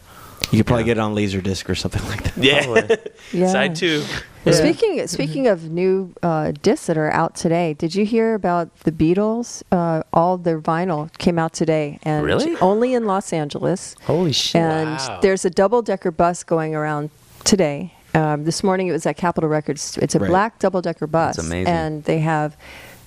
You 0.52 0.60
could 0.60 0.68
probably 0.68 0.84
get 0.86 0.98
it 0.98 1.02
on 1.02 1.16
Laserdisc 1.16 1.68
or 1.68 1.76
something 1.76 2.04
like 2.08 2.24
that. 2.24 2.38
Yeah. 2.38 2.96
Yeah. 3.34 3.48
Side 3.52 3.76
two. 3.76 4.04
Speaking 4.54 5.08
speaking 5.08 5.48
of 5.48 5.70
new 5.72 6.14
uh, 6.24 6.52
discs 6.62 6.88
that 6.88 6.98
are 6.98 7.12
out 7.12 7.36
today, 7.36 7.74
did 7.74 7.96
you 7.96 8.06
hear 8.06 8.34
about 8.34 8.74
the 8.82 8.92
Beatles? 8.92 9.64
Uh, 9.72 10.04
all 10.14 10.38
their 10.38 10.60
vinyl 10.60 11.12
came 11.18 11.38
out 11.40 11.54
today, 11.54 12.00
and 12.04 12.26
Really? 12.26 12.56
only 12.62 12.94
in 12.94 13.06
Los 13.06 13.34
Angeles. 13.34 13.96
Holy 14.06 14.32
shit! 14.34 14.62
And 14.62 14.92
Wow. 14.98 15.20
there's 15.22 15.46
a 15.46 15.50
double 15.50 15.82
decker 15.82 16.12
bus 16.12 16.44
going 16.44 16.76
around 16.76 17.10
today. 17.44 17.94
Um, 18.14 18.46
this 18.46 18.64
morning 18.64 18.88
it 18.88 18.94
was 18.94 19.06
at 19.06 19.18
Capitol 19.18 19.50
Records. 19.50 19.98
It's 20.02 20.16
a 20.16 20.20
Right. 20.20 20.30
black 20.30 20.60
double 20.60 20.82
decker 20.82 21.08
bus, 21.08 21.38
and 21.52 22.04
they 22.06 22.20
have 22.20 22.56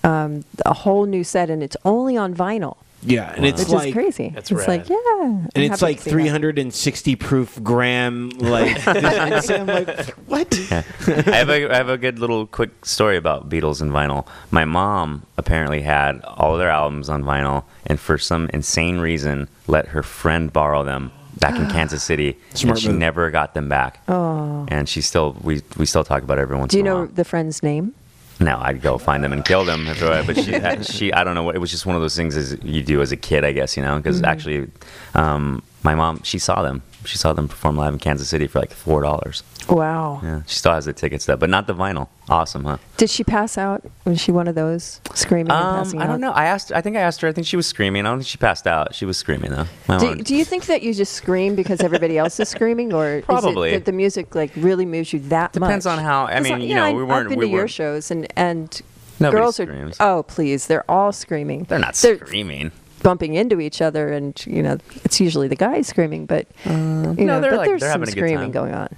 um, 0.05 0.45
a 0.65 0.73
whole 0.73 1.05
new 1.07 1.25
set, 1.25 1.51
and 1.51 1.63
it's 1.63 1.77
only 1.85 2.17
on 2.17 2.35
vinyl, 2.35 2.77
Yeah, 3.03 3.33
and 3.35 3.47
it's 3.47 3.61
which 3.61 3.69
like 3.71 3.89
is 3.89 3.95
crazy. 3.95 4.29
That's 4.35 4.51
it's 4.51 4.69
like 4.69 4.81
rad. 4.83 4.91
yeah, 4.91 4.97
I'm 5.23 5.49
and 5.55 5.65
it's 5.65 5.81
like 5.81 5.97
to 5.99 6.03
see 6.03 6.11
that. 6.11 6.15
360 6.17 7.17
proof 7.17 7.59
gram 7.63 8.29
like 8.31 8.85
this- 8.85 9.51
I'm 9.51 9.67
like 9.67 10.11
what 10.29 10.55
Yeah. 10.71 10.83
I 11.07 11.13
have 11.37 11.49
a 11.51 11.71
I 11.73 11.77
have 11.77 11.89
a 11.89 11.97
good 11.97 12.19
little 12.19 12.47
quick 12.47 12.85
story 12.85 13.17
about 13.17 13.49
Beatles 13.49 13.81
and 13.81 13.91
vinyl. 13.91 14.27
My 14.51 14.65
mom 14.67 15.25
apparently 15.39 15.81
had 15.81 16.21
all 16.25 16.53
of 16.53 16.59
their 16.59 16.69
albums 16.71 17.09
on 17.09 17.25
vinyl, 17.25 17.65
and 17.87 17.99
for 17.99 18.19
some 18.19 18.51
insane 18.53 18.99
reason, 18.99 19.49
let 19.67 19.89
her 19.89 20.03
friend 20.03 20.53
borrow 20.53 20.85
them 20.85 21.11
back 21.39 21.55
in 21.59 21.71
Kansas 21.71 22.03
City, 22.03 22.37
Smart 22.53 22.77
and 22.77 22.83
she 22.83 22.89
move. 22.89 22.99
never 22.99 23.31
got 23.31 23.55
them 23.55 23.69
back. 23.71 24.03
Oh. 24.09 24.67
And 24.69 24.87
she 24.89 25.01
still 25.01 25.37
we 25.43 25.63
we 25.79 25.87
still 25.87 26.05
talk 26.05 26.23
about 26.23 26.37
it 26.39 26.43
every 26.43 26.57
once 26.59 26.73
Do 26.73 26.77
you 26.79 26.83
in 26.83 26.87
a 26.87 26.91
know 26.91 26.97
while. 26.99 27.07
the 27.07 27.25
friend's 27.25 27.63
name? 27.63 27.95
No, 28.41 28.59
I'd 28.59 28.81
go 28.81 28.97
find 28.97 29.23
them 29.23 29.33
and 29.35 29.45
kill 29.45 29.65
them. 29.65 29.87
But 29.87 30.37
she, 30.37 30.83
she, 30.83 31.13
I 31.13 31.25
don't 31.25 31.35
know 31.35 31.43
it 31.55 31.59
was. 31.59 31.71
Just 31.71 31.85
one 31.85 31.95
of 31.95 32.03
those 32.03 32.17
things 32.17 32.37
as 32.37 32.57
you 32.63 32.83
do 32.83 33.03
as 33.03 33.13
a 33.13 33.17
kid, 33.17 33.45
I 33.45 33.53
guess. 33.53 33.77
You 33.77 33.83
know, 33.83 33.97
because 33.99 34.23
actually, 34.23 34.71
um, 35.15 35.63
my 35.83 35.95
mom, 35.95 36.23
she 36.23 36.39
saw 36.39 36.63
them. 36.63 36.83
She 37.07 37.17
saw 37.17 37.33
them 37.33 37.49
perform 37.49 37.79
live 37.79 37.95
in 37.95 37.99
Kansas 37.99 38.29
City 38.29 38.47
for 38.47 38.59
like 38.61 38.73
four 38.73 39.01
dollars. 39.01 39.43
Wow. 39.71 40.21
Yeah, 40.23 40.43
she 40.47 40.57
still 40.57 40.73
has 40.73 40.85
the 40.85 40.93
tickets 40.93 41.25
though, 41.25 41.37
but 41.37 41.49
not 41.49 41.67
the 41.67 41.75
vinyl. 41.75 42.09
Awesome, 42.29 42.65
huh? 42.65 42.77
Did 42.99 43.09
she 43.09 43.25
pass 43.25 43.57
out? 43.57 43.83
Was 44.05 44.21
she 44.21 44.33
one 44.33 44.49
of 44.49 44.55
those 44.55 45.01
screaming 45.15 45.51
and 45.51 45.65
Um, 45.65 45.77
passing 45.85 46.03
I 46.03 46.07
don't 46.07 46.21
know. 46.21 46.33
I 46.33 46.45
asked. 46.45 46.73
I 46.73 46.83
think 46.83 46.97
I 46.97 47.01
asked 47.01 47.23
her. 47.23 47.29
I 47.29 47.33
think 47.33 47.47
she 47.47 47.57
was 47.57 47.67
screaming. 47.67 48.05
I 48.05 48.11
don't 48.11 48.19
think 48.19 48.29
she 48.29 48.37
passed 48.37 48.67
out. 48.67 48.95
She 48.95 49.07
was 49.07 49.17
screaming 49.17 49.51
though. 49.53 49.65
My 49.89 49.99
Do, 49.99 50.07
mom- 50.09 50.19
do 50.19 50.37
you 50.37 50.45
think 50.45 50.67
that 50.67 50.83
you 50.83 50.93
just 50.93 51.15
scream 51.15 51.55
because 51.55 51.81
everybody 51.81 52.19
else 52.19 52.39
is 52.39 52.51
screaming, 52.51 52.93
or 52.93 53.23
Probably. 53.23 53.71
is 53.71 53.77
it 53.77 53.79
that 53.79 53.85
the 53.87 53.97
music 53.97 54.35
like 54.35 54.51
really 54.57 54.85
moves 54.85 55.13
you 55.15 55.21
that 55.21 55.55
much? 55.59 55.69
Depends 55.69 55.87
on 55.87 55.99
how- 56.01 56.27
i 56.27 56.41
mean, 56.41 56.61
you 56.61 56.69
yeah, 56.69 56.75
know, 56.77 56.85
I- 56.85 56.93
we 56.93 57.03
I've 57.03 57.09
weren't- 57.09 57.29
been 57.31 57.39
we 57.39 57.47
to 57.47 57.51
your 57.53 57.69
shows, 57.69 58.11
and 58.11 58.27
and 58.37 58.79
Nobody 59.19 59.41
girls 59.41 59.57
screams. 59.57 59.97
are. 60.01 60.19
Oh 60.19 60.23
please, 60.25 60.67
they're 60.67 60.89
all 60.91 61.13
screaming. 61.13 61.65
they're 61.65 61.79
not 61.79 61.97
screaming. 61.97 62.73
Bumping 63.03 63.35
into 63.35 63.61
each 63.61 63.81
other, 63.83 64.09
and 64.13 64.41
you 64.47 64.63
know 64.63 64.79
it's 65.05 65.21
usually 65.21 65.49
the 65.49 65.57
guys 65.57 65.87
screaming, 65.89 66.27
but 66.27 66.47
uh, 66.67 66.71
you 66.71 66.77
know, 66.77 67.15
no, 67.15 67.41
they're 67.41 67.51
but 67.53 67.57
like- 67.59 67.69
there's 67.69 67.81
they're 67.81 67.93
some 67.93 68.01
having 68.01 68.13
a 68.13 68.17
good 68.17 68.21
screaming 68.29 68.51
going 68.53 68.73
on. 68.75 68.89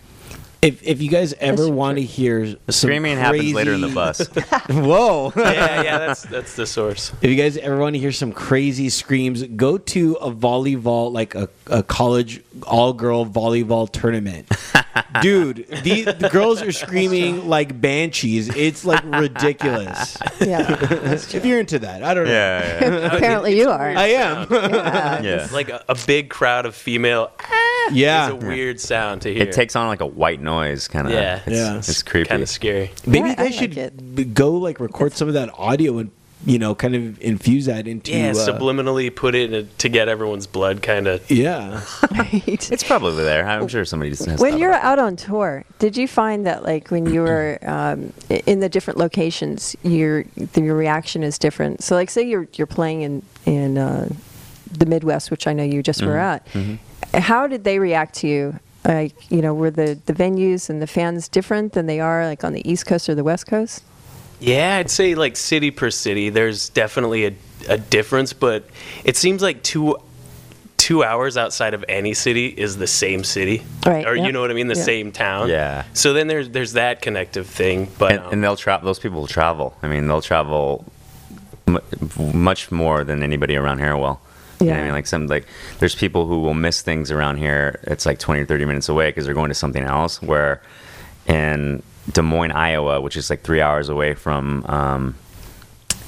If 0.62 0.80
if 0.84 1.02
you 1.02 1.10
guys 1.10 1.34
ever 1.34 1.68
want 1.68 1.98
to 1.98 2.04
hear 2.04 2.46
some 2.46 2.58
Screaming 2.70 3.18
happens 3.18 3.52
later 3.52 3.74
in 3.74 3.80
the 3.80 3.88
bus. 3.88 4.26
whoa 4.70 5.32
yeah, 5.36 5.82
yeah, 5.82 5.98
that's 6.06 6.22
that's 6.22 6.54
the 6.54 6.66
source. 6.66 7.12
If 7.20 7.30
you 7.30 7.36
guys 7.36 7.56
ever 7.56 7.76
want 7.78 7.94
to 7.94 8.00
hear 8.00 8.12
some 8.12 8.32
crazy 8.32 8.88
screams, 8.88 9.42
go 9.42 9.76
to 9.76 10.14
a 10.14 10.30
volleyball, 10.30 11.12
like 11.12 11.34
a, 11.34 11.48
a 11.66 11.82
college 11.82 12.42
all 12.62 12.92
girl 12.92 13.26
volleyball 13.26 13.90
tournament. 13.90 14.48
Dude, 15.20 15.66
the, 15.82 16.04
the 16.04 16.28
girls 16.30 16.62
are 16.62 16.72
screaming 16.72 17.48
like 17.48 17.78
banshees. 17.80 18.48
It's 18.54 18.84
like 18.84 19.02
ridiculous. 19.04 20.16
Yeah, 20.40 20.76
if 20.80 21.44
you're 21.44 21.60
into 21.60 21.80
that, 21.80 22.02
I 22.02 22.14
don't 22.14 22.24
know. 22.24 22.32
yeah, 22.32 22.80
yeah, 22.80 23.16
apparently 23.16 23.58
you 23.58 23.68
are. 23.68 23.90
I 23.90 24.06
am. 24.08 24.46
Yeah. 24.50 25.22
yeah. 25.22 25.48
Like 25.52 25.70
a, 25.70 25.84
a 25.88 25.96
big 26.06 26.30
crowd 26.30 26.66
of 26.66 26.74
female 26.74 27.32
yeah. 27.92 28.26
is 28.28 28.32
a 28.32 28.36
weird 28.46 28.80
sound 28.80 29.22
to 29.22 29.32
hear. 29.32 29.42
It 29.44 29.52
takes 29.52 29.76
on 29.76 29.86
like 29.88 30.00
a 30.00 30.06
white 30.06 30.40
noise 30.40 30.88
kind 30.88 31.06
of. 31.06 31.12
Yeah. 31.12 31.40
it's, 31.46 31.56
Yeah. 31.56 31.76
it's 31.78 32.02
creepy. 32.02 32.28
kind 32.28 32.42
of 32.42 32.48
scary. 32.48 32.90
Maybe 33.06 33.18
Yeah, 33.18 33.26
you 33.30 33.36
guys 33.36 33.38
I 33.38 33.44
like 33.44 33.54
should 33.54 33.78
it. 33.78 34.34
go 34.34 34.52
like 34.52 34.80
record 34.80 35.12
some 35.14 35.28
of 35.28 35.34
that 35.34 35.50
audio 35.58 35.98
and 35.98 36.10
you 36.44 36.58
know 36.58 36.74
kind 36.74 36.96
of 36.96 37.20
infuse 37.22 37.66
that 37.66 37.86
into 37.86 38.10
Yeah, 38.10 38.30
uh, 38.30 38.34
subliminally 38.34 39.14
put 39.14 39.36
it 39.36 39.52
in, 39.52 39.68
to 39.78 39.88
get 39.88 40.08
everyone's 40.08 40.48
blood 40.48 40.82
kind 40.82 41.06
of. 41.06 41.30
yeah. 41.30 41.82
Right. 42.10 42.70
It's 42.72 42.82
probably 42.82 43.22
there. 43.24 43.46
I'm 43.46 43.68
sure 43.68 43.84
somebody 43.84 44.10
just 44.10 44.24
has 44.26 44.40
when 44.40 44.58
you're 44.58 44.72
out 44.74 44.98
on 44.98 45.14
tour, 45.16 45.64
did 45.78 45.96
you 45.96 46.08
find 46.08 46.44
that 46.46 46.62
like 46.64 46.90
when 46.90 47.06
you 47.06 47.20
were 47.22 47.58
um, 47.62 48.12
in 48.46 48.58
the 48.60 48.68
different 48.68 48.98
locations, 48.98 49.76
your 49.84 50.24
your 50.56 50.74
reaction 50.76 51.22
is 51.22 51.38
different? 51.38 51.82
So 51.84 51.94
like 51.94 52.10
say 52.10 52.22
you're 52.22 52.48
you're 52.54 52.66
playing 52.66 53.02
in 53.02 53.22
in 53.46 53.78
uh, 53.78 54.08
the 54.72 54.86
Midwest, 54.86 55.30
which 55.30 55.46
I 55.46 55.52
know 55.52 55.62
you 55.64 55.80
just 55.82 56.02
were 56.02 56.18
at. 56.18 56.44
How 57.14 57.46
did 57.46 57.64
they 57.64 57.78
react 57.78 58.14
to 58.16 58.28
you? 58.28 58.58
Like 58.84 59.30
you 59.30 59.42
know, 59.42 59.54
were 59.54 59.70
the 59.70 59.98
the 60.06 60.12
venues 60.12 60.68
and 60.68 60.82
the 60.82 60.86
fans 60.86 61.28
different 61.28 61.72
than 61.72 61.86
they 61.86 62.00
are 62.00 62.26
like 62.26 62.42
on 62.42 62.52
the 62.52 62.68
East 62.68 62.86
Coast 62.86 63.08
or 63.08 63.14
the 63.14 63.24
West 63.24 63.46
Coast? 63.46 63.84
Yeah, 64.40 64.76
I'd 64.76 64.90
say 64.90 65.14
like 65.14 65.36
city 65.36 65.70
per 65.70 65.90
city, 65.90 66.28
there's 66.28 66.68
definitely 66.68 67.26
a, 67.26 67.34
a 67.68 67.78
difference, 67.78 68.32
but 68.32 68.64
it 69.04 69.16
seems 69.16 69.40
like 69.40 69.62
two 69.62 69.96
two 70.82 71.04
hours 71.04 71.36
outside 71.36 71.74
of 71.74 71.84
any 71.88 72.12
city 72.12 72.46
is 72.48 72.76
the 72.76 72.88
same 72.88 73.22
city, 73.22 73.62
Right, 73.86 74.04
Or 74.04 74.16
yep, 74.16 74.26
you 74.26 74.32
know 74.32 74.40
what 74.40 74.50
I 74.50 74.54
mean, 74.54 74.66
the 74.66 74.74
yep. 74.74 74.84
same 74.84 75.12
town. 75.12 75.48
Yeah. 75.48 75.84
So 75.94 76.12
then 76.12 76.26
there's 76.26 76.48
there's 76.48 76.72
that 76.72 77.00
connective 77.00 77.46
thing, 77.46 77.88
but 77.98 78.12
and, 78.12 78.20
um, 78.20 78.32
and 78.32 78.44
they'll 78.44 78.56
travel. 78.56 78.84
Those 78.84 78.98
people 78.98 79.20
will 79.20 79.28
travel. 79.28 79.76
I 79.80 79.86
mean, 79.86 80.08
they'll 80.08 80.20
travel 80.20 80.84
mu 81.66 81.78
much 82.34 82.72
more 82.72 83.04
than 83.04 83.22
anybody 83.22 83.54
around 83.54 83.78
here 83.78 83.96
will. 83.96 84.20
You 84.66 84.70
know 84.74 84.80
I 84.80 84.82
mean, 84.84 84.92
like 84.92 85.06
some 85.06 85.26
like 85.26 85.46
there's 85.78 85.94
people 85.94 86.26
who 86.26 86.40
will 86.40 86.54
miss 86.54 86.82
things 86.82 87.10
around 87.10 87.36
here. 87.38 87.80
It's 87.84 88.06
like 88.06 88.18
20 88.18 88.42
or 88.42 88.46
30 88.46 88.64
minutes 88.64 88.88
away 88.88 89.08
because 89.10 89.24
they're 89.24 89.34
going 89.34 89.48
to 89.48 89.54
something 89.54 89.84
else. 89.84 90.20
Where 90.22 90.62
in 91.26 91.82
Des 92.10 92.22
Moines, 92.22 92.52
Iowa, 92.52 93.00
which 93.00 93.16
is 93.16 93.30
like 93.30 93.42
three 93.42 93.60
hours 93.60 93.88
away 93.88 94.14
from 94.14 94.64
um, 94.66 95.14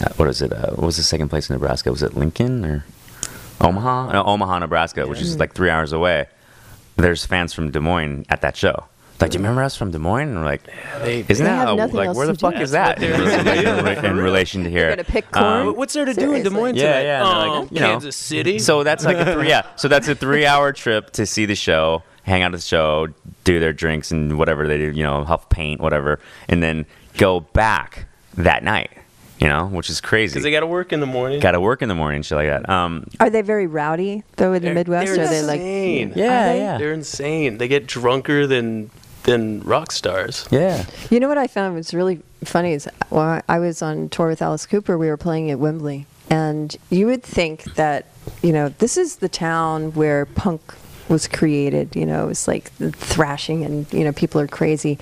uh, 0.00 0.12
what 0.16 0.28
is 0.28 0.42
it? 0.42 0.52
Uh, 0.52 0.70
what 0.70 0.86
was 0.86 0.96
the 0.96 1.02
second 1.02 1.28
place 1.28 1.48
in 1.48 1.54
Nebraska? 1.54 1.90
Was 1.90 2.02
it 2.02 2.16
Lincoln 2.16 2.64
or 2.64 2.84
Omaha? 3.60 4.12
No, 4.12 4.24
Omaha, 4.24 4.58
Nebraska, 4.60 5.06
which 5.06 5.20
is 5.20 5.38
like 5.38 5.54
three 5.54 5.70
hours 5.70 5.92
away. 5.92 6.26
There's 6.96 7.24
fans 7.24 7.52
from 7.52 7.70
Des 7.70 7.80
Moines 7.80 8.24
at 8.28 8.40
that 8.42 8.56
show. 8.56 8.84
Like, 9.20 9.30
do 9.30 9.38
you 9.38 9.42
remember 9.42 9.62
us 9.62 9.76
from 9.76 9.90
Des 9.92 9.98
Moines? 9.98 10.28
And 10.30 10.38
we're 10.38 10.44
like, 10.44 10.62
they, 11.02 11.20
isn't 11.28 11.28
They 11.28 11.50
that 11.50 11.68
have 11.68 11.92
a- 11.92 11.96
like 11.96 12.14
where 12.16 12.26
the 12.26 12.34
fuck 12.34 12.56
do. 12.56 12.60
is 12.60 12.72
that 12.72 13.02
in, 13.02 14.16
relation 14.16 14.64
to 14.64 14.70
here? 14.70 14.86
They're 14.88 14.96
gonna 14.96 15.04
pick 15.04 15.36
Um, 15.36 15.76
what's 15.76 15.94
there 15.94 16.04
to 16.04 16.12
do 16.14 16.32
in 16.34 16.42
Des 16.42 16.50
Moines 16.50 16.76
Yeah, 16.76 16.82
tonight? 16.82 17.02
yeah, 17.02 17.18
and 17.18 17.26
they're 17.40 17.56
Oh, 17.56 17.60
like, 17.62 17.70
you 17.72 17.80
know. 17.80 17.90
Kansas 17.92 18.16
City. 18.16 18.58
So 18.58 18.82
that's 18.82 19.04
like 19.04 19.16
a 19.16 19.32
three, 19.34 19.48
yeah. 19.54 19.62
So 19.76 19.88
that's 19.88 20.08
a 20.08 20.14
three-hour 20.14 20.72
trip 20.72 21.10
to 21.12 21.26
see 21.26 21.46
the 21.46 21.54
show, 21.54 22.02
hang 22.24 22.42
out 22.42 22.52
at 22.54 22.58
the 22.60 22.66
show, 22.66 23.08
do 23.44 23.60
their 23.60 23.72
drinks 23.72 24.10
and 24.10 24.36
whatever 24.36 24.66
they 24.66 24.78
do, 24.78 24.90
you 24.90 25.02
know, 25.04 25.24
huff 25.24 25.48
paint, 25.48 25.80
whatever, 25.80 26.18
and 26.48 26.62
then 26.62 26.84
go 27.16 27.40
back 27.40 28.06
that 28.34 28.64
night. 28.64 28.90
You 29.40 29.48
know, 29.48 29.66
which 29.66 29.90
is 29.90 30.00
crazy. 30.00 30.32
because 30.34 30.44
they 30.44 30.52
got 30.52 30.60
to 30.60 30.66
work 30.66 30.92
in 30.92 31.00
the 31.00 31.06
morning. 31.06 31.40
Got 31.40 31.50
to 31.52 31.60
work 31.60 31.82
in 31.82 31.88
the 31.88 31.94
morning, 31.94 32.22
shit 32.22 32.36
like 32.36 32.46
that. 32.46 32.66
Um, 32.70 33.04
Are 33.18 33.28
they 33.28 33.42
very 33.42 33.66
rowdy 33.66 34.22
though 34.36 34.52
in 34.52 34.62
the 34.62 34.66
They're- 34.68 34.74
Midwest? 34.74 35.12
they're 35.12 35.24
Are 35.24 35.28
they 35.28 35.42
like 35.42 35.60
insane. 35.60 36.12
Yeah, 36.14 36.24
Are 36.24 36.52
they? 36.52 36.58
yeah. 36.60 36.78
They're 36.78 36.92
insane. 36.92 37.58
They 37.58 37.66
get 37.66 37.86
drunker 37.86 38.46
than 38.46 38.90
than 39.24 39.60
rock 39.60 39.92
stars. 39.92 40.46
yeah. 40.50 40.84
You 41.10 41.20
know 41.20 41.28
what 41.28 41.38
I 41.38 41.46
found 41.46 41.74
was 41.74 41.92
really 41.92 42.20
funny 42.44 42.72
is 42.72 42.88
when 43.10 43.42
I 43.48 43.58
was 43.58 43.82
on 43.82 44.08
tour 44.08 44.28
with 44.28 44.42
Alice 44.42 44.66
Cooper, 44.66 44.96
we 44.96 45.08
were 45.08 45.16
playing 45.16 45.50
at 45.50 45.58
Wembley, 45.58 46.06
and 46.30 46.76
you 46.90 47.06
would 47.06 47.22
think 47.22 47.64
that 47.74 48.06
you 48.42 48.52
know 48.52 48.68
this 48.68 48.96
is 48.96 49.16
the 49.16 49.28
town 49.28 49.92
where 49.94 50.26
punk 50.26 50.74
was 51.08 51.28
created. 51.28 51.96
You 51.96 52.06
know, 52.06 52.28
it's 52.28 52.46
like 52.48 52.70
thrashing, 52.94 53.64
and 53.64 53.92
you 53.92 54.04
know 54.04 54.12
people 54.12 54.40
are 54.40 54.46
crazy. 54.46 54.98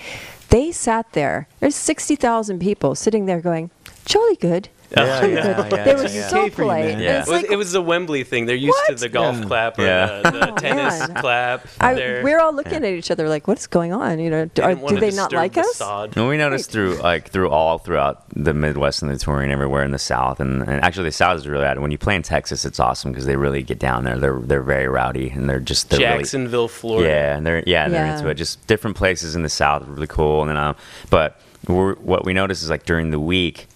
They 0.49 0.73
sat 0.73 1.13
there. 1.13 1.49
There's 1.61 1.77
sixty 1.77 2.17
thousand 2.17 2.61
people 2.61 2.95
sitting 2.95 3.27
there 3.27 3.41
going, 3.41 3.71
"Jolly 4.05 4.37
good." 4.37 4.69
Yeah, 4.97 5.25
yeah, 5.25 5.35
yeah, 5.71 5.85
they 5.85 5.95
were 5.95 6.03
yeah. 6.07 6.29
so 6.29 6.41
Okay 6.43 6.51
polite. 6.51 6.85
man. 6.87 7.01
Yeah. 7.01 7.17
It 7.17 7.19
was, 7.21 7.29
like, 7.29 7.51
it 7.51 7.57
was 7.57 7.73
the 7.73 7.83
Wembley 7.83 8.25
thing. 8.25 8.47
They're 8.47 8.57
used 8.57 8.79
to 8.89 8.95
the 8.95 9.09
golf 9.09 9.37
Yeah. 9.39 9.45
clap 9.45 9.79
or 9.79 9.83
Yeah. 9.85 10.21
the, 10.23 10.31
the 10.31 10.47
tennis 10.61 10.99
man. 11.09 11.15
clap. 11.15 11.67
I, 11.81 11.95
we're 12.23 12.39
all 12.41 12.53
looking 12.55 12.75
at 12.85 12.85
each 12.85 13.11
other 13.11 13.29
like, 13.29 13.49
"What's 13.49 13.67
going 13.67 13.93
on?" 13.93 14.19
You 14.19 14.31
know, 14.31 14.45
do, 14.47 14.51
they 14.61 14.63
are, 14.63 14.75
didn't 14.75 14.89
do 14.89 15.01
they 15.01 15.11
not 15.13 15.33
like 15.33 15.55
the 15.55 15.61
us? 15.61 15.77
sod. 15.77 16.17
And 16.17 16.29
we 16.29 16.37
noticed 16.37 16.71
through 16.71 16.97
like 16.97 17.29
through 17.31 17.49
all 17.51 17.79
throughout 17.79 18.25
the 18.35 18.53
Midwest 18.55 19.03
and 19.03 19.11
the 19.11 19.19
touring 19.19 19.51
everywhere 19.51 19.83
in 19.85 19.91
the 19.93 19.99
South, 19.99 20.41
and, 20.41 20.63
and 20.63 20.83
actually 20.85 21.05
the 21.05 21.13
South 21.13 21.39
is 21.39 21.47
really 21.49 21.65
bad. 21.65 21.79
When 21.79 21.91
you 21.91 21.99
play 21.99 22.15
in 22.15 22.23
Texas, 22.23 22.65
it's 22.65 22.81
awesome 22.81 23.13
because 23.13 23.27
they 23.27 23.37
really 23.37 23.63
get 23.63 23.79
down 23.79 24.05
there. 24.05 24.19
They're 24.19 24.41
they're 24.41 24.63
very 24.63 24.89
rowdy 24.89 25.31
and 25.31 25.49
they're 25.49 25.61
just 25.61 25.91
they're 25.91 26.01
really 26.01 26.19
Jacksonville, 26.19 26.69
Florida. 26.69 27.09
Yeah, 27.09 27.37
and 27.37 27.47
they're 27.47 27.63
yeah, 27.67 27.85
and 27.85 27.95
they're 27.95 28.05
Yeah. 28.07 28.17
into 28.19 28.29
it. 28.29 28.35
Just 28.35 28.67
different 28.67 28.97
places 28.97 29.35
in 29.35 29.43
the 29.43 29.49
South 29.49 29.83
are 29.89 29.93
really 29.93 30.07
cool. 30.07 30.43
And 30.43 30.51
then, 30.51 30.57
um, 30.57 30.77
but 31.11 31.41
we're, 31.69 31.95
what 31.97 32.25
we 32.25 32.33
notice 32.33 32.63
is 32.63 32.71
like 32.71 32.85
during 32.85 33.11
the 33.11 33.21
week, 33.21 33.69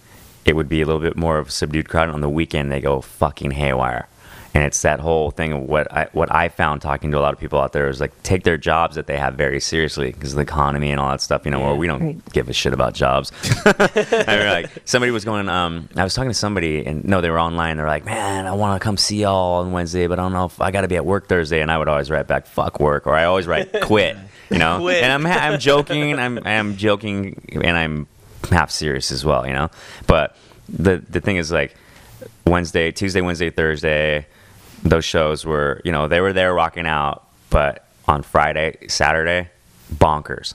it 0.47 0.55
would 0.55 0.69
be 0.69 0.81
a 0.81 0.85
little 0.85 1.01
bit 1.01 1.15
more 1.17 1.37
of 1.37 1.49
a 1.49 1.51
subdued 1.51 1.89
crowd. 1.89 2.09
On 2.09 2.21
the 2.21 2.29
weekend, 2.29 2.71
they 2.71 2.81
go 2.81 3.01
fucking 3.01 3.51
haywire. 3.51 4.07
And 4.53 4.65
it's 4.65 4.81
that 4.81 4.99
whole 4.99 5.29
thing 5.29 5.51
of 5.53 5.61
what 5.63 5.91
I 5.93 6.07
what 6.13 6.33
I 6.33 6.49
found 6.49 6.81
talking 6.81 7.11
to 7.11 7.19
a 7.19 7.21
lot 7.21 7.31
of 7.31 7.39
people 7.39 7.59
out 7.61 7.73
there 7.73 7.89
is 7.89 8.01
like 8.01 8.23
take 8.23 8.43
their 8.43 8.57
jobs 8.57 8.95
that 8.95 9.05
they 9.05 9.15
have 9.17 9.35
very 9.35 9.59
seriously 9.59 10.11
because 10.11 10.33
the 10.33 10.41
economy 10.41 10.89
and 10.89 10.99
all 10.99 11.11
that 11.11 11.21
stuff. 11.21 11.45
You 11.45 11.51
know, 11.51 11.59
where 11.59 11.75
we 11.75 11.85
don't 11.85 12.01
Right. 12.01 12.33
give 12.33 12.49
a 12.49 12.53
shit 12.53 12.73
about 12.73 12.95
jobs. 12.95 13.31
I 13.65 14.35
mean, 14.37 14.47
like 14.47 14.69
somebody 14.85 15.11
was 15.11 15.25
going. 15.25 15.47
Um, 15.47 15.89
I 15.95 16.03
was 16.03 16.15
talking 16.15 16.31
to 16.31 16.33
somebody, 16.33 16.83
and 16.87 17.05
no, 17.05 17.21
they 17.21 17.29
were 17.29 17.39
online. 17.39 17.77
They're 17.77 17.85
like, 17.85 18.05
"Man, 18.05 18.47
I 18.47 18.53
want 18.53 18.81
to 18.81 18.83
come 18.83 18.97
see 18.97 19.21
y'all 19.21 19.59
on 19.61 19.73
Wednesday, 19.73 20.07
but 20.07 20.17
I 20.17 20.23
don't 20.23 20.33
know 20.33 20.45
if 20.45 20.59
I 20.59 20.71
got 20.71 20.81
to 20.81 20.87
be 20.87 20.95
at 20.95 21.05
work 21.05 21.27
Thursday." 21.27 21.61
And 21.61 21.69
I 21.71 21.77
would 21.77 21.87
always 21.89 22.09
write 22.09 22.25
back, 22.25 22.47
"Fuck 22.47 22.79
work," 22.79 23.05
or 23.05 23.13
I 23.13 23.25
always 23.25 23.45
write, 23.45 23.81
"Quit." 23.83 24.17
You 24.49 24.57
know, 24.57 24.77
Quit. 24.81 25.03
and 25.03 25.11
I'm 25.11 25.27
I'm 25.27 25.59
joking. 25.59 26.17
I'm 26.17 26.39
I'm 26.45 26.77
joking, 26.77 27.47
and 27.61 27.77
I'm 27.77 28.07
half 28.49 28.71
serious 28.71 29.11
as 29.11 29.23
well. 29.25 29.45
You 29.45 29.53
know, 29.53 29.69
but 30.07 30.35
the 30.69 31.03
the 31.09 31.19
thing 31.19 31.37
is 31.37 31.51
like 31.51 31.75
Wednesday, 32.45 32.91
Tuesday, 32.91 33.21
Wednesday, 33.21 33.49
Thursday, 33.49 34.25
those 34.83 35.05
shows 35.05 35.45
were, 35.45 35.81
you 35.83 35.91
know, 35.91 36.07
they 36.07 36.21
were 36.21 36.33
there 36.33 36.53
rocking 36.53 36.87
out, 36.87 37.27
but 37.49 37.87
on 38.07 38.23
Friday, 38.23 38.77
Saturday, 38.87 39.49
bonkers. 39.93 40.53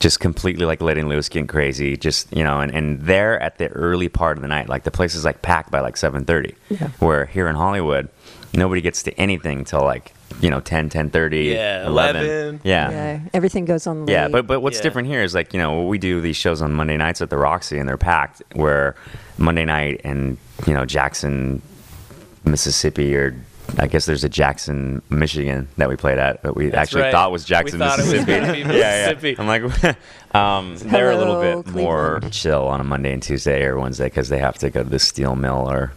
Just 0.00 0.20
completely 0.20 0.64
like 0.64 0.80
letting 0.80 1.08
loose, 1.08 1.28
getting 1.28 1.48
crazy. 1.48 1.96
Just 1.96 2.34
you 2.34 2.44
know, 2.44 2.60
and, 2.60 2.72
and 2.72 3.00
there 3.00 3.40
at 3.40 3.58
the 3.58 3.66
early 3.68 4.08
part 4.08 4.38
of 4.38 4.42
the 4.42 4.48
night, 4.48 4.68
like 4.68 4.84
the 4.84 4.92
place 4.92 5.16
is 5.16 5.24
like 5.24 5.42
packed 5.42 5.72
by 5.72 5.80
like 5.80 5.96
seven 5.96 6.24
thirty. 6.24 6.54
Yeah. 6.68 6.88
Where 7.00 7.26
here 7.26 7.48
in 7.48 7.56
Hollywood, 7.56 8.08
nobody 8.54 8.80
gets 8.80 9.02
to 9.04 9.12
anything 9.18 9.64
till 9.64 9.82
like 9.82 10.14
you 10.40 10.50
know 10.50 10.60
10, 10.60 10.90
10.30, 10.90 11.52
Yeah, 11.54 11.86
11. 11.86 12.22
11. 12.24 12.60
Yeah. 12.64 12.90
Yeah, 12.90 13.20
everything 13.34 13.64
goes 13.64 13.86
on. 13.86 14.06
Yeah, 14.08 14.28
but 14.28 14.46
but 14.46 14.60
what's 14.60 14.76
Yeah. 14.78 14.82
different 14.82 15.08
here 15.08 15.22
is 15.22 15.34
like 15.34 15.52
you 15.52 15.58
know 15.60 15.84
we 15.84 15.98
do 15.98 16.20
these 16.20 16.36
shows 16.36 16.62
on 16.62 16.72
Monday 16.72 16.96
nights 16.96 17.20
at 17.22 17.30
the 17.30 17.36
Roxy 17.38 17.78
and 17.78 17.88
they're 17.88 17.96
packed. 17.96 18.42
Where 18.54 18.94
Monday 19.38 19.64
night 19.64 20.00
and 20.04 20.36
you 20.66 20.74
know 20.74 20.84
Jackson, 20.84 21.62
Mississippi, 22.44 23.16
or 23.16 23.34
I 23.78 23.86
guess 23.86 24.06
there's 24.06 24.24
a 24.24 24.28
Jackson, 24.28 25.02
Michigan 25.10 25.68
that 25.76 25.88
we 25.88 25.96
played 25.96 26.18
at 26.18 26.42
that 26.42 26.56
we 26.56 26.66
That's 26.70 26.88
actually 26.88 27.02
right. 27.02 27.12
thought 27.12 27.30
was 27.32 27.44
Jackson, 27.44 27.78
We 27.78 27.84
thought 27.86 27.98
it 27.98 28.02
was 28.02 28.12
Mississippi. 28.26 28.60
yeah, 28.78 29.12
yeah. 29.20 29.34
I'm 29.38 29.46
like, 29.46 29.62
um, 30.34 30.76
they're 30.78 31.10
a 31.10 31.16
little 31.18 31.40
Hello, 31.40 31.62
bit 31.62 31.74
more 31.74 32.20
chill 32.30 32.66
on 32.66 32.80
a 32.80 32.84
Monday 32.84 33.12
and 33.12 33.22
Tuesday 33.22 33.64
or 33.64 33.78
Wednesday 33.78 34.06
because 34.06 34.28
they 34.30 34.38
have 34.38 34.56
to 34.58 34.70
go 34.70 34.82
to 34.82 34.88
the 34.88 34.98
steel 34.98 35.36
mill 35.36 35.70
or 35.70 35.92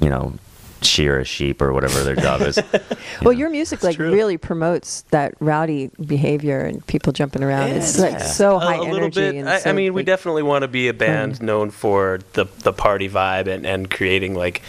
you 0.00 0.08
know 0.10 0.34
shear 0.82 1.18
a 1.18 1.24
sheep 1.24 1.60
or 1.62 1.72
whatever 1.72 2.02
their 2.04 2.16
job 2.16 2.40
is. 2.42 2.58
well, 3.22 3.32
your 3.32 3.50
music 3.50 3.82
like 3.82 3.96
true. 3.96 4.12
really 4.12 4.36
promotes 4.36 5.02
that 5.10 5.34
rowdy 5.40 5.90
behavior 6.06 6.60
and 6.60 6.86
people 6.86 7.12
jumping 7.12 7.42
around. 7.42 7.70
it's 7.70 7.98
like 7.98 8.20
so 8.20 8.58
high 8.58 8.76
a, 8.76 8.80
a 8.80 8.84
energy. 8.84 8.92
little 8.92 9.10
bit. 9.10 9.34
And 9.34 9.48
I, 9.48 9.58
so 9.58 9.70
I 9.70 9.72
mean, 9.72 9.94
we 9.94 10.02
definitely 10.02 10.42
want 10.42 10.62
to 10.62 10.68
be 10.68 10.88
a 10.88 10.94
band 10.94 11.42
known 11.42 11.70
for 11.70 12.20
the 12.34 12.46
the 12.60 12.72
party 12.72 13.08
vibe 13.08 13.46
and, 13.48 13.66
and 13.66 13.90
creating 13.90 14.34
like, 14.34 14.62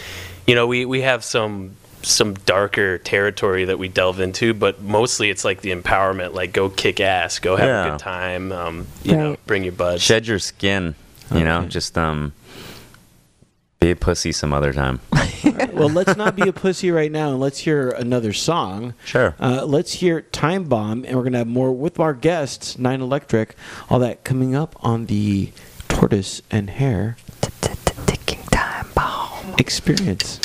you 0.48 0.56
know, 0.56 0.68
we 0.68 0.86
we 0.86 1.02
have 1.02 1.24
some 1.24 1.76
some 2.02 2.34
darker 2.34 2.98
territory 2.98 3.66
that 3.66 3.78
we 3.78 3.90
delve 3.90 4.20
into, 4.22 4.54
but 4.54 4.82
mostly 4.82 5.30
it's 5.30 5.44
like 5.44 5.60
the 5.62 5.72
empowerment, 5.72 6.34
like 6.34 6.54
go 6.54 6.70
kick 6.70 7.02
ass, 7.02 7.40
go 7.40 7.58
have 7.58 7.68
Yeah. 7.68 7.86
a 7.88 7.92
good 7.92 8.00
time, 8.00 8.52
um, 8.54 8.88
you 9.04 9.18
know, 9.18 9.36
bring 9.46 9.64
your 9.66 9.74
buds. 9.74 10.02
Shed 10.02 10.26
your 10.26 10.40
skin, 10.40 10.96
you 11.34 11.44
know, 11.44 11.66
just 11.66 11.98
um, 11.98 12.32
be 13.80 13.92
a 13.92 13.96
pussy 13.96 14.32
some 14.32 14.54
other 14.54 14.74
time. 14.74 15.00
well, 15.74 15.90
let's 15.90 16.18
not 16.18 16.36
be 16.36 16.48
a 16.48 16.54
pussy 16.54 16.92
right 16.92 17.12
now, 17.12 17.32
and 17.32 17.40
let's 17.40 17.60
hear 17.60 17.90
another 17.92 18.34
song. 18.34 18.94
Sure. 19.06 19.36
Uh, 19.40 19.66
let's 19.66 19.94
hear 19.94 20.22
"Time 20.22 20.66
Bomb," 20.66 21.06
and 21.06 21.16
we're 21.16 21.24
gonna 21.24 21.38
have 21.40 21.48
more 21.48 21.72
with 21.72 22.00
our 22.00 22.14
guests, 22.14 22.78
Nine 22.78 23.02
Electric, 23.02 23.56
all 23.90 24.00
that 24.00 24.24
coming 24.24 24.54
up 24.54 24.76
on 24.82 25.06
the 25.06 25.52
Tortoise 25.88 26.42
and 26.52 26.70
Hare 26.70 27.18
ticking 28.06 28.44
time 28.52 28.88
bomb. 28.96 29.56
experience. 29.58 30.40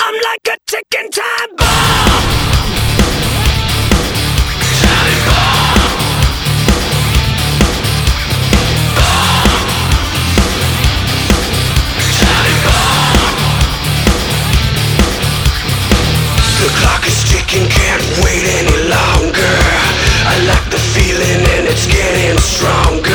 I'm 0.00 0.14
like 0.14 0.48
a 0.48 0.56
ticking 0.66 1.10
time 1.10 1.56
bomb. 1.56 2.43
Clock 16.84 17.06
is 17.08 17.24
ticking, 17.24 17.66
can't 17.68 18.04
wait 18.22 18.44
any 18.60 18.78
longer. 18.92 19.56
I 20.32 20.34
like 20.50 20.68
the 20.70 20.82
feeling 20.92 21.40
and 21.56 21.64
it's 21.72 21.86
getting 21.86 22.38
stronger. 22.38 23.13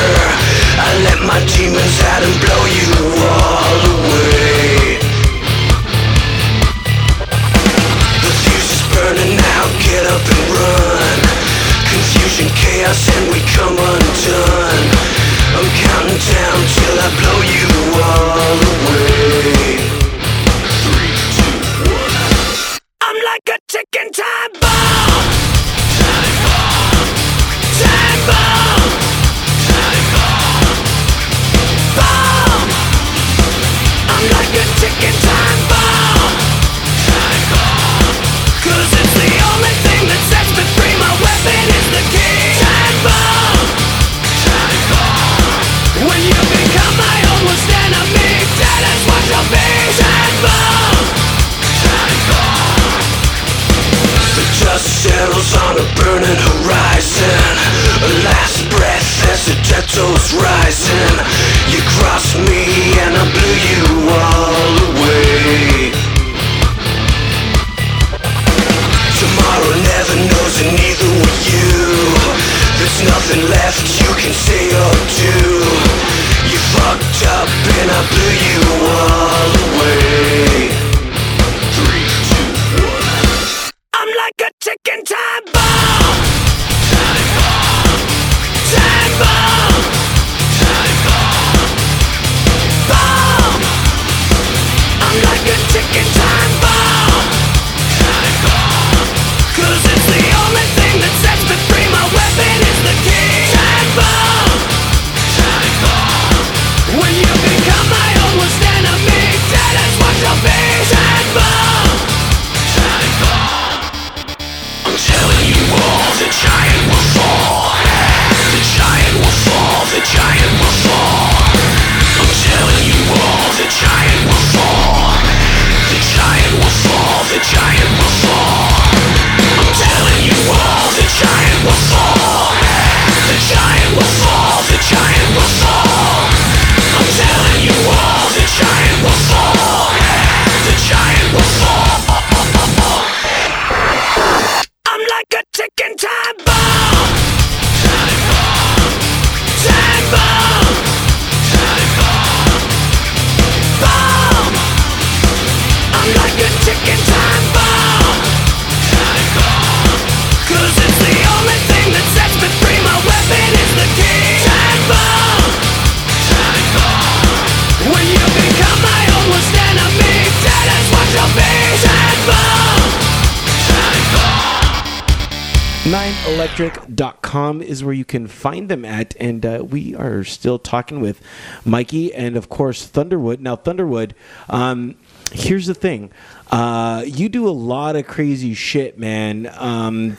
bananaelectric.com 176.60 177.62
is 177.62 177.82
where 177.84 177.94
you 177.94 178.04
can 178.04 178.26
find 178.26 178.68
them 178.68 178.84
at. 178.84 179.14
And 179.18 179.44
uh, 179.44 179.64
we 179.68 179.94
are 179.94 180.24
still 180.24 180.58
talking 180.58 181.00
with 181.00 181.20
Mikey 181.64 182.14
and, 182.14 182.36
of 182.36 182.48
course, 182.48 182.86
Thunderwood. 182.88 183.40
Now, 183.40 183.56
Thunderwood, 183.56 184.12
um, 184.48 184.96
here's 185.32 185.66
the 185.66 185.74
thing. 185.74 186.10
Uh, 186.50 187.04
you 187.06 187.28
do 187.28 187.48
a 187.48 187.50
lot 187.50 187.94
of 187.94 188.06
crazy 188.06 188.54
shit, 188.54 188.98
man. 188.98 189.48
Um, 189.56 190.16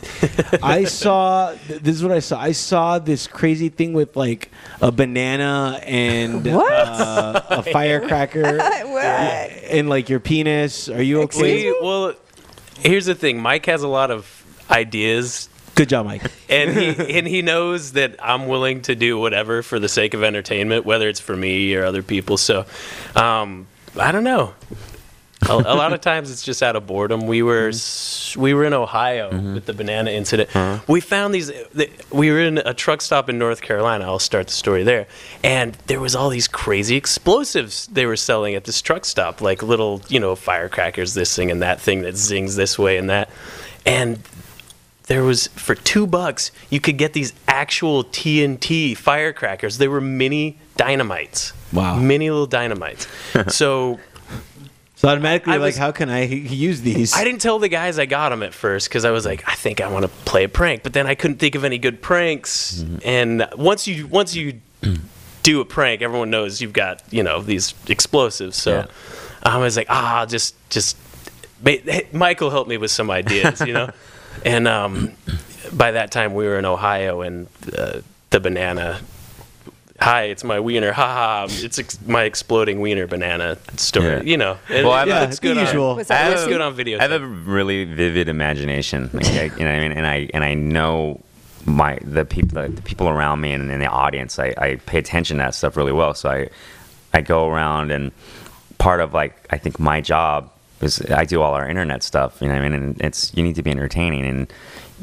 I 0.64 0.84
saw 0.86 1.54
this 1.68 1.96
is 1.96 2.04
what 2.04 2.14
I 2.14 2.20
saw. 2.20 2.39
I 2.39 2.54
saw 2.54 3.00
this 3.00 3.28
crazy 3.28 3.68
thing 3.68 3.92
with 3.92 4.16
like 4.16 4.50
a 4.82 4.92
banana 4.94 5.82
and 5.84 6.46
What? 6.56 6.72
Uh, 6.72 7.42
a 7.50 7.64
firecracker 7.74 8.58
What? 8.58 9.52
in 9.70 9.89
like 9.89 10.08
your 10.08 10.22
penis. 10.22 10.88
Are 10.88 11.02
you 11.04 11.24
okay? 11.24 11.72
We, 11.72 11.80
well, 11.82 12.14
here's 12.80 13.08
the 13.08 13.16
thing. 13.16 13.42
Mike 13.42 13.66
has 13.66 13.84
a 13.84 13.89
lot 13.89 14.10
of 14.10 14.38
ideas, 14.70 15.50
Good 15.76 15.89
job, 15.89 16.05
Mike. 16.05 16.24
and 16.49 16.78
he 16.78 17.17
and 17.17 17.28
he 17.28 17.41
knows 17.41 17.93
that 17.93 18.15
I'm 18.22 18.47
willing 18.47 18.82
to 18.84 18.95
do 18.95 19.17
whatever 19.17 19.63
for 19.63 19.80
the 19.80 19.89
sake 19.89 20.13
of 20.13 20.24
entertainment, 20.24 20.86
whether 20.86 21.07
it's 21.07 21.19
for 21.19 21.36
me 21.36 21.74
or 21.76 21.86
other 21.86 22.03
people. 22.03 22.38
So, 22.38 22.65
um, 23.15 23.67
I 23.99 24.11
don't 24.11 24.24
know. 24.24 24.53
a, 25.49 25.53
a 25.53 25.76
lot 25.76 25.93
of 25.93 26.01
times 26.11 26.30
it's 26.30 26.43
just 26.43 26.61
out 26.61 26.76
of 26.76 26.86
boredom. 26.86 27.26
We 27.26 27.41
were 27.41 27.69
mm-hmm. 27.69 27.76
s 27.76 28.36
we 28.38 28.53
were 28.53 28.65
in 28.65 28.74
Ohio 28.74 29.32
mm-hmm. 29.32 29.53
with 29.55 29.65
the 29.65 29.74
banana 29.74 30.11
incident. 30.11 30.53
Uh-huh. 30.55 30.84
We 30.88 30.99
found 31.01 31.34
these. 31.34 31.51
We 32.11 32.32
were 32.32 32.39
in 32.39 32.57
a 32.59 32.74
truck 32.74 33.01
stop 33.01 33.30
in 33.30 33.38
North 33.39 33.61
Carolina. 33.61 34.05
I'll 34.05 34.19
start 34.19 34.47
the 34.47 34.53
story 34.53 34.84
there. 34.84 35.07
And 35.43 35.74
there 35.88 35.99
was 35.99 36.15
all 36.15 36.30
these 36.30 36.47
crazy 36.47 36.95
explosives 36.95 37.88
they 37.88 38.05
were 38.05 38.17
selling 38.17 38.55
at 38.55 38.65
this 38.65 38.82
truck 38.82 39.05
stop, 39.05 39.41
like 39.41 39.63
little, 39.63 40.01
you 40.09 40.19
know, 40.19 40.36
firecrackers, 40.36 41.13
this 41.13 41.36
thing 41.36 41.49
and 41.49 41.61
that 41.61 41.80
thing 41.80 42.01
that 42.01 42.17
zings 42.17 42.55
this 42.55 42.78
way 42.78 42.97
and 42.97 43.09
that. 43.09 43.30
And 43.86 44.17
there 45.12 45.24
was 45.26 45.47
for 45.47 45.76
two 45.76 46.07
bucks 46.07 46.51
you 46.70 46.80
could 46.80 46.97
get 46.97 47.12
these 47.12 47.34
actual 47.45 48.01
TNT 48.05 48.95
firecrackers. 48.95 49.78
They 49.78 49.89
were 49.89 49.99
mini 49.99 50.57
dynamites. 50.78 51.51
Wow. 51.74 51.97
Mini 51.97 52.30
little 52.30 52.47
dynamites. 52.47 53.07
so 53.51 53.99
So 54.95 55.09
automatically, 55.09 55.51
I 55.51 55.57
like, 55.57 55.72
was- 55.72 55.78
how 55.78 55.91
can 55.91 56.09
I 56.09 56.24
use 56.24 56.80
these? 56.82 57.14
I 57.14 57.26
didn't 57.26 57.41
tell 57.41 57.59
the 57.59 57.68
guys 57.68 57.99
I 57.99 58.05
got 58.05 58.30
them 58.30 58.41
at 58.41 58.53
first 58.53 58.88
because 58.88 59.03
I 59.03 59.12
was 59.12 59.26
like, 59.26 59.43
I 59.49 59.55
think 59.55 59.82
I 59.82 59.91
want 59.91 60.03
to 60.03 60.12
play 60.24 60.45
a 60.45 60.49
prank, 60.49 60.82
but 60.82 60.93
then 60.93 61.07
I 61.07 61.16
couldn't 61.16 61.39
think 61.39 61.55
of 61.55 61.66
any 61.66 61.78
good 61.78 62.01
pranks. 62.01 62.82
And 63.03 63.45
once 63.57 63.88
you 63.89 64.07
once 64.07 64.34
you 64.34 64.62
do 65.43 65.59
a 65.59 65.66
prank, 65.66 66.01
everyone 66.01 66.30
knows 66.30 66.62
you've 66.62 66.72
got 66.74 67.03
you 67.12 67.22
know 67.24 67.41
these 67.41 67.74
explosives. 67.89 68.55
So 68.55 68.72
Yeah. 68.72 68.86
I 69.43 69.57
was 69.57 69.76
like, 69.76 69.88
ah, 69.89 70.26
just 70.26 70.55
just 70.70 70.95
Michael 72.14 72.49
helped 72.49 72.70
me 72.70 72.78
with 72.78 72.91
some 72.91 73.12
ideas, 73.12 73.59
you 73.59 73.74
know. 73.74 73.89
and 74.46 74.68
um, 74.68 75.12
by 75.74 75.92
that 75.92 76.12
time, 76.12 76.34
we 76.34 76.46
were 76.46 76.58
in 76.60 76.66
Ohio, 76.66 77.22
and 77.22 77.48
uh, 77.78 78.02
the 78.30 78.40
banana. 78.40 79.00
Hi, 80.00 80.24
it's 80.24 80.44
my 80.44 80.60
wiener. 80.60 80.92
Ha 80.94 81.14
ha! 81.14 81.46
It's 81.50 81.78
ex- 81.78 82.00
my 82.08 82.24
exploding 82.24 82.80
wiener 82.82 83.06
banana 83.06 83.58
story. 83.78 84.08
Yeah. 84.08 84.22
You 84.24 84.38
know, 84.38 84.58
and 84.70 84.88
Well, 84.88 84.96
I've- 84.96 85.10
it 85.10 85.14
yeah, 85.14 85.22
looks 85.22 85.40
good 85.40 85.58
the 85.58 85.62
on- 85.62 85.68
usual. 85.68 85.96
Was 85.96 86.08
it 86.08 86.10
that 86.10 86.28
looks 86.30 86.42
risky? 86.42 86.52
good 86.54 86.62
on 86.62 86.74
video. 86.74 86.98
I 87.00 87.04
have 87.04 87.22
a 87.22 87.26
really 87.26 87.84
vivid 87.86 88.28
imagination, 88.28 89.10
like, 89.14 89.28
I, 89.28 89.44
you 89.44 89.50
know, 89.50 89.66
what 89.66 89.66
I 89.66 89.80
mean, 89.80 89.92
and 89.92 90.08
I 90.08 90.30
and 90.34 90.44
I 90.44 90.56
know 90.56 91.20
my 91.66 92.00
the 92.02 92.26
people 92.26 92.68
the 92.68 92.82
people 92.82 93.08
around 93.10 93.42
me 93.42 93.52
and 93.52 93.70
in 93.72 93.80
the 93.80 93.86
audience. 93.86 94.40
I, 94.40 94.56
I 94.58 94.76
pay 94.88 94.98
attention 94.98 95.38
to 95.38 95.44
that 95.44 95.54
stuff 95.54 95.78
really 95.78 95.92
well. 95.92 96.16
So 96.16 96.30
I 96.32 96.50
I 97.14 97.22
go 97.22 97.48
around 97.48 97.92
and 97.92 98.12
part 98.80 99.02
of 99.02 99.14
like 99.14 99.36
I 99.52 99.60
think 99.60 99.80
my 99.80 100.02
job 100.02 100.50
is 100.84 101.02
I 101.12 101.26
do 101.26 101.42
all 101.42 101.54
our 101.54 101.68
internet 101.68 102.04
stuff. 102.04 102.42
You 102.42 102.48
know, 102.48 102.56
what 102.56 102.64
I 102.64 102.70
mean, 102.70 102.74
and 102.74 103.02
it's 103.02 103.34
you 103.36 103.44
need 103.44 103.56
to 103.56 103.64
be 103.64 103.72
entertaining 103.72 104.26
and. 104.26 104.54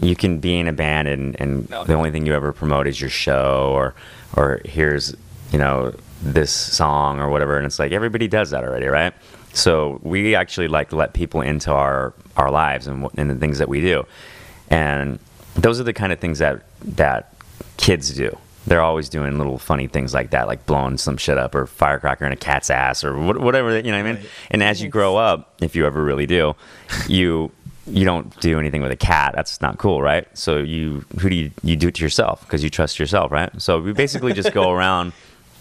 You 0.01 0.15
can 0.15 0.39
be 0.39 0.57
in 0.57 0.69
a 0.69 0.73
band 0.73 1.09
and, 1.09 1.35
and 1.41 1.67
the 1.67 1.95
only 1.95 2.13
thing 2.13 2.25
you 2.25 2.33
ever 2.33 2.53
promote 2.53 2.87
is 2.87 3.01
your 3.01 3.11
show 3.11 3.73
or 3.75 3.97
or 4.37 4.61
here's 4.65 5.17
you 5.51 5.59
know 5.59 5.93
this 6.23 6.53
song 6.53 7.21
or 7.21 7.29
whatever 7.31 7.57
and 7.57 7.67
it's 7.67 7.79
like 7.79 7.93
everybody 7.93 8.29
does 8.29 8.51
that 8.51 8.65
already 8.65 8.87
right 8.87 9.13
so 9.53 9.99
we 10.03 10.35
actually 10.35 10.69
like 10.69 10.91
to 10.91 10.97
let 10.97 11.15
people 11.15 11.41
into 11.41 11.73
our 11.73 12.13
our 12.37 12.51
lives 12.51 12.87
and, 12.87 13.09
and 13.17 13.31
the 13.31 13.35
things 13.35 13.59
that 13.59 13.69
we 13.69 13.81
do 13.81 14.05
and 14.71 15.19
those 15.55 15.81
are 15.81 15.85
the 15.85 15.93
kind 15.93 16.13
of 16.13 16.19
things 16.19 16.39
that 16.39 16.63
that 16.83 17.35
kids 17.77 18.15
do 18.15 18.37
they're 18.69 18.83
always 18.83 19.09
doing 19.09 19.39
little 19.39 19.59
funny 19.59 19.87
things 19.87 20.15
like 20.15 20.31
that 20.31 20.47
like 20.47 20.65
blowing 20.67 20.99
some 20.99 21.17
shit 21.17 21.39
up 21.39 21.55
or 21.55 21.67
firecracker 21.67 22.25
in 22.27 22.33
a 22.33 22.37
cat's 22.37 22.71
ass 22.71 23.05
or 23.05 23.19
what, 23.19 23.39
whatever 23.39 23.77
you 23.77 23.91
know 23.91 24.03
what 24.03 24.07
i 24.07 24.13
mean? 24.13 24.23
And 24.51 24.63
as 24.63 24.83
you 24.83 24.89
grow 24.89 25.17
up 25.17 25.55
if 25.61 25.75
you 25.75 25.87
ever 25.87 26.03
really 26.03 26.27
do 26.27 26.55
you 27.07 27.51
you 27.87 28.05
don't 28.05 28.39
do 28.41 28.59
anything 28.59 28.83
with 28.83 28.91
a 28.91 28.97
cat. 28.97 29.33
That's 29.35 29.61
not 29.61 29.79
cool 29.79 30.03
right? 30.03 30.27
So 30.37 30.59
you 30.59 31.05
who 31.21 31.31
do 31.31 31.37
you 31.37 31.51
you 31.63 31.77
do 31.77 31.89
it 31.89 31.95
to 31.97 32.03
yourself 32.03 32.43
because 32.43 32.63
you 32.63 32.71
trust 32.71 32.99
yourself 32.99 33.33
right? 33.33 33.51
So 33.61 33.81
we 33.81 33.93
basically 33.93 34.33
just 34.33 34.53
go 34.53 34.71
around 34.77 35.13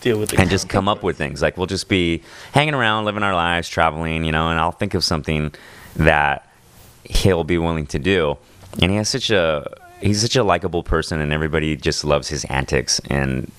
deal 0.02 0.20
with 0.20 0.38
and 0.38 0.50
just 0.50 0.70
come 0.70 0.88
up 0.88 1.04
with 1.04 1.18
things. 1.18 1.42
Like 1.42 1.58
we'll 1.58 1.68
just 1.68 1.90
be 1.90 2.22
hanging 2.52 2.74
around, 2.74 3.06
living 3.06 3.24
our 3.24 3.34
lives, 3.34 3.70
traveling, 3.70 4.24
you 4.24 4.32
know, 4.32 4.50
and 4.50 4.60
I'll 4.60 4.72
think 4.72 4.94
of 4.94 5.04
something 5.04 5.54
that 5.96 6.48
he'll 7.04 7.44
be 7.44 7.58
willing 7.58 7.88
to 7.88 8.00
do. 8.00 8.38
And 8.82 8.92
he 8.92 8.98
has 8.98 9.10
such 9.10 9.32
a 9.32 9.74
he's 10.02 10.22
such 10.22 10.36
a 10.36 10.44
likable 10.44 10.84
person, 10.84 11.20
and 11.20 11.32
everybody 11.34 11.76
just 11.76 12.04
loves 12.04 12.28
his 12.28 12.46
antics. 12.46 13.00
And 13.10 13.52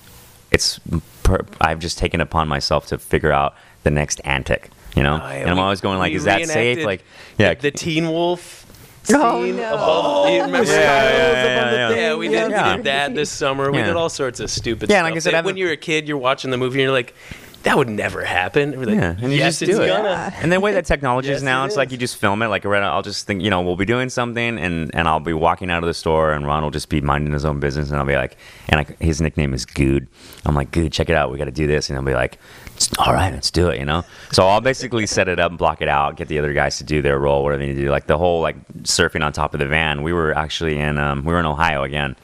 it's 0.51 0.79
per, 1.23 1.45
I've 1.61 1.79
just 1.79 1.97
taken 1.97 2.21
upon 2.21 2.47
myself 2.47 2.87
to 2.87 2.97
figure 2.97 3.31
out 3.31 3.55
the 3.83 3.91
next 3.91 4.19
antic, 4.23 4.69
you 4.95 5.03
know. 5.03 5.19
Oh, 5.21 5.27
yeah, 5.27 5.33
and 5.35 5.49
I'm 5.49 5.59
always 5.59 5.81
going 5.81 5.99
like, 5.99 6.13
is 6.13 6.23
that 6.25 6.45
safe? 6.47 6.83
Like, 6.85 7.03
yeah, 7.37 7.53
the, 7.53 7.61
the 7.61 7.71
Teen 7.71 8.09
Wolf. 8.09 8.65
Oh, 9.11 9.43
no. 9.43 9.73
above, 9.73 10.29
you 10.29 10.41
remember 10.43 10.69
Yeah, 10.71 10.75
yeah, 10.79 11.11
yeah, 11.11 11.71
yeah, 11.89 11.95
Yeah, 11.95 12.15
we 12.15 12.27
did, 12.27 12.51
Yeah. 12.51 12.71
we 12.71 12.75
did 12.77 12.85
that 12.85 13.15
this 13.15 13.29
summer. 13.31 13.71
We 13.71 13.79
Yeah. 13.79 13.85
did 13.85 13.95
all 13.95 14.09
sorts 14.09 14.39
of 14.39 14.51
stupid 14.51 14.89
Yeah, 14.89 14.97
stuff. 14.97 15.03
like 15.05 15.15
I 15.15 15.19
said, 15.19 15.33
I've- 15.33 15.45
when 15.47 15.57
you're 15.57 15.71
a 15.71 15.77
kid, 15.77 16.07
you're 16.07 16.17
watching 16.17 16.51
the 16.51 16.57
movie 16.57 16.79
and 16.79 16.83
you're 16.83 16.91
like, 16.91 17.15
that 17.63 17.77
would 17.77 17.89
never 17.89 18.23
happen. 18.23 18.71
Like, 18.71 18.95
Yeah, 18.95 19.15
and 19.21 19.31
you 19.33 19.37
yes, 19.39 19.59
just 19.59 19.71
do 19.71 19.81
it. 19.81 19.87
gonna. 19.87 20.33
And 20.37 20.51
the 20.51 20.59
way 20.59 20.71
that 20.73 20.85
technology 20.85 21.27
Yes, 21.27 21.37
is 21.37 21.43
now, 21.43 21.63
it 21.63 21.67
it's 21.67 21.75
like 21.75 21.91
you 21.91 21.97
just 21.97 22.15
film 22.17 22.41
it. 22.41 22.47
Like 22.47 22.65
I'll 22.65 23.01
just 23.01 23.27
think, 23.27 23.41
you 23.41 23.49
know, 23.49 23.61
we'll 23.61 23.75
be 23.75 23.85
doing 23.85 24.09
something, 24.09 24.57
and 24.57 24.93
and 24.95 25.07
I'll 25.07 25.19
be 25.19 25.33
walking 25.33 25.69
out 25.69 25.83
of 25.83 25.87
the 25.87 25.93
store, 25.93 26.31
and 26.31 26.45
Ron 26.47 26.63
will 26.63 26.71
just 26.71 26.89
be 26.89 27.01
minding 27.01 27.33
his 27.33 27.45
own 27.45 27.59
business, 27.59 27.89
and 27.89 27.99
I'll 27.99 28.05
be 28.05 28.15
like, 28.15 28.37
and 28.69 28.79
I, 28.81 29.03
his 29.03 29.19
nickname 29.21 29.53
is 29.53 29.65
Good. 29.65 30.07
I'm 30.45 30.55
like, 30.55 30.71
Good, 30.71 30.91
check 30.93 31.09
it 31.09 31.15
out. 31.15 31.31
We 31.31 31.37
got 31.37 31.45
to 31.45 31.51
do 31.51 31.67
this, 31.67 31.89
and 31.89 31.97
he'll 31.97 32.05
be 32.05 32.13
like, 32.13 32.39
all 32.97 33.11
right, 33.13 33.33
let's 33.33 33.51
do 33.51 33.67
it. 33.69 33.77
You 33.79 33.85
know. 33.85 34.05
So 34.31 34.47
I'll 34.47 34.61
basically 34.61 35.05
set 35.05 35.27
it 35.27 35.39
up, 35.39 35.51
and 35.51 35.57
block 35.57 35.81
it 35.81 35.89
out, 35.89 36.15
get 36.15 36.29
the 36.29 36.39
other 36.39 36.53
guys 36.53 36.77
to 36.77 36.83
do 36.85 37.01
their 37.01 37.19
role, 37.19 37.43
whatever 37.43 37.61
they 37.61 37.67
need 37.67 37.75
to 37.75 37.81
do. 37.85 37.89
Like 37.91 38.07
the 38.07 38.17
whole 38.17 38.41
like 38.41 38.55
surfing 38.83 39.23
on 39.23 39.33
top 39.33 39.53
of 39.53 39.59
the 39.59 39.67
van. 39.67 40.01
We 40.01 40.13
were 40.13 40.33
actually 40.33 40.77
in, 40.79 40.97
um, 40.97 41.25
we 41.25 41.33
were 41.33 41.39
in 41.39 41.45
Ohio 41.45 41.83
again. 41.83 42.15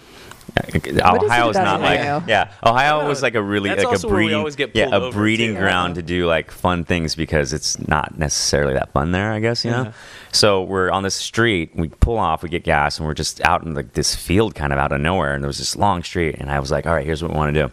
Ohio 0.64 1.49
is 1.49 1.56
about 1.58 1.82
not 1.82 1.82
Ohio? 1.82 2.18
like 2.20 2.28
yeah. 2.28 2.51
Ohio 2.66 3.01
No, 3.01 3.08
was 3.08 3.22
like 3.22 3.36
a 3.36 3.41
really 3.41 3.70
that's 3.70 3.80
like 3.84 3.88
a 3.88 3.89
also 3.89 4.08
where 4.08 4.18
we 4.18 4.24
breeding 4.24 4.38
always 4.38 4.56
get 4.56 4.76
yeah 4.76 4.86
pulled 4.86 4.93
a 4.93 5.06
over, 5.08 5.18
breeding 5.20 5.53
too. 5.53 5.60
ground 5.60 5.95
to 5.95 6.01
do 6.01 6.26
like 6.28 6.49
fun 6.51 6.86
things 6.86 7.16
because 7.16 7.51
it's 7.53 7.78
not 7.88 8.18
necessarily 8.18 8.74
that 8.74 8.91
fun 8.93 9.12
there. 9.12 9.32
I 9.32 9.39
guess 9.39 9.66
you 9.66 9.72
know. 9.72 9.82
Uh-huh. 9.82 9.91
So 10.32 10.64
we're 10.64 10.91
on 10.91 11.03
the 11.03 11.12
street. 11.12 11.72
We 11.76 11.89
pull 11.89 12.18
off. 12.18 12.43
We 12.43 12.49
get 12.49 12.64
gas, 12.64 12.97
and 12.97 13.08
we're 13.08 13.14
just 13.14 13.41
out 13.41 13.64
in 13.64 13.74
like 13.74 13.93
this 13.93 14.16
field, 14.16 14.56
kind 14.56 14.72
of 14.74 14.80
out 14.80 14.91
of 14.91 15.01
nowhere. 15.01 15.34
And 15.34 15.43
there 15.43 15.47
was 15.49 15.58
this 15.58 15.76
long 15.76 16.03
street, 16.03 16.36
and 16.39 16.49
I 16.49 16.60
was 16.60 16.72
like, 16.72 16.86
"All 16.86 16.93
right, 16.93 17.06
here's 17.06 17.22
what 17.22 17.32
we 17.32 17.38
want 17.38 17.53
to 17.53 17.68
do." 17.68 17.72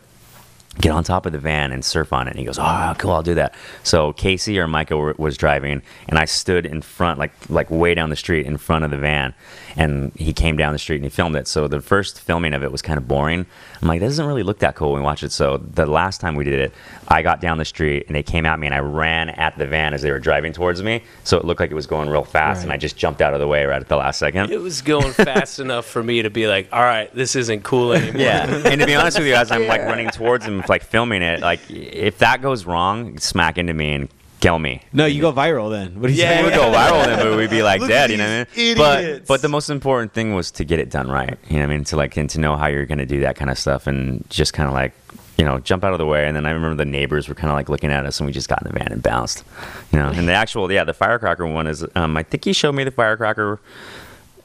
Get 0.81 0.93
on 0.93 1.05
top 1.05 1.27
of 1.27 1.33
the 1.33 1.39
van 1.39 1.73
and 1.73 1.85
surf 1.85 2.13
on 2.13 2.27
it. 2.29 2.31
And 2.31 2.39
he 2.39 2.45
goes, 2.45 2.59
"Oh, 2.59 2.95
cool, 2.99 3.11
I'll 3.11 3.23
do 3.23 3.35
that." 3.35 3.55
So 3.83 4.13
Casey 4.13 4.59
or 4.59 4.67
Micah 4.67 4.97
were, 4.97 5.15
was 5.19 5.37
driving, 5.37 5.83
and 6.09 6.19
I 6.19 6.25
stood 6.25 6.65
in 6.65 6.83
front, 6.83 7.19
like 7.19 7.33
like 7.49 7.71
way 7.71 7.95
down 7.95 8.11
the 8.11 8.17
street 8.17 8.47
in 8.47 8.57
front 8.57 8.85
of 8.85 8.91
the 8.91 8.99
van, 8.99 9.35
and 9.77 10.13
he 10.15 10.33
came 10.33 10.57
down 10.57 10.73
the 10.73 10.79
street 10.79 10.97
and 10.97 11.05
he 11.05 11.11
filmed 11.11 11.37
it. 11.37 11.49
So 11.49 11.69
the 11.69 11.81
first 11.81 12.21
filming 12.21 12.55
of 12.55 12.63
it 12.63 12.71
was 12.71 12.83
kind 12.83 12.99
of 12.99 13.09
boring. 13.09 13.47
I'm 13.81 13.89
like, 13.89 14.01
"That 14.01 14.07
doesn't 14.07 14.27
really 14.27 14.43
look 14.43 14.61
that 14.61 14.77
cool." 14.77 14.93
when 14.93 15.01
we 15.01 15.05
watch 15.05 15.23
it. 15.23 15.33
So 15.33 15.57
the 15.59 15.87
last 15.87 16.21
time 16.21 16.35
we 16.35 16.45
did 16.45 16.61
it, 16.61 16.73
I 17.09 17.23
got 17.23 17.41
down 17.41 17.59
the 17.59 17.65
street 17.65 18.05
and 18.07 18.15
they 18.15 18.23
came 18.23 18.47
at 18.47 18.59
me, 18.59 18.67
and 18.67 18.75
I 18.75 18.79
ran 18.79 19.31
at 19.31 19.59
the 19.59 19.67
van 19.67 19.95
as 19.95 20.03
they 20.03 20.11
were 20.11 20.19
driving 20.19 20.53
towards 20.53 20.83
me. 20.83 21.03
So 21.25 21.39
it 21.39 21.45
looked 21.45 21.61
like 21.61 21.71
it 21.71 21.75
was 21.75 21.87
going 21.87 22.09
real 22.09 22.25
fast, 22.25 22.63
and 22.63 22.73
I 22.73 22.77
just 22.77 22.97
jumped 22.97 23.21
out 23.21 23.35
of 23.35 23.41
the 23.41 23.47
way 23.47 23.65
right 23.65 23.81
at 23.81 23.89
the 23.89 23.97
last 23.97 24.19
second. 24.19 24.51
It 24.51 24.61
was 24.61 24.83
going 24.83 25.13
fast 25.13 25.59
enough 25.59 25.87
for 25.87 26.03
me 26.03 26.23
to 26.23 26.31
be 26.31 26.47
like, 26.47 26.69
all 26.73 26.83
right, 26.83 27.13
this 27.15 27.35
isn't 27.37 27.63
cool 27.65 27.93
anymore. 27.93 28.21
Yeah, 28.21 28.47
and 28.67 28.81
to 28.81 28.87
be 28.87 28.95
honest 28.95 29.19
with 29.19 29.27
you, 29.27 29.35
as 29.35 29.51
I'm 29.51 29.67
like 29.67 29.83
running 29.93 30.09
towards 30.11 30.45
him, 30.45 30.62
like 30.69 30.83
filming 30.83 31.23
it, 31.23 31.41
like 31.41 31.61
if 31.71 32.19
that 32.19 32.43
goes 32.43 32.65
wrong, 32.65 33.19
smack 33.19 33.59
into 33.59 33.73
me 33.75 33.93
and 33.93 34.09
kill 34.41 34.59
me. 34.59 34.83
No, 34.93 35.07
you 35.07 35.21
go 35.21 35.33
viral 35.33 35.71
then. 35.71 36.01
What 36.01 36.09
do 36.09 36.13
you 36.13 36.21
Yeah, 36.23 36.39
say? 36.39 36.45
Would 36.45 36.55
go 36.55 36.73
viral 36.73 37.05
then, 37.05 37.19
but 37.19 37.37
we'd 37.37 37.49
be 37.51 37.63
like 37.63 37.81
Look 37.83 37.91
dead. 37.91 38.11
You 38.11 38.17
know 38.17 38.39
what 38.41 38.49
I 38.55 38.57
mean? 38.59 38.77
But 38.77 39.27
but 39.27 39.43
the 39.43 39.49
most 39.49 39.71
important 39.71 40.13
thing 40.13 40.35
was 40.35 40.51
to 40.53 40.65
get 40.65 40.79
it 40.81 40.91
done 40.91 41.09
right. 41.09 41.39
You 41.49 41.55
know 41.57 41.67
what 41.67 41.73
I 41.73 41.77
mean? 41.77 41.85
To 41.85 41.97
like 41.97 42.17
and 42.17 42.29
to 42.31 42.41
know 42.41 42.57
how 42.57 42.67
you're 42.67 42.87
gonna 42.87 43.07
do 43.07 43.21
that 43.21 43.37
kind 43.37 43.51
of 43.51 43.59
stuff 43.59 43.87
and 43.87 44.25
just 44.31 44.53
kind 44.53 44.69
of 44.69 44.75
like. 44.75 44.93
You 45.39 45.47
know, 45.47 45.59
jump 45.59 45.83
out 45.83 45.93
of 45.93 45.99
the 45.99 46.07
way, 46.07 46.29
and 46.29 46.37
then 46.37 46.45
I 46.45 46.51
remember 46.51 46.77
the 46.77 46.89
neighbors 46.89 47.27
were 47.27 47.35
kind 47.35 47.51
of 47.51 47.57
like 47.57 47.71
looking 47.71 47.91
at 47.91 48.05
us, 48.05 48.21
and 48.21 48.27
we 48.27 48.33
just 48.35 48.51
got 48.51 48.63
in 48.63 48.71
the 48.71 48.79
van 48.79 48.93
and 48.93 49.03
bounced. 49.03 49.43
You 49.91 49.99
know, 49.99 50.09
and 50.09 50.29
the 50.29 50.35
actual, 50.35 50.71
yeah, 50.71 50.85
the 50.85 50.93
firecracker 50.93 51.47
one 51.47 51.67
is. 51.67 51.85
Um, 51.97 52.17
I 52.19 52.23
think 52.23 52.45
he 52.45 52.53
showed 52.53 52.73
me 52.75 52.85
the 52.85 52.91
firecracker 52.93 53.59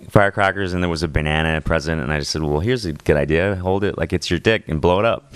firecrackers 0.10 0.74
and 0.74 0.82
there 0.82 0.90
was 0.90 1.04
a 1.04 1.08
banana 1.08 1.60
present 1.60 2.00
and 2.02 2.14
i 2.14 2.20
just 2.20 2.32
said 2.32 2.42
well 2.42 2.60
here's 2.60 2.86
a 2.86 2.94
good 2.94 3.18
idea 3.18 3.56
hold 3.58 3.84
it 3.84 3.98
like 3.98 4.14
it's 4.14 4.30
your 4.30 4.40
dick 4.40 4.64
and 4.68 4.80
blow 4.80 5.00
it 5.00 5.06
up 5.06 5.34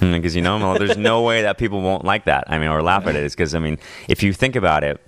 because 0.12 0.36
you 0.36 0.42
know 0.42 0.58
well, 0.58 0.78
there's 0.78 0.96
no 0.96 1.22
way 1.22 1.42
that 1.42 1.58
people 1.58 1.80
won't 1.80 2.04
like 2.04 2.24
that. 2.24 2.44
I 2.48 2.58
mean 2.58 2.68
or 2.68 2.82
laugh 2.82 3.06
at 3.06 3.16
it. 3.16 3.30
Because 3.30 3.54
i 3.54 3.58
mean 3.58 3.78
if 4.08 4.22
you 4.22 4.32
think 4.32 4.56
about 4.56 4.84
it 4.84 5.00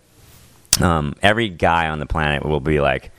um, 0.81 1.15
every 1.23 1.49
guy 1.49 1.89
on 1.89 1.99
the 1.99 2.07
planet 2.07 2.45
will 2.45 2.61
be 2.61 2.81
like 2.81 3.11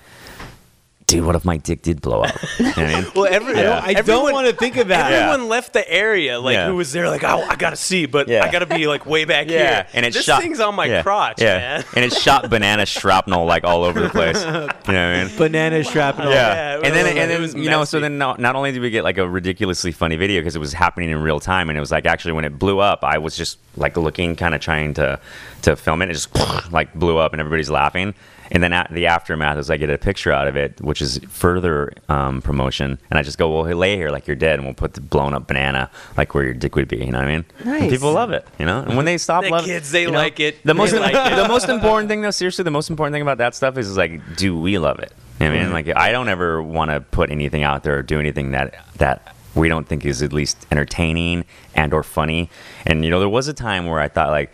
dude, 1.12 1.26
what 1.26 1.36
if 1.36 1.46
my 1.46 1.58
dick 1.58 1.82
did 1.82 2.02
blow 2.02 2.22
up? 2.22 2.36
You 2.60 2.66
know 2.66 2.72
what 2.72 2.78
I 2.80 3.02
mean? 3.02 3.12
Well, 3.16 3.26
every, 3.26 3.56
I 3.60 3.94
don't, 3.94 4.06
don't 4.06 4.34
want 4.34 4.48
to 4.48 4.56
think 4.56 4.78
of 4.78 4.88
that. 4.88 5.12
Everyone 5.12 5.50
left 5.50 5.74
the 5.74 5.88
area, 5.92 6.40
like 6.40 6.56
Yeah. 6.56 6.68
who 6.68 6.76
was 6.76 6.92
there, 6.92 7.10
like, 7.10 7.24
oh, 7.24 7.42
I 7.44 7.56
gotta 7.56 7.76
see, 7.76 8.06
but 8.06 8.28
Yeah. 8.28 8.44
I 8.46 8.52
gotta 8.52 8.66
be 8.66 8.88
like 8.88 9.06
way 9.06 9.26
back 9.26 9.48
here. 9.48 9.86
and 9.94 10.06
it 10.06 10.14
this 10.14 10.24
shot 10.26 10.42
thing's 10.42 10.60
on 10.60 10.76
my 10.76 10.86
yeah, 10.86 11.02
crotch, 11.04 11.42
yeah. 11.42 11.58
man. 11.58 11.84
and 11.96 12.06
it 12.06 12.14
shot 12.14 12.50
banana 12.50 12.86
shrapnel 12.86 13.46
like 13.46 13.64
all 13.64 13.84
over 13.84 14.00
the 14.00 14.10
place. 14.10 14.44
You 14.44 14.52
know 14.52 14.68
what 14.68 14.90
I 14.90 15.24
mean? 15.26 15.38
Banana 15.38 15.84
shrapnel. 15.84 16.32
Yeah, 16.32 16.78
it 16.78 16.86
and 16.86 16.96
then 16.96 17.04
was- 17.06 17.12
and 17.12 17.18
it 17.20 17.28
then 17.28 17.42
was 17.42 17.56
you 17.56 17.70
know, 17.70 17.84
so 17.84 18.00
then 18.00 18.18
not, 18.18 18.40
not 18.40 18.56
only 18.56 18.72
did 18.72 18.82
we 18.82 18.90
get 18.90 19.04
like 19.04 19.18
a 19.18 19.28
ridiculously 19.28 19.92
funny 19.92 20.16
video 20.16 20.40
because 20.40 20.56
it 20.56 20.60
was 20.60 20.74
happening 20.74 21.10
in 21.10 21.22
real 21.22 21.40
time, 21.40 21.70
and 21.70 21.78
it 21.78 21.82
was 21.82 21.92
like 21.92 22.06
actually 22.06 22.34
when 22.34 22.46
it 22.46 22.58
blew 22.58 22.80
up, 22.80 23.04
I 23.04 23.18
was 23.18 23.36
just 23.36 23.58
like 23.76 23.98
looking, 23.98 24.36
kind 24.36 24.56
of 24.56 24.62
trying 24.62 24.94
to 24.96 25.20
to 25.64 25.76
film 25.76 26.02
it. 26.02 26.10
It 26.10 26.14
just 26.14 26.30
like 26.72 26.94
blew 26.94 27.18
up, 27.18 27.34
and 27.34 27.40
everybody's 27.40 27.70
laughing. 27.70 28.14
And 28.54 28.62
then 28.62 28.74
at 28.74 28.92
the 28.92 29.08
aftermath 29.08 29.58
is 29.58 29.70
I 29.70 29.78
get 29.78 29.90
a 29.90 29.98
picture 29.98 30.32
out 30.32 30.48
of 30.48 30.58
it, 30.58 30.80
which 30.82 31.02
is 31.02 31.20
further 31.30 31.94
um, 32.10 32.42
promotion. 32.42 33.00
And 33.10 33.18
I 33.18 33.24
just 33.24 33.38
go, 33.38 33.50
well, 33.50 33.64
lay 33.76 33.96
here 33.96 34.10
like 34.10 34.28
you're 34.28 34.36
dead, 34.36 34.56
and 34.60 34.66
we'll 34.66 34.74
put 34.74 34.94
the 34.94 35.00
blown 35.02 35.34
up 35.34 35.48
banana 35.48 35.90
like 36.18 36.36
where 36.36 36.44
your 36.44 36.54
dick 36.54 36.76
would 36.76 36.90
be. 36.90 36.98
You 36.98 37.12
know 37.12 37.20
what 37.20 37.28
I 37.30 37.32
mean? 37.38 37.46
And 37.64 37.90
people 37.90 38.12
love 38.12 38.32
it. 38.32 38.46
You 38.60 38.66
know, 38.66 38.82
and 38.82 38.98
when 38.98 39.06
they 39.06 39.18
stop 39.18 39.44
The 39.44 39.50
loving, 39.52 39.68
kids, 39.70 39.92
they 39.92 40.02
you 40.02 40.12
know, 40.12 40.18
like 40.18 40.40
it. 40.42 40.62
The 40.64 40.74
most 40.74 40.92
They 40.92 41.00
like 41.00 41.32
it. 41.32 41.36
the 41.36 41.48
most 41.48 41.70
important 41.70 42.10
thing 42.10 42.22
though, 42.22 42.32
seriously, 42.32 42.64
the 42.64 42.72
most 42.72 42.90
important 42.90 43.14
thing 43.14 43.22
about 43.22 43.38
that 43.38 43.56
stuff 43.56 43.78
is, 43.78 43.88
is 43.88 43.96
like, 43.98 44.36
do 44.36 44.60
we 44.60 44.78
love 44.78 45.00
it? 45.00 45.14
You 45.40 45.48
know 45.48 45.54
what 45.54 45.60
I 45.60 45.64
mean, 45.64 45.74
like 45.74 45.88
I 45.96 46.12
don't 46.12 46.28
ever 46.30 46.62
want 46.62 46.92
to 46.92 47.00
put 47.00 47.32
anything 47.32 47.64
out 47.64 47.84
there 47.84 48.00
or 48.00 48.04
do 48.04 48.20
anything 48.20 48.52
that 48.52 48.76
that 48.98 49.34
we 49.56 49.70
don't 49.70 49.88
think 49.88 50.06
is 50.06 50.22
at 50.22 50.34
least 50.34 50.68
entertaining 50.72 51.46
and 51.74 51.94
or 51.94 52.04
funny. 52.04 52.50
And 52.86 53.04
you 53.06 53.10
know, 53.12 53.20
there 53.20 53.30
was 53.30 53.48
a 53.48 53.54
time 53.54 53.86
where 53.86 54.02
I 54.02 54.10
thought 54.10 54.30
like. 54.30 54.52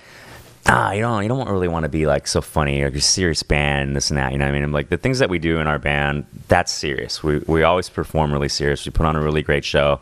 Ah, 0.70 0.92
you 0.92 1.02
don't, 1.02 1.24
you 1.24 1.30
don't 1.30 1.48
really 1.50 1.70
want 1.70 1.84
to 1.84 1.90
be 1.90 2.06
like 2.06 2.28
so 2.28 2.42
funny 2.42 2.82
or 2.82 2.90
just 2.90 3.12
serious 3.12 3.42
band, 3.42 3.96
this 3.96 4.10
and 4.10 4.18
that. 4.18 4.34
You 4.34 4.38
know 4.38 4.46
what 4.46 4.50
I 4.50 4.54
mean? 4.54 4.64
I'm 4.64 4.74
like 4.74 4.90
the 4.90 4.98
things 4.98 5.20
that 5.20 5.30
we 5.30 5.40
do 5.40 5.60
in 5.60 5.68
our 5.68 5.80
band, 5.80 6.26
that's 6.50 6.72
serious. 6.72 7.24
We 7.24 7.40
we 7.48 7.64
always 7.64 7.90
perform 7.90 8.34
really 8.34 8.50
serious. 8.50 8.86
We 8.86 8.92
put 8.92 9.06
on 9.06 9.16
a 9.16 9.22
really 9.22 9.42
great 9.42 9.64
show. 9.64 10.02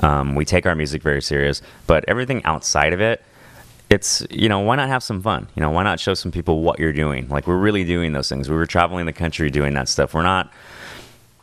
Um, 0.00 0.34
we 0.36 0.44
take 0.44 0.66
our 0.66 0.74
music 0.74 1.02
very 1.02 1.20
serious, 1.22 1.62
but 1.86 2.04
everything 2.06 2.44
outside 2.44 2.92
of 2.92 3.00
it, 3.00 3.24
it's 3.90 4.24
you 4.30 4.48
know 4.48 4.60
why 4.60 4.76
not 4.76 4.88
have 4.88 5.02
some 5.02 5.20
fun 5.22 5.46
you 5.54 5.60
know 5.60 5.70
why 5.70 5.82
not 5.82 6.00
show 6.00 6.14
some 6.14 6.32
people 6.32 6.62
what 6.62 6.78
you're 6.78 6.92
doing 6.92 7.28
like 7.28 7.46
we're 7.46 7.56
really 7.56 7.84
doing 7.84 8.12
those 8.12 8.28
things 8.28 8.48
we 8.48 8.56
were 8.56 8.66
traveling 8.66 9.06
the 9.06 9.12
country 9.12 9.50
doing 9.50 9.74
that 9.74 9.88
stuff 9.88 10.14
we're 10.14 10.22
not 10.22 10.52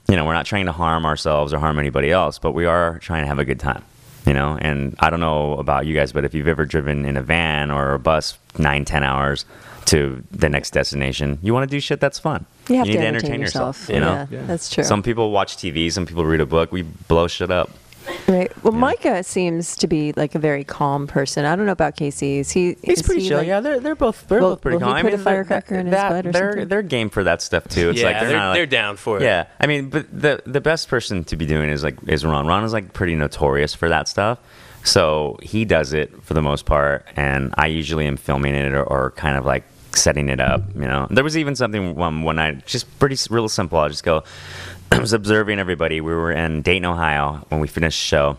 you 0.10 0.16
know 0.16 0.26
we're 0.26 0.34
not 0.34 0.46
trying 0.46 0.66
to 0.66 0.72
harm 0.72 1.06
ourselves 1.06 1.54
or 1.54 1.60
harm 1.60 1.78
anybody 1.78 2.12
else 2.12 2.40
but 2.40 2.54
we 2.54 2.66
are 2.66 2.98
trying 3.00 3.24
to 3.24 3.28
have 3.28 3.40
a 3.40 3.46
good 3.46 3.60
time 3.60 3.84
you 4.26 4.34
know 4.34 4.58
and 4.62 4.96
i 5.00 5.10
don't 5.10 5.20
know 5.20 5.54
about 5.58 5.86
you 5.86 5.96
guys 5.96 6.12
but 6.12 6.24
if 6.26 6.34
you've 6.34 6.48
ever 6.48 6.66
driven 6.66 7.06
in 7.06 7.18
a 7.18 7.22
van 7.24 7.72
or 7.72 7.94
a 7.94 8.00
bus 8.00 8.38
nine 8.58 8.86
ten 8.86 9.04
hours 9.04 9.46
to 9.86 10.24
the 10.32 10.48
next 10.50 10.72
destination 10.72 11.40
you 11.42 11.54
want 11.54 11.68
to 11.70 11.76
do 11.76 11.80
shit 11.80 12.00
that's 12.00 12.20
fun 12.20 12.46
You 12.70 12.76
have 12.78 12.86
need 12.88 12.94
to 12.94 13.00
to 13.00 13.06
entertain, 13.06 13.32
entertain 13.32 13.42
yourself. 13.42 13.90
yourself, 13.90 13.96
you 13.96 14.00
know? 14.00 14.14
Yeah, 14.14 14.28
Yeah. 14.42 14.46
that's 14.48 14.70
true. 14.70 14.84
some 14.84 15.02
people 15.04 15.32
watch 15.32 15.58
tv 15.58 15.92
some 15.92 16.06
people 16.06 16.24
read 16.26 16.40
a 16.42 16.46
book 16.46 16.72
we 16.72 16.84
blow 16.84 17.28
shit 17.28 17.50
up 17.52 17.70
right. 18.28 18.52
Well, 18.64 18.74
Micah 18.74 19.24
seems 19.24 19.76
to 19.78 19.88
be 19.88 20.14
like 20.14 20.36
a 20.36 20.40
very 20.40 20.64
calm 20.64 21.08
person. 21.08 21.46
I 21.46 21.56
don't 21.56 21.66
know 21.66 21.72
about 21.72 21.96
Casey. 21.96 22.38
Is 22.40 22.52
he? 22.52 22.76
He's 22.84 23.00
is 23.00 23.02
pretty 23.06 23.22
he 23.22 23.28
chill. 23.30 23.38
like- 23.40 23.48
yeah, 23.48 23.60
they're 23.60 23.80
they're 23.80 23.96
both 23.96 24.28
they're 24.28 24.40
Will- 24.40 24.52
both 24.52 24.62
pretty 24.62 24.78
will 24.78 24.88
he 24.88 24.94
calm. 24.94 24.96
I 24.98 25.02
put 25.02 25.14
a 25.14 25.18
mean, 25.18 25.24
they're- 25.26 25.34
firecracker 25.34 25.76
in 25.76 25.86
his 25.88 25.94
that- 25.94 26.10
butt 26.10 26.26
or 26.26 26.32
they're 26.32 26.52
something? 26.52 26.68
they're 26.68 26.82
game 26.82 27.10
for 27.10 27.24
that 27.24 27.42
stuff 27.42 27.68
too. 27.68 27.90
It's 27.92 28.00
yeah, 28.00 28.06
like 28.08 28.20
they're, 28.20 28.30
they're, 28.30 28.38
not 28.38 28.50
like, 28.50 28.58
they're 28.58 28.66
down 28.66 28.98
for 28.98 29.18
it. 29.18 29.24
Yeah, 29.24 29.48
I 29.60 29.68
mean, 29.68 29.90
but 29.90 30.08
the 30.12 30.42
the 30.46 30.62
best 30.62 30.88
person 30.90 31.24
to 31.26 31.36
be 31.36 31.46
doing 31.46 31.70
is 31.70 31.84
like 31.84 31.98
is 32.08 32.26
Ron. 32.26 32.48
Ron 32.48 32.64
is 32.64 32.74
like 32.74 32.94
pretty 32.94 33.16
notorious 33.16 33.74
for 33.74 33.90
that 33.90 34.08
stuff. 34.08 34.40
So 34.84 35.38
he 35.44 35.64
does 35.66 35.94
it 35.94 36.24
for 36.24 36.34
the 36.34 36.42
most 36.42 36.66
part, 36.66 37.06
and 37.16 37.54
I 37.58 37.68
usually 37.68 38.08
am 38.08 38.18
filming 38.18 38.56
it 38.56 38.74
or, 38.74 38.84
or 38.84 39.12
kind 39.12 39.38
of 39.38 39.46
like 39.46 39.64
setting 39.94 40.28
it 40.28 40.40
up. 40.40 40.64
You 40.74 40.82
know, 40.82 41.06
there 41.12 41.24
was 41.24 41.38
even 41.38 41.56
something 41.56 42.02
um, 42.02 42.24
one 42.24 42.38
night, 42.38 42.66
just 42.66 42.88
pretty 42.98 43.16
real 43.30 43.48
simple. 43.48 43.78
I'll 43.78 43.90
just 43.90 44.04
go. 44.04 44.24
I 44.94 45.00
was 45.00 45.14
observing 45.14 45.60
everybody. 45.60 46.02
We 46.02 46.14
were 46.14 46.32
in 46.32 46.62
Dayton, 46.62 46.86
Ohio, 46.86 47.46
when 47.50 47.62
we 47.62 47.68
finished 47.68 48.00
the 48.02 48.06
show 48.06 48.38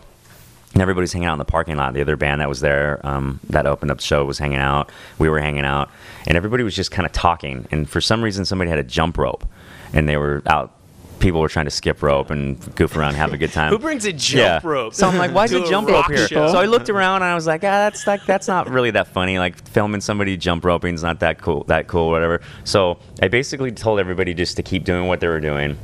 and 0.73 0.81
everybody's 0.81 1.13
hanging 1.13 1.27
out 1.27 1.33
in 1.33 1.39
the 1.39 1.45
parking 1.45 1.77
lot. 1.77 1.93
The 1.93 2.01
other 2.01 2.15
band 2.15 2.41
that 2.41 2.49
was 2.49 2.59
there 2.59 2.99
um, 3.05 3.39
that 3.49 3.65
opened 3.65 3.91
up 3.91 3.97
the 3.97 4.03
show 4.03 4.25
was 4.25 4.39
hanging 4.39 4.57
out. 4.57 4.91
We 5.19 5.29
were 5.29 5.39
hanging 5.39 5.65
out, 5.65 5.89
and 6.27 6.35
everybody 6.35 6.63
was 6.63 6.75
just 6.75 6.91
kind 6.91 7.05
of 7.05 7.11
talking. 7.11 7.67
And 7.71 7.89
for 7.89 8.01
some 8.01 8.23
reason, 8.23 8.45
somebody 8.45 8.69
had 8.69 8.79
a 8.79 8.83
jump 8.83 9.17
rope, 9.17 9.45
and 9.93 10.09
they 10.09 10.17
were 10.17 10.41
out. 10.47 10.71
People 11.19 11.39
were 11.39 11.47
trying 11.47 11.65
to 11.65 11.71
skip 11.71 12.03
rope 12.03 12.31
and 12.31 12.59
goof 12.75 12.97
around, 12.97 13.13
have 13.13 13.31
a 13.31 13.37
good 13.37 13.51
time. 13.53 13.69
Who 13.71 13.79
brings 13.79 14.03
a 14.05 14.11
jump 14.11 14.65
rope? 14.65 14.93
So 14.93 15.07
I'm 15.07 15.17
like, 15.17 15.33
why 15.33 15.45
is 15.45 15.51
to 15.51 15.61
a 15.61 15.63
a 15.63 15.69
jump 15.69 15.87
rope 15.87 16.01
rock 16.01 16.11
here? 16.11 16.27
show? 16.27 16.51
So 16.51 16.57
I 16.57 16.65
looked 16.65 16.89
around 16.89 17.17
and 17.17 17.25
I 17.25 17.35
was 17.35 17.47
like, 17.47 17.61
ah, 17.61 17.87
that's 17.87 18.05
like 18.05 18.25
that's 18.25 18.47
not 18.47 18.69
really 18.69 18.91
that 18.91 19.07
funny. 19.07 19.39
Like 19.39 19.65
filming 19.69 20.01
somebody 20.01 20.35
jump 20.35 20.65
roping 20.65 20.95
is 20.95 21.03
not 21.03 21.21
that 21.21 21.39
cool, 21.39 21.63
that 21.65 21.87
cool, 21.87 22.09
whatever. 22.09 22.41
So 22.65 22.97
I 23.21 23.29
basically 23.29 23.71
told 23.71 23.99
everybody 24.01 24.33
just 24.33 24.57
to 24.57 24.63
keep 24.63 24.83
doing 24.83 25.07
what 25.07 25.21
they 25.21 25.27
were 25.27 25.39
doing. 25.39 25.77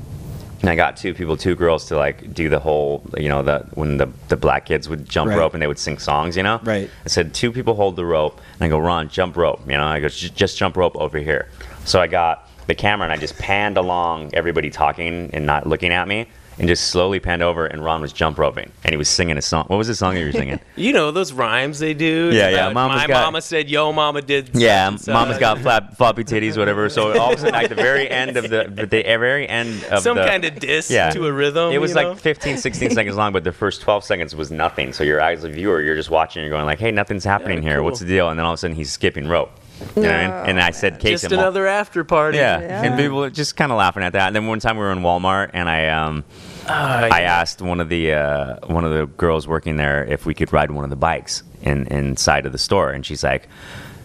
And 0.61 0.69
I 0.69 0.75
got 0.75 0.97
two 0.97 1.13
people, 1.13 1.37
two 1.37 1.55
girls, 1.55 1.85
to 1.85 1.95
like 1.97 2.33
do 2.33 2.49
the 2.49 2.59
whole, 2.59 3.03
you 3.17 3.29
know, 3.29 3.41
the 3.41 3.65
when 3.75 3.97
the 3.97 4.07
the 4.27 4.35
black 4.35 4.65
kids 4.65 4.89
would 4.89 5.07
jump 5.07 5.29
Right. 5.29 5.37
rope 5.37 5.53
and 5.53 5.61
they 5.63 5.67
would 5.67 5.79
sing 5.79 5.97
songs, 5.99 6.35
you 6.35 6.43
know. 6.43 6.59
Right. 6.63 6.89
I 7.05 7.07
said 7.07 7.33
two 7.33 7.51
people 7.51 7.75
hold 7.75 7.95
the 7.95 8.05
rope, 8.05 8.41
and 8.55 8.63
I 8.65 8.67
go, 8.67 8.77
Ron, 8.77 9.07
jump 9.09 9.37
rope. 9.37 9.61
You 9.65 9.77
know, 9.77 9.85
I 9.85 9.99
go, 10.01 10.09
"J- 10.09 10.29
just 10.35 10.57
jump 10.57 10.75
rope 10.75 10.95
over 10.97 11.17
here. 11.17 11.47
So 11.85 12.01
I 12.01 12.07
got 12.07 12.49
the 12.67 12.75
camera 12.75 13.05
and 13.05 13.13
I 13.13 13.17
just 13.17 13.37
panned 13.37 13.77
along 13.77 14.31
everybody 14.33 14.69
talking 14.69 15.29
and 15.33 15.45
not 15.45 15.65
looking 15.65 15.91
at 15.91 16.07
me, 16.07 16.27
and 16.59 16.67
just 16.67 16.89
slowly 16.89 17.19
panned 17.19 17.41
over, 17.41 17.65
and 17.65 17.83
Ron 17.83 18.01
was 18.01 18.11
jump 18.11 18.37
roping, 18.37 18.71
and 18.83 18.91
he 18.91 18.97
was 18.97 19.07
singing 19.07 19.37
a 19.37 19.41
song. 19.41 19.65
What 19.67 19.77
was 19.77 19.87
the 19.87 19.95
song 19.95 20.17
you 20.17 20.25
were 20.25 20.31
singing? 20.31 20.59
You 20.75 20.93
know 20.93 21.11
those 21.11 21.33
rhymes 21.33 21.79
they 21.79 21.93
do. 21.93 22.29
Yeah, 22.33 22.49
yeah, 22.49 22.71
Mama's 22.71 23.01
My 23.01 23.07
got- 23.07 23.25
mama 23.25 23.41
said, 23.41 23.69
"Yo, 23.69 23.91
mama 23.91 24.21
did." 24.21 24.51
Yeah, 24.53 24.95
such." 24.95 25.13
Mama's 25.13 25.37
got 25.37 25.59
flap, 25.59 25.97
floppy 25.97 26.23
titties, 26.23 26.57
whatever. 26.57 26.87
So 26.89 27.19
all 27.19 27.33
of 27.33 27.37
a 27.39 27.41
sudden, 27.41 27.55
at 27.55 27.67
the 27.67 27.75
very 27.75 28.09
end 28.09 28.37
of 28.37 28.49
the, 28.49 28.63
the 28.89 29.03
very 29.03 29.47
end 29.47 29.83
of 29.85 30.01
some 30.01 30.15
the, 30.15 30.25
kind 30.25 30.45
of 30.45 30.57
diss 30.57 30.89
yeah. 30.89 31.09
to 31.09 31.27
a 31.27 31.33
rhythm. 31.33 31.73
It 31.73 31.79
was 31.79 31.95
like 31.95 32.07
know? 32.07 32.15
15, 32.15 32.57
16 32.57 32.91
seconds 32.91 33.17
long, 33.17 33.33
but 33.33 33.43
the 33.43 33.51
first 33.51 33.81
12 33.81 34.05
seconds 34.05 34.35
was 34.35 34.51
nothing. 34.51 34.93
So 34.93 35.03
your 35.03 35.21
eyes, 35.21 35.39
as 35.39 35.43
a 35.45 35.49
viewer, 35.49 35.81
you're 35.81 35.95
just 35.95 36.09
watching, 36.09 36.43
you're 36.43 36.49
going 36.51 36.65
like, 36.65 36.79
"Hey, 36.79 36.91
nothing's 36.91 37.25
happening 37.25 37.57
Yeah, 37.57 37.69
here. 37.69 37.77
cool. 37.77 37.85
What's 37.85 37.99
the 37.99 38.05
deal?" 38.05 38.29
And 38.29 38.39
then 38.39 38.45
all 38.45 38.53
of 38.53 38.57
a 38.57 38.59
sudden, 38.59 38.75
he's 38.75 38.91
skipping 38.91 39.27
rope. 39.27 39.51
You 39.95 40.03
know 40.03 40.09
what 40.09 40.15
I? 40.15 40.49
And 40.49 40.59
I 40.59 40.71
said, 40.71 40.99
"Case 40.99 41.21
just 41.21 41.33
another 41.33 41.67
after 41.67 42.03
party. 42.03 42.37
Yeah. 42.37 42.59
Yeah. 42.59 42.83
and 42.83 42.97
people 42.97 43.17
were 43.17 43.29
just 43.29 43.55
kind 43.55 43.71
of 43.71 43.77
laughing 43.77 44.03
at 44.03 44.13
that. 44.13 44.27
And 44.27 44.35
then 44.35 44.47
one 44.47 44.59
time 44.59 44.77
we 44.77 44.83
were 44.83 44.91
in 44.91 44.99
Walmart, 44.99 45.51
and 45.53 45.69
I 45.69 45.87
um, 45.89 46.25
Ah, 46.69 47.07
I 47.11 47.21
asked 47.21 47.61
one 47.61 47.79
of 47.79 47.89
the 47.89 48.13
uh, 48.13 48.67
one 48.67 48.85
of 48.85 48.91
the 48.93 49.05
girls 49.07 49.47
working 49.47 49.75
there 49.77 50.05
if 50.05 50.25
we 50.25 50.33
could 50.33 50.53
ride 50.53 50.71
one 50.71 50.83
of 50.83 50.89
the 50.89 50.95
bikes 50.95 51.43
in 51.61 51.87
inside 51.87 52.45
of 52.45 52.51
the 52.51 52.57
store, 52.59 52.91
and 52.91 53.05
she's 53.05 53.23
like. 53.23 53.47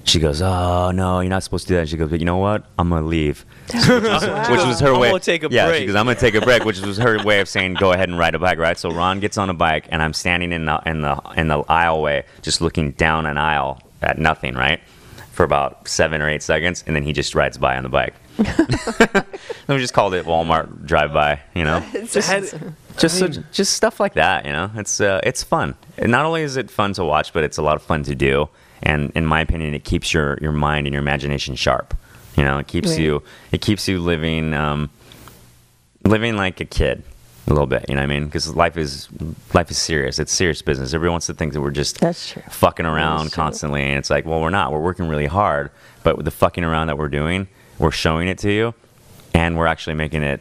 She 0.07 0.21
goes, 0.21 0.43
oh 0.43 0.91
no, 0.91 1.21
you're 1.21 1.31
not 1.31 1.43
supposed 1.45 1.67
to 1.67 1.69
do 1.69 1.75
that. 1.77 1.81
And 1.81 1.89
She 1.89 1.97
goes, 1.97 2.11
but 2.11 2.21
you 2.21 2.27
know 2.27 2.37
what? 2.37 2.67
I'm 2.79 2.91
gonna 2.91 3.07
leave, 3.07 3.47
which 3.73 3.83
was 3.89 4.79
her 4.81 4.93
I'm 4.93 5.01
way. 5.01 5.09
gonna 5.09 5.19
take 5.19 5.45
a 5.45 5.49
yeah, 5.51 5.67
break. 5.69 5.81
she 5.81 5.87
goes, 5.87 5.95
I'm 5.95 6.05
gonna 6.05 6.19
take 6.19 6.35
a 6.35 6.43
break, 6.43 6.63
which 6.67 6.79
was 6.81 6.99
her 6.99 7.25
way 7.25 7.41
of 7.41 7.49
saying, 7.49 7.73
go 7.75 7.91
ahead 7.93 8.11
and 8.11 8.19
ride 8.19 8.35
a 8.35 8.39
bike, 8.39 8.59
right? 8.59 8.77
So 8.79 8.91
Ron 8.91 9.19
gets 9.21 9.39
on 9.39 9.49
a 9.49 9.55
bike, 9.55 9.87
and 9.89 10.03
I'm 10.03 10.13
standing 10.13 10.53
in 10.53 10.67
the 10.67 10.79
in 10.85 11.01
the 11.01 11.19
in 11.39 11.49
the 11.49 11.63
aisleway, 11.65 12.25
just 12.43 12.61
looking 12.61 12.91
down 12.93 13.25
an 13.25 13.39
aisle 13.39 13.81
at 14.03 14.19
nothing, 14.19 14.55
right, 14.55 14.79
for 15.33 15.43
about 15.43 15.89
seven 15.89 16.21
or 16.21 16.29
eight 16.29 16.43
seconds, 16.43 16.85
and 16.87 16.95
then 16.95 17.03
he 17.03 17.15
just 17.15 17.35
rides 17.35 17.57
by 17.57 17.75
on 17.79 17.83
the 17.83 17.89
bike. 17.89 18.13
we 19.69 19.79
just 19.79 19.95
called 19.95 20.15
it 20.15 20.25
Walmart 20.27 20.87
drive 20.87 21.13
by, 21.13 21.41
you 21.55 21.65
know. 21.65 21.81
Had- 22.15 22.75
Just 22.97 23.19
so, 23.19 23.27
just 23.29 23.75
stuff 23.75 23.99
like 23.99 24.15
that, 24.15 24.47
you 24.47 24.53
know. 24.53 24.71
It's 24.77 25.01
uh, 25.01 25.21
it's 25.25 25.43
fun. 25.43 25.75
And 25.99 26.13
not 26.13 26.25
only 26.25 26.43
is 26.43 26.57
it 26.57 26.71
fun 26.71 26.93
to 26.95 27.05
watch, 27.05 27.33
but 27.33 27.43
it's 27.43 27.59
a 27.59 27.63
lot 27.63 27.75
of 27.77 27.83
fun 27.83 28.05
to 28.05 28.15
do. 28.15 28.49
And 28.83 29.11
in 29.17 29.27
my 29.27 29.41
opinion, 29.41 29.75
it 29.75 29.83
keeps 29.85 30.13
your, 30.15 30.39
your 30.41 30.53
mind 30.53 30.87
and 30.87 30.95
your 30.95 31.03
imagination 31.03 31.55
sharp. 31.57 31.95
You 32.37 32.45
know, 32.45 32.59
it 32.59 32.67
keeps 32.69 32.91
Right. 32.91 33.01
you 33.01 33.23
it 33.53 33.61
keeps 33.63 33.89
you 33.89 33.99
living 33.99 34.55
um, 34.55 34.91
living 36.05 36.37
like 36.37 36.61
a 36.61 36.65
kid 36.65 37.03
a 37.47 37.51
little 37.51 37.67
bit. 37.67 37.85
You 37.89 37.95
know 37.95 38.01
what 38.03 38.05
I 38.11 38.15
mean? 38.15 38.27
Because 38.27 38.55
life 38.55 38.77
is 38.77 39.09
life 39.53 39.71
is 39.71 39.79
serious. 39.79 40.19
It's 40.19 40.33
serious 40.33 40.63
business. 40.63 40.95
Everyone 40.95 41.15
wants 41.15 41.27
to 41.27 41.35
think 41.35 41.53
that 41.53 41.61
we're 41.61 41.71
just 41.71 42.01
That's 42.01 42.31
true. 42.31 42.43
fucking 42.51 42.87
around 42.87 43.25
That's 43.25 43.35
true. 43.35 43.43
constantly, 43.43 43.83
and 43.83 43.99
it's 43.99 44.11
like, 44.11 44.25
well, 44.27 44.41
we're 44.41 44.51
not. 44.51 44.73
We're 44.73 44.81
working 44.81 45.09
really 45.09 45.27
hard, 45.27 45.71
but 46.03 46.17
with 46.17 46.25
the 46.27 46.31
fucking 46.33 46.63
around 46.65 46.89
that 46.89 46.99
we're 46.99 47.09
doing, 47.09 47.49
we're 47.79 47.91
showing 47.91 48.29
it 48.29 48.39
to 48.39 48.53
you, 48.53 48.75
and 49.35 49.57
we're 49.57 49.67
actually 49.67 49.95
making 49.95 50.23
it 50.23 50.41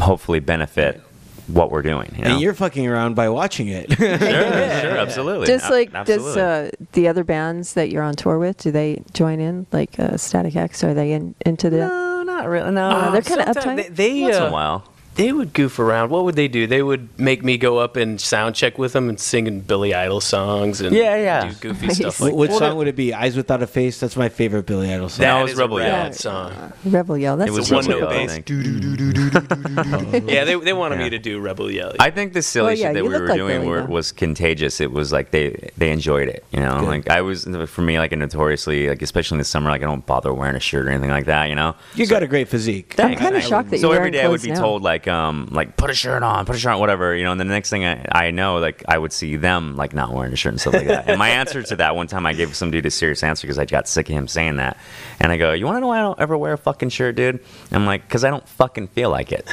hopefully 0.00 0.40
benefit 0.40 1.00
what 1.46 1.70
we're 1.70 1.82
doing. 1.82 2.12
You 2.16 2.24
know? 2.24 2.30
And 2.32 2.40
you're 2.40 2.54
fucking 2.54 2.86
around 2.88 3.14
by 3.14 3.28
watching 3.28 3.68
it. 3.68 3.92
sure, 3.92 4.18
sure, 4.18 4.18
absolutely. 4.18 5.46
Just 5.46 5.66
Ab- 5.66 5.70
like 5.70 5.92
does 5.92 6.08
absolutely. 6.10 6.42
uh, 6.42 6.70
the 6.92 7.08
other 7.08 7.22
bands 7.24 7.74
that 7.74 7.90
you're 7.90 8.02
on 8.02 8.14
tour 8.14 8.38
with, 8.38 8.56
do 8.58 8.72
they 8.72 9.02
join 9.12 9.38
in? 9.38 9.66
Like 9.72 9.98
uh, 10.00 10.16
Static 10.16 10.56
X, 10.56 10.82
are 10.82 10.92
they 10.94 11.12
in, 11.12 11.34
into 11.44 11.70
the? 11.70 11.78
no, 11.86 12.22
not 12.24 12.48
really. 12.48 12.72
No, 12.72 12.88
Uh, 12.88 13.10
they're 13.12 13.22
kinda 13.22 13.44
Sometimes 13.54 13.80
uptight. 13.82 13.94
They, 13.94 14.08
they, 14.08 14.22
once 14.22 14.36
in 14.36 14.42
uh, 14.42 14.46
a 14.48 14.52
while. 14.52 14.92
They 15.16 15.32
would 15.32 15.52
goof 15.52 15.78
around. 15.78 16.10
What 16.10 16.24
would 16.24 16.36
they 16.36 16.46
do? 16.48 16.66
They 16.66 16.82
would 16.82 17.08
make 17.18 17.42
me 17.42 17.56
go 17.58 17.78
up 17.78 17.96
and 17.96 18.20
sound 18.20 18.54
check 18.54 18.78
with 18.78 18.92
them 18.92 19.08
and 19.08 19.18
singing 19.18 19.60
Billy 19.60 19.94
Idol 19.94 20.20
songs 20.20 20.80
and 20.80 20.94
Yeah, 20.94 21.16
yeah. 21.16 21.48
do 21.48 21.54
goofy 21.54 21.86
Nice. 21.86 21.96
stuff 21.96 22.20
like 22.20 22.34
what 22.34 22.50
Well, 22.50 22.58
song 22.58 22.76
would 22.76 22.88
it 22.88 22.96
be? 22.96 23.14
Eyes 23.14 23.36
Without 23.36 23.62
a 23.62 23.66
Face. 23.66 23.98
That's 23.98 24.16
my 24.16 24.28
favorite 24.28 24.66
Billy 24.66 24.92
Idol 24.92 25.08
song. 25.08 25.22
That 25.22 25.34
That 25.38 25.42
was 25.42 25.54
Rebel 25.54 25.80
Yell. 25.80 25.88
rad 25.90 26.14
song. 26.14 26.52
Uh, 26.52 26.70
Rebel 26.84 27.18
Yell. 27.18 27.36
That's 27.38 27.50
It 27.50 27.54
was 27.54 27.70
a 27.70 27.74
one 27.74 27.84
good 27.86 27.94
Rebel 27.94 28.08
note 28.08 28.14
Yell, 28.14 28.20
one. 28.20 28.30
I 28.30 28.40
bass. 28.40 30.12
think. 30.14 30.30
Yeah, 30.30 30.44
they, 30.44 30.54
they 30.56 30.72
wanted 30.72 30.98
Yeah. 30.98 31.04
me 31.04 31.10
to 31.10 31.18
do 31.18 31.40
Rebel 31.40 31.70
Yell. 31.70 31.94
I 31.98 32.10
think 32.10 32.32
the 32.32 32.42
silly 32.42 32.66
Well, 32.66 32.74
yeah, 32.76 32.86
shit 32.88 32.94
that 32.94 33.02
we 33.04 33.08
were 33.10 33.26
like 33.28 33.36
doing 33.36 33.64
were, 33.66 33.84
was 33.86 34.12
contagious. 34.12 34.80
It 34.80 34.92
was 34.92 35.12
like 35.12 35.30
they 35.30 35.70
they 35.76 35.90
enjoyed 35.90 36.28
it. 36.28 36.44
You 36.52 36.60
know, 36.60 36.80
Good. 36.80 36.88
like 36.88 37.10
I 37.10 37.20
was 37.22 37.46
for 37.66 37.82
me 37.82 37.98
like 37.98 38.12
a 38.12 38.16
notoriously 38.16 38.88
like 38.88 39.02
especially 39.02 39.36
in 39.36 39.38
the 39.38 39.44
summer 39.44 39.70
like 39.70 39.82
I 39.82 39.86
don't 39.86 40.04
bother 40.04 40.32
wearing 40.32 40.56
a 40.56 40.60
shirt 40.60 40.86
or 40.86 40.90
anything 40.90 41.10
like 41.10 41.26
that. 41.26 41.48
You 41.48 41.54
know, 41.54 41.74
You 41.94 42.06
got 42.06 42.22
a 42.22 42.26
great 42.26 42.48
physique. 42.48 42.94
I'm 42.98 43.16
kinda 43.16 43.40
shocked 43.40 43.70
that 43.70 43.78
you're 43.80 43.90
every 43.92 43.98
wearing 43.98 44.12
day 44.12 44.22
I 44.24 44.28
would 44.28 44.42
be 44.42 44.52
told 44.52 44.82
like 44.82 45.05
like 45.06 45.14
um 45.14 45.48
like 45.50 45.76
put 45.76 45.90
a 45.90 45.94
shirt 45.94 46.22
on, 46.22 46.44
put 46.46 46.56
a 46.56 46.58
shirt 46.58 46.72
on, 46.72 46.80
whatever, 46.80 47.14
you 47.14 47.24
know. 47.24 47.32
And 47.32 47.40
the 47.40 47.44
next 47.44 47.70
thing 47.70 47.84
I, 47.84 48.04
I 48.10 48.30
know, 48.30 48.58
like 48.58 48.84
I 48.88 48.98
would 48.98 49.12
see 49.12 49.36
them 49.36 49.76
like 49.76 49.94
not 49.94 50.12
wearing 50.12 50.32
a 50.32 50.36
shirt 50.36 50.52
and 50.52 50.60
stuff 50.60 50.74
like 50.74 50.86
that. 50.88 51.08
and 51.08 51.18
my 51.18 51.28
answer 51.30 51.62
to 51.62 51.76
that 51.76 51.96
one 51.96 52.06
time, 52.06 52.26
I 52.26 52.32
gave 52.32 52.54
some 52.54 52.70
dude 52.70 52.86
a 52.86 52.90
serious 52.90 53.22
answer 53.22 53.46
because 53.46 53.58
I 53.58 53.64
got 53.64 53.88
sick 53.88 54.08
of 54.08 54.14
him 54.14 54.28
saying 54.28 54.56
that. 54.56 54.76
And 55.20 55.32
I 55.32 55.36
go, 55.36 55.52
you 55.52 55.64
want 55.64 55.76
to 55.76 55.80
know 55.80 55.88
why 55.88 55.98
I 55.98 56.02
don't 56.02 56.18
ever 56.20 56.36
wear 56.36 56.52
a 56.52 56.58
fucking 56.58 56.90
shirt, 56.90 57.16
dude? 57.16 57.40
I'm 57.70 57.86
like, 57.86 58.02
because 58.06 58.24
I 58.24 58.30
don't 58.30 58.46
fucking 58.48 58.88
feel 58.88 59.10
like 59.10 59.32
it. 59.32 59.48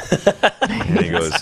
and 0.62 1.00
he 1.00 1.10
goes, 1.10 1.32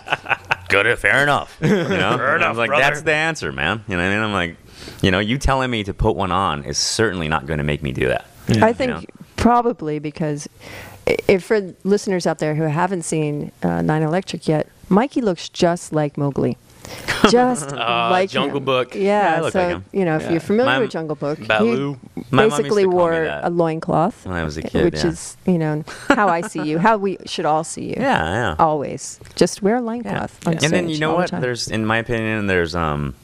good, 0.68 0.98
fair 0.98 1.22
enough. 1.22 1.56
You 1.60 1.68
know, 1.68 2.16
fair 2.16 2.36
enough, 2.36 2.46
I 2.46 2.48
was 2.50 2.58
like, 2.58 2.68
brother. 2.68 2.82
that's 2.82 3.02
the 3.02 3.14
answer, 3.14 3.52
man. 3.52 3.84
You 3.88 3.96
know 3.96 4.02
what 4.02 4.10
I 4.10 4.14
mean? 4.14 4.24
I'm 4.24 4.32
like, 4.32 4.56
you 5.00 5.10
know, 5.10 5.18
you 5.18 5.38
telling 5.38 5.70
me 5.70 5.84
to 5.84 5.94
put 5.94 6.16
one 6.16 6.32
on 6.32 6.64
is 6.64 6.78
certainly 6.78 7.28
not 7.28 7.46
going 7.46 7.58
to 7.58 7.64
make 7.64 7.82
me 7.82 7.92
do 7.92 8.08
that. 8.08 8.26
I 8.60 8.72
think 8.72 8.90
know? 8.90 9.02
probably 9.36 9.98
because 9.98 10.48
i- 10.48 10.91
if 11.07 11.44
for 11.44 11.74
listeners 11.84 12.26
out 12.26 12.38
there 12.38 12.55
who 12.55 12.64
haven't 12.64 13.03
seen 13.03 13.53
uh, 13.62 13.82
Nine 13.82 14.03
Electric 14.03 14.46
yet, 14.48 14.68
Mikey 14.88 15.20
looks 15.20 15.48
just 15.48 15.92
like 15.92 16.16
Mowgli. 16.16 16.57
Just 17.30 17.70
like 17.70 18.28
Jungle 18.28 18.59
him. 18.59 18.64
Book. 18.64 18.96
Yeah, 18.96 19.42
Yeah, 19.42 19.50
so 19.50 19.68
like 19.68 19.82
you 19.92 20.05
know 20.05 20.16
if 20.16 20.22
Yeah. 20.22 20.30
you're 20.32 20.40
familiar 20.40 20.72
My- 20.72 20.78
with 20.80 20.90
Jungle 20.90 21.14
Book, 21.14 21.38
Baloo. 21.46 21.96
he 22.16 22.22
basically 22.36 22.82
to 22.82 22.88
call 22.88 22.96
me 22.98 23.03
wore 23.03 23.24
a 23.24 23.48
loincloth, 23.50 24.26
When 24.26 24.34
I 24.34 24.42
was 24.42 24.57
a 24.57 24.62
kid, 24.62 24.84
which 24.86 24.96
yeah. 25.05 25.11
is 25.11 25.36
you 25.46 25.59
know 25.59 25.84
how 26.09 26.26
I 26.28 26.40
see 26.40 26.62
you, 26.64 26.78
how 26.80 26.96
we 26.96 27.18
should 27.24 27.46
all 27.46 27.62
see 27.62 27.84
you. 27.90 27.94
Yeah, 27.96 28.24
yeah. 28.32 28.57
Always, 28.59 29.20
just 29.36 29.62
wear 29.62 29.76
a 29.76 29.78
Yeah. 29.78 29.84
loincloth. 29.86 30.46
on 30.46 30.55
And 30.55 30.61
then 30.72 30.88
you 30.88 30.98
know 30.98 31.12
all 31.12 31.16
the 31.24 31.30
what? 31.36 31.40
There's, 31.40 31.68
in 31.68 31.86
my 31.86 31.98
opinion, 31.98 32.48
there's 32.48 32.74
um, 32.74 33.14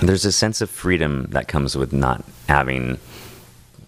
there's 0.00 0.24
a 0.24 0.32
sense 0.32 0.60
of 0.60 0.68
freedom 0.68 1.28
that 1.30 1.46
comes 1.46 1.76
with 1.76 1.92
not 1.92 2.24
having, 2.48 2.98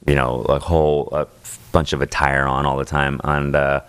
you 0.06 0.14
know, 0.14 0.42
a 0.48 0.60
whole 0.60 1.08
a 1.10 1.26
bunch 1.74 1.92
of 1.92 2.00
attire 2.00 2.46
on 2.46 2.64
all 2.64 2.78
the 2.78 2.84
time. 2.86 3.20
And 3.24 3.54
uh, 3.54 3.80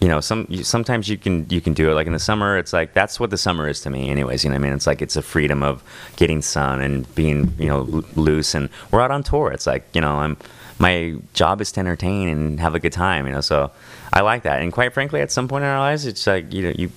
you 0.00 0.08
know, 0.08 0.20
some 0.20 0.48
sometimes 0.64 1.08
you 1.08 1.18
can 1.18 1.46
you 1.50 1.60
can 1.60 1.74
do 1.74 1.90
it. 1.90 1.94
Like 1.94 2.08
in 2.08 2.12
the 2.12 2.18
summer, 2.18 2.58
it's 2.58 2.72
like 2.72 2.94
that's 2.94 3.20
what 3.20 3.30
the 3.30 3.36
summer 3.36 3.68
is 3.68 3.80
to 3.82 3.90
me, 3.90 4.08
anyways. 4.08 4.42
You 4.42 4.50
know 4.50 4.56
I 4.56 4.58
mean? 4.58 4.72
It's 4.72 4.86
like 4.86 5.02
it's 5.02 5.16
a 5.16 5.22
freedom 5.22 5.62
of 5.62 5.84
getting 6.16 6.42
sun 6.42 6.80
and 6.80 7.14
being 7.14 7.52
you 7.58 7.68
know 7.68 8.02
loose. 8.16 8.54
And 8.54 8.70
we're 8.90 9.02
out 9.02 9.12
on 9.12 9.22
tour. 9.22 9.52
It's 9.52 9.66
like 9.66 9.84
you 9.92 10.00
know 10.00 10.16
I'm. 10.16 10.36
My 10.80 11.16
job 11.34 11.60
is 11.60 11.72
to 11.72 11.80
entertain 11.80 12.28
and 12.28 12.60
have 12.60 12.76
a 12.76 12.78
good 12.78 12.92
time, 12.92 13.26
you 13.26 13.32
know. 13.32 13.40
So 13.40 13.72
I 14.12 14.20
like 14.20 14.44
that. 14.44 14.62
And 14.62 14.72
quite 14.72 14.94
frankly, 14.94 15.20
at 15.20 15.32
some 15.32 15.48
point 15.48 15.64
in 15.64 15.70
our 15.70 15.80
lives, 15.80 16.06
it's 16.06 16.24
like 16.26 16.52
you 16.52 16.62
know 16.62 16.72
you 16.78 16.90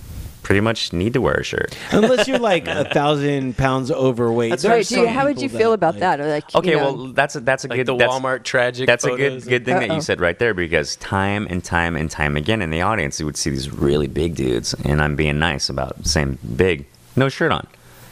pretty 0.52 0.60
much 0.60 0.91
need 0.91 1.14
to 1.14 1.22
wear 1.22 1.36
a 1.36 1.43
shirt. 1.45 1.78
Unless 1.91 2.28
you're 2.28 2.38
like 2.38 2.68
a 2.68 2.84
thousand 2.84 3.56
pounds 3.58 3.89
overweight. 3.89 4.49
That's 4.49 4.66
right. 4.66 4.86
Do 4.86 4.99
you, 4.99 5.08
how 5.08 5.26
would 5.26 5.41
you 5.41 5.47
feel 5.47 5.72
about 5.72 5.93
like- 5.93 6.02
that? 6.02 6.20
Or 6.20 6.28
like, 6.28 6.54
you 6.54 6.60
Okay, 6.60 6.76
know, 6.76 6.91
well 6.93 7.08
that's 7.14 7.38
a, 7.38 7.39
that's 7.39 7.64
a 7.64 7.70
Like 7.70 7.78
good 7.78 7.88
the 7.88 7.95
that's, 7.95 8.14
Walmart 8.14 8.43
tragic. 8.43 8.86
That's 8.86 9.06
a 9.06 9.16
good 9.16 9.45
good 9.45 9.64
thing 9.64 9.76
that 9.76 9.89
Uh-oh. 9.89 9.95
you 9.95 10.02
said 10.02 10.20
right 10.20 10.38
there 10.38 10.54
because 10.54 10.97
time 10.97 11.47
and 11.49 11.64
time 11.64 11.95
and 11.95 12.12
time 12.12 12.36
again 12.36 12.62
in 12.62 12.70
the 12.70 12.82
audience 12.82 13.18
you 13.18 13.26
would 13.26 13.38
see 13.38 13.49
these 13.49 13.72
really 13.72 14.08
big 14.08 14.36
dudes 14.36 14.74
and 14.84 15.02
I'm 15.02 15.16
being 15.16 15.39
nice 15.39 15.70
about 15.70 16.06
saying 16.06 16.38
big, 16.58 16.86
no 17.16 17.30
shirt 17.30 17.54
on, 17.54 17.66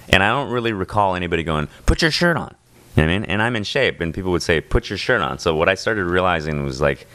and 0.08 0.24
I 0.24 0.30
don't 0.30 0.50
really 0.50 0.72
recall 0.72 1.16
anybody 1.16 1.44
going 1.44 1.68
put 1.88 2.02
your 2.02 2.12
shirt 2.12 2.38
on. 2.38 2.56
You 2.96 3.04
know 3.04 3.08
what 3.10 3.16
I 3.16 3.20
mean? 3.20 3.30
And 3.32 3.42
I'm 3.42 3.58
in 3.58 3.66
shape, 3.66 4.00
and 4.00 4.14
people 4.14 4.32
would 4.32 4.44
say 4.44 4.62
put 4.62 4.90
your 4.90 4.98
shirt 4.98 5.20
on. 5.20 5.40
So 5.40 5.58
what 5.58 5.68
I 5.68 5.76
started 5.76 6.06
realizing 6.06 6.64
was 6.64 6.80
like. 6.80 7.06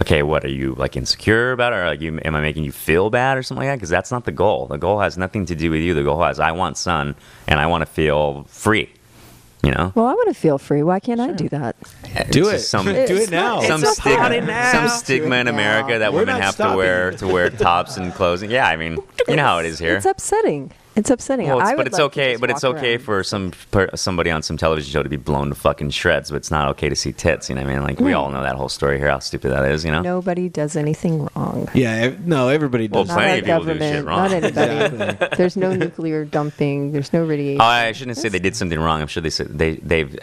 Okay, 0.00 0.22
what 0.22 0.44
are 0.44 0.48
you 0.50 0.74
like 0.78 0.96
insecure 0.96 1.52
about, 1.52 1.72
or 1.74 1.84
like 1.86 2.00
you, 2.00 2.18
am 2.24 2.34
I 2.34 2.40
making 2.40 2.64
you 2.64 2.72
feel 2.72 3.10
bad 3.10 3.36
or 3.36 3.42
something 3.42 3.66
like 3.66 3.72
that? 3.72 3.76
Because 3.76 3.90
that's 3.90 4.10
not 4.10 4.24
the 4.24 4.32
goal. 4.32 4.66
The 4.66 4.78
goal 4.78 5.00
has 5.00 5.18
nothing 5.18 5.44
to 5.46 5.54
do 5.54 5.70
with 5.70 5.80
you. 5.80 5.92
The 5.92 6.02
goal 6.02 6.22
has 6.22 6.40
I 6.40 6.52
want 6.52 6.78
sun 6.78 7.14
and 7.46 7.60
I 7.60 7.66
want 7.66 7.82
to 7.82 7.86
feel 7.86 8.44
free. 8.44 8.90
You 9.62 9.70
know, 9.70 9.92
well, 9.94 10.06
I 10.06 10.14
want 10.14 10.26
to 10.26 10.34
feel 10.34 10.58
free. 10.58 10.82
Why 10.82 10.98
can't 10.98 11.20
I 11.20 11.30
do 11.30 11.48
that? 11.50 11.76
Do 12.30 12.48
It's 12.48 12.64
it. 12.64 12.66
Some, 12.66 12.86
do 12.86 12.92
it 12.92 13.30
now. 13.30 13.60
some 13.60 13.80
It's 13.80 13.96
stigma, 13.96 14.40
now. 14.40 14.72
some 14.72 14.88
stigma 14.88 15.36
in. 15.36 15.46
America 15.46 16.00
that 16.00 16.12
We're 16.12 16.20
women 16.20 16.34
not 16.40 16.42
have 16.42 16.56
to 16.56 16.76
wear 16.76 17.12
to 17.12 17.28
wear 17.28 17.48
tops 17.48 17.96
and 17.96 18.12
clothing. 18.12 18.50
Yeah, 18.50 18.66
I 18.66 18.74
mean, 18.76 18.98
you 19.28 19.36
know 19.36 19.44
how 19.44 19.58
it 19.58 19.66
is 19.66 19.78
here. 19.78 19.94
It's 19.98 20.04
upsetting. 20.06 20.72
It's 20.94 21.10
upsetting. 21.10 21.48
Well, 21.48 21.60
it's, 21.60 21.70
I 21.70 21.76
but 21.76 21.86
it's 21.86 21.98
okay. 21.98 22.36
But 22.36 22.50
it's 22.50 22.64
okay 22.64 22.92
around. 22.92 23.02
for 23.02 23.22
some 23.22 23.52
per, 23.70 23.88
somebody 23.94 24.30
on 24.30 24.42
some 24.42 24.56
television 24.56 24.92
show 24.92 25.02
to 25.02 25.08
be 25.08 25.16
blown 25.16 25.48
to 25.48 25.54
fucking 25.54 25.90
shreds. 25.90 26.30
But 26.30 26.36
it's 26.36 26.50
not 26.50 26.68
okay 26.70 26.88
to 26.88 26.96
see 26.96 27.12
tits. 27.12 27.48
You 27.48 27.54
know 27.54 27.62
what 27.62 27.70
I 27.70 27.74
mean? 27.74 27.82
Like 27.82 27.98
we 27.98 28.12
hmm. 28.12 28.18
all 28.18 28.30
know 28.30 28.42
that 28.42 28.56
whole 28.56 28.68
story 28.68 28.98
here. 28.98 29.08
How 29.08 29.18
stupid 29.18 29.50
that 29.52 29.64
is. 29.64 29.84
You 29.84 29.90
know? 29.92 30.02
Nobody 30.02 30.48
does 30.48 30.76
anything 30.76 31.28
wrong. 31.34 31.68
Yeah, 31.74 32.14
no, 32.24 32.48
everybody 32.48 32.88
does. 32.88 33.08
Not 33.08 33.14
plenty 33.14 33.30
our 33.30 33.38
of 33.38 33.44
people 33.44 33.58
do 33.60 33.66
government. 33.80 33.96
shit 33.96 34.04
wrong. 34.04 34.18
Not 34.18 34.32
anybody. 34.32 34.72
Exactly. 34.92 35.28
There's 35.36 35.56
no 35.56 35.74
nuclear 35.74 36.24
dumping. 36.24 36.92
There's 36.92 37.12
no 37.12 37.24
radiation. 37.24 37.60
Oh, 37.60 37.64
I 37.64 37.92
shouldn't 37.92 38.18
say 38.18 38.28
they 38.28 38.38
did 38.38 38.56
something 38.56 38.78
wrong. 38.78 39.00
I'm 39.00 39.06
sure 39.06 39.22
they 39.22 39.30
said 39.30 39.58
they 39.58 39.76
they've 39.76 40.18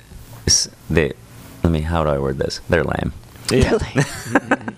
they. 0.90 1.14
Let 1.64 1.72
me. 1.72 1.82
How 1.82 2.04
do 2.04 2.10
I 2.10 2.20
word 2.20 2.38
this? 2.38 2.62
They're 2.70 2.84
lame. 2.84 3.14
Yeah. 3.52 3.78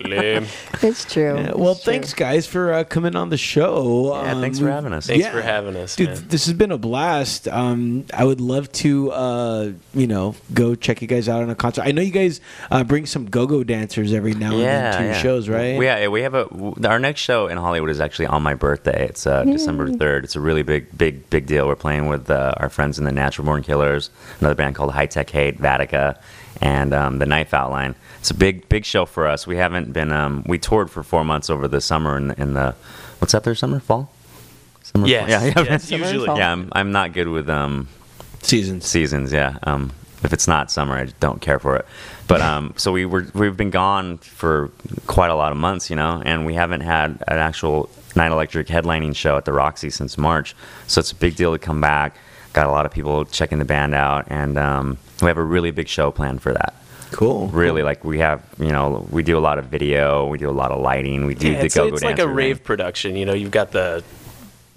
Lame. 0.04 0.46
it's 0.82 1.04
true. 1.10 1.36
Yeah, 1.38 1.52
well, 1.54 1.72
It's 1.72 1.84
true. 1.84 1.92
thanks 1.92 2.12
guys 2.14 2.46
for 2.46 2.72
uh, 2.72 2.84
coming 2.84 3.14
on 3.14 3.30
the 3.30 3.36
show. 3.36 4.14
Yeah, 4.14 4.40
thanks 4.40 4.58
for 4.58 4.70
having 4.70 4.92
us. 4.92 5.06
Thanks 5.06 5.26
for 5.28 5.40
having 5.40 5.76
us, 5.76 5.94
dude. 5.96 6.08
man. 6.08 6.24
This 6.28 6.46
has 6.46 6.54
been 6.54 6.72
a 6.72 6.78
blast. 6.78 7.46
Um, 7.48 8.04
I 8.12 8.24
would 8.24 8.40
love 8.40 8.70
to, 8.72 9.10
uh, 9.12 9.70
you 9.94 10.06
know, 10.06 10.34
go 10.52 10.74
check 10.74 11.00
you 11.02 11.08
guys 11.08 11.28
out 11.28 11.42
on 11.42 11.50
a 11.50 11.54
concert. 11.54 11.82
I 11.82 11.92
know 11.92 12.02
you 12.02 12.10
guys 12.10 12.40
uh, 12.70 12.82
bring 12.84 13.06
some 13.06 13.26
go-go 13.26 13.62
dancers 13.64 14.12
every 14.12 14.34
now 14.34 14.52
and 14.52 14.60
then 14.62 14.98
to 14.98 15.04
your 15.04 15.14
shows, 15.14 15.48
right? 15.48 15.78
We, 15.78 15.86
yeah, 15.86 16.08
we 16.08 16.22
have 16.22 16.34
a. 16.34 16.46
our 16.86 16.98
next 16.98 17.20
show 17.20 17.46
in 17.46 17.58
Hollywood 17.58 17.90
is 17.90 18.00
actually 18.00 18.26
on 18.26 18.42
my 18.42 18.54
birthday. 18.54 19.06
It's 19.08 19.26
uh, 19.26 19.44
December 19.44 19.90
third. 19.92 20.24
It's 20.24 20.36
a 20.36 20.40
really 20.40 20.62
big, 20.62 20.96
big, 20.96 21.28
big 21.30 21.46
deal. 21.46 21.66
We're 21.68 21.76
playing 21.76 22.08
with 22.08 22.30
uh, 22.30 22.54
our 22.56 22.68
friends 22.68 22.98
in 22.98 23.04
the 23.04 23.12
Natural 23.12 23.44
Born 23.44 23.62
Killers, 23.62 24.10
another 24.40 24.54
band 24.56 24.74
called 24.74 24.92
High 24.92 25.06
Tech 25.06 25.30
Hate, 25.30 25.58
Vatica, 25.58 26.18
and 26.60 26.92
um, 26.92 27.18
the 27.18 27.26
Knife 27.26 27.54
Outline. 27.54 27.94
It's 28.22 28.30
a 28.30 28.34
big, 28.34 28.68
big 28.68 28.84
show 28.84 29.04
for 29.04 29.26
us. 29.26 29.48
We 29.48 29.56
haven't 29.56 29.92
been. 29.92 30.12
Um, 30.12 30.44
we 30.46 30.56
toured 30.56 30.92
for 30.92 31.02
four 31.02 31.24
months 31.24 31.50
over 31.50 31.66
the 31.66 31.80
summer 31.80 32.16
in, 32.16 32.30
in 32.38 32.54
the 32.54 32.76
what's 33.18 33.32
that 33.32 33.42
there? 33.42 33.56
Summer, 33.56 33.80
fall, 33.80 34.12
summer. 34.84 35.08
Yes, 35.08 35.28
fall? 35.28 35.40
Yeah, 35.40 35.54
yeah. 35.56 35.70
yes, 35.72 35.88
Summer 35.88 36.04
usually. 36.04 36.26
fall. 36.26 36.38
Yeah, 36.38 36.52
I'm, 36.52 36.68
I'm 36.70 36.92
not 36.92 37.14
good 37.14 37.26
with 37.26 37.50
um, 37.50 37.88
Seasons. 38.40 38.86
seasons. 38.86 39.32
Yeah. 39.32 39.58
Um, 39.64 39.90
if 40.22 40.32
it's 40.32 40.46
not 40.46 40.70
summer, 40.70 40.94
I 40.94 41.06
don't 41.18 41.40
care 41.40 41.58
for 41.58 41.74
it. 41.74 41.84
But 42.28 42.42
um, 42.42 42.74
so 42.76 42.92
we 42.92 43.06
were 43.06 43.26
we've 43.34 43.56
been 43.56 43.70
gone 43.70 44.18
for 44.18 44.70
quite 45.08 45.32
a 45.32 45.34
lot 45.34 45.50
of 45.50 45.58
months, 45.58 45.90
you 45.90 45.96
know, 45.96 46.22
and 46.24 46.46
we 46.46 46.54
haven't 46.54 46.82
had 46.82 47.20
an 47.26 47.38
actual 47.38 47.90
Nine 48.14 48.30
Electric 48.30 48.68
headlining 48.68 49.16
show 49.16 49.36
at 49.36 49.46
the 49.46 49.52
Roxy 49.52 49.90
since 49.90 50.16
March. 50.16 50.54
So 50.86 51.00
it's 51.00 51.10
a 51.10 51.16
big 51.16 51.34
deal 51.34 51.50
to 51.50 51.58
come 51.58 51.80
back. 51.80 52.14
Got 52.52 52.68
a 52.68 52.70
lot 52.70 52.86
of 52.86 52.92
people 52.92 53.24
checking 53.24 53.58
the 53.58 53.64
band 53.64 53.96
out, 53.96 54.26
and 54.28 54.56
um, 54.58 54.98
we 55.20 55.26
have 55.26 55.38
a 55.38 55.42
really 55.42 55.72
big 55.72 55.88
show 55.88 56.12
planned 56.12 56.40
for 56.40 56.52
that. 56.52 56.74
Cool. 57.12 57.48
Really, 57.48 57.82
like 57.82 58.04
we 58.04 58.18
have, 58.18 58.42
you 58.58 58.72
know, 58.72 59.06
we 59.10 59.22
do 59.22 59.38
a 59.38 59.40
lot 59.40 59.58
of 59.58 59.66
video, 59.66 60.26
we 60.26 60.38
do 60.38 60.48
a 60.48 60.52
lot 60.52 60.72
of 60.72 60.80
lighting, 60.80 61.26
we 61.26 61.34
do 61.34 61.50
Yeah, 61.52 61.58
the 61.60 61.66
it's, 61.66 61.74
go-go 61.74 61.94
it's 61.94 62.02
like 62.02 62.14
a 62.14 62.16
dancer 62.16 62.28
thing. 62.28 62.36
rave 62.36 62.64
production. 62.64 63.16
You 63.16 63.26
know, 63.26 63.34
you've 63.34 63.50
got 63.50 63.70
the 63.72 64.02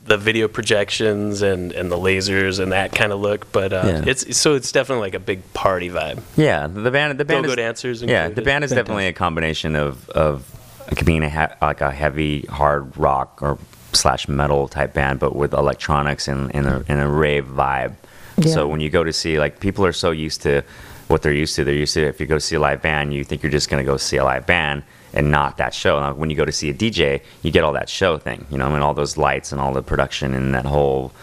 the 0.05 0.17
video 0.17 0.47
projections 0.47 1.41
and, 1.41 1.71
and 1.71 1.91
the 1.91 1.97
lasers 1.97 2.59
and 2.59 2.71
that 2.71 2.91
kind 2.93 3.11
of 3.11 3.19
look, 3.19 3.51
but 3.51 3.73
uh, 3.73 3.81
Yeah. 3.85 4.03
it's 4.05 4.37
so 4.37 4.53
it's 4.53 4.71
definitely 4.71 5.01
like 5.07 5.15
a 5.15 5.19
big 5.19 5.41
party 5.53 5.89
vibe. 5.89 6.21
Yeah, 6.37 6.67
the 6.67 6.91
band, 6.91 7.17
the 7.19 7.25
band 7.25 7.43
Go-go 7.45 7.53
is, 7.53 7.55
dancers 7.55 8.01
Yeah, 8.03 8.27
the 8.29 8.43
band 8.43 8.63
is 8.63 8.69
definitely 8.71 9.07
a 9.07 9.13
combination 9.13 9.75
of 9.75 10.07
of 10.09 10.43
it 10.91 11.03
being 11.05 11.23
a 11.23 11.29
he- 11.29 11.55
like 11.61 11.81
a 11.81 11.89
heavy 11.91 12.41
hard 12.41 12.95
rock 12.97 13.39
or 13.41 13.57
slash 13.93 14.27
metal 14.27 14.67
type 14.67 14.93
band, 14.93 15.19
but 15.19 15.35
with 15.35 15.53
electronics 15.53 16.27
and 16.27 16.51
in 16.51 16.67
a 16.67 16.83
in 16.87 16.99
a 16.99 17.09
rave 17.09 17.45
vibe. 17.47 17.93
Yeah. 18.37 18.53
So 18.53 18.67
when 18.67 18.81
you 18.81 18.89
go 18.91 19.03
to 19.03 19.13
see 19.13 19.39
like 19.39 19.59
people 19.59 19.85
are 19.85 19.93
so 19.93 20.11
used 20.11 20.41
to 20.43 20.63
what 21.07 21.21
they're 21.21 21.33
used 21.33 21.55
to. 21.55 21.63
They're 21.63 21.73
used 21.73 21.93
to 21.95 22.05
if 22.05 22.19
you 22.19 22.25
go 22.25 22.39
see 22.39 22.55
a 22.55 22.59
live 22.59 22.81
band, 22.81 23.13
you 23.13 23.23
think 23.23 23.43
you're 23.43 23.51
just 23.51 23.69
gonna 23.69 23.83
go 23.83 23.97
see 23.97 24.17
a 24.17 24.23
live 24.23 24.45
band 24.45 24.83
and 25.13 25.31
not 25.31 25.57
that 25.57 25.73
show. 25.73 25.99
Now, 25.99 26.13
when 26.13 26.29
you 26.29 26.35
go 26.35 26.45
to 26.45 26.51
see 26.51 26.69
a 26.69 26.73
DJ, 26.73 27.21
you 27.41 27.51
get 27.51 27.63
all 27.63 27.73
that 27.73 27.89
show 27.89 28.17
thing, 28.17 28.45
you 28.51 28.57
know, 28.57 28.65
I 28.65 28.71
mean, 28.71 28.81
all 28.81 28.93
those 28.93 29.17
lights 29.17 29.51
and 29.51 29.61
all 29.61 29.73
the 29.73 29.81
production 29.81 30.33
and 30.33 30.53
that 30.53 30.65
whole, 30.65 31.13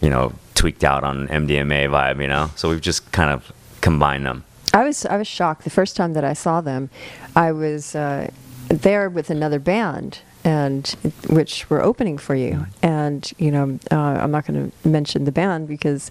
you 0.00 0.10
know, 0.10 0.32
tweaked 0.54 0.82
out 0.82 1.04
on 1.04 1.28
MDMA 1.28 1.88
vibe, 1.88 2.20
you 2.20 2.26
know. 2.26 2.50
So 2.56 2.68
we've 2.68 2.80
just 2.80 3.12
kind 3.12 3.30
of 3.30 3.52
combined 3.80 4.26
them. 4.26 4.44
I 4.74 4.84
was 4.84 5.06
I 5.06 5.16
was 5.16 5.26
shocked 5.26 5.64
the 5.64 5.70
first 5.70 5.96
time 5.96 6.12
that 6.14 6.24
I 6.24 6.34
saw 6.34 6.60
them. 6.60 6.90
I 7.34 7.52
was 7.52 7.94
uh, 7.94 8.30
there 8.68 9.08
with 9.08 9.30
another 9.30 9.58
band, 9.58 10.18
and 10.44 10.88
which 11.28 11.70
were 11.70 11.82
opening 11.82 12.18
for 12.18 12.34
you. 12.34 12.66
And 12.82 13.30
you 13.38 13.50
know, 13.50 13.78
uh, 13.90 13.96
I'm 13.96 14.30
not 14.30 14.46
going 14.46 14.70
to 14.70 14.88
mention 14.88 15.24
the 15.24 15.32
band 15.32 15.68
because 15.68 16.10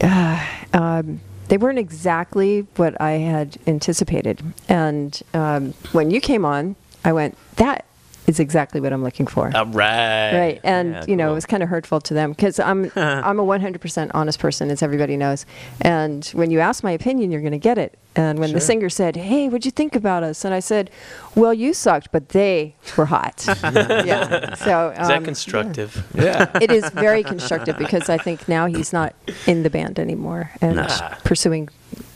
uh, 0.00 0.46
um, 0.72 1.20
they 1.48 1.56
weren't 1.56 1.78
exactly 1.78 2.66
what 2.76 3.00
I 3.00 3.12
had 3.12 3.58
anticipated. 3.66 4.42
And 4.68 5.20
um, 5.34 5.72
when 5.92 6.10
you 6.10 6.20
came 6.20 6.44
on, 6.44 6.76
I 7.04 7.12
went, 7.12 7.36
"That 7.56 7.84
is 8.28 8.38
exactly 8.38 8.80
what 8.80 8.92
I'm 8.92 9.02
looking 9.02 9.26
for." 9.26 9.50
All 9.56 9.66
right. 9.66 10.32
Right, 10.38 10.60
and 10.62 10.92
Yeah, 10.92 11.04
you 11.08 11.16
know 11.16 11.24
cool. 11.26 11.32
it 11.32 11.34
was 11.34 11.46
kind 11.46 11.62
of 11.62 11.68
hurtful 11.68 12.00
to 12.02 12.14
them 12.14 12.30
because 12.32 12.60
I'm 12.60 12.90
I'm 12.96 13.38
a 13.40 13.44
100% 13.44 14.10
honest 14.14 14.38
person, 14.38 14.70
as 14.70 14.82
everybody 14.82 15.16
knows. 15.16 15.46
And 15.80 16.24
when 16.34 16.50
you 16.50 16.60
ask 16.60 16.84
my 16.84 16.92
opinion, 16.92 17.30
you're 17.32 17.40
going 17.40 17.52
to 17.52 17.58
get 17.58 17.78
it. 17.78 17.98
And 18.16 18.38
when 18.40 18.52
the 18.52 18.60
singer 18.60 18.88
said, 18.90 19.14
"Hey, 19.16 19.46
what'd 19.48 19.64
you 19.64 19.70
think 19.70 19.94
about 19.94 20.22
us?" 20.24 20.44
and 20.44 20.52
I 20.52 20.58
said, 20.60 20.90
"Well, 21.36 21.54
you 21.54 21.72
sucked, 21.72 22.10
but 22.10 22.30
they 22.30 22.74
were 22.96 23.06
hot." 23.06 23.44
yeah. 23.62 24.54
So 24.54 24.90
Is 24.90 25.08
that 25.08 25.18
um, 25.18 25.24
constructive? 25.24 26.04
Yeah. 26.14 26.50
it 26.60 26.70
is 26.72 26.88
very 26.90 27.22
constructive 27.22 27.78
because 27.78 28.08
I 28.08 28.18
think 28.18 28.48
now 28.48 28.66
he's 28.66 28.92
not 28.92 29.14
in 29.46 29.62
the 29.62 29.70
band 29.70 29.98
anymore 30.00 30.50
and 30.60 30.76
Nah. 30.76 31.14
pursuing 31.24 31.68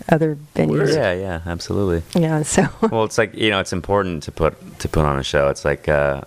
other 0.09 0.37
venues. 0.55 0.95
Yeah, 0.95 1.13
yeah, 1.13 1.41
absolutely. 1.47 2.03
Yeah. 2.21 2.43
So 2.43 2.69
well, 2.91 3.05
it's 3.05 3.19
like 3.19 3.35
you 3.35 3.51
know, 3.51 3.61
it's 3.61 3.73
important 3.73 4.23
to 4.25 4.33
put 4.33 4.79
to 4.81 4.89
put 4.89 5.05
on 5.05 5.19
a 5.19 5.23
show. 5.23 5.49
It's 5.49 5.65
like 5.65 5.89
uh, 5.89 6.23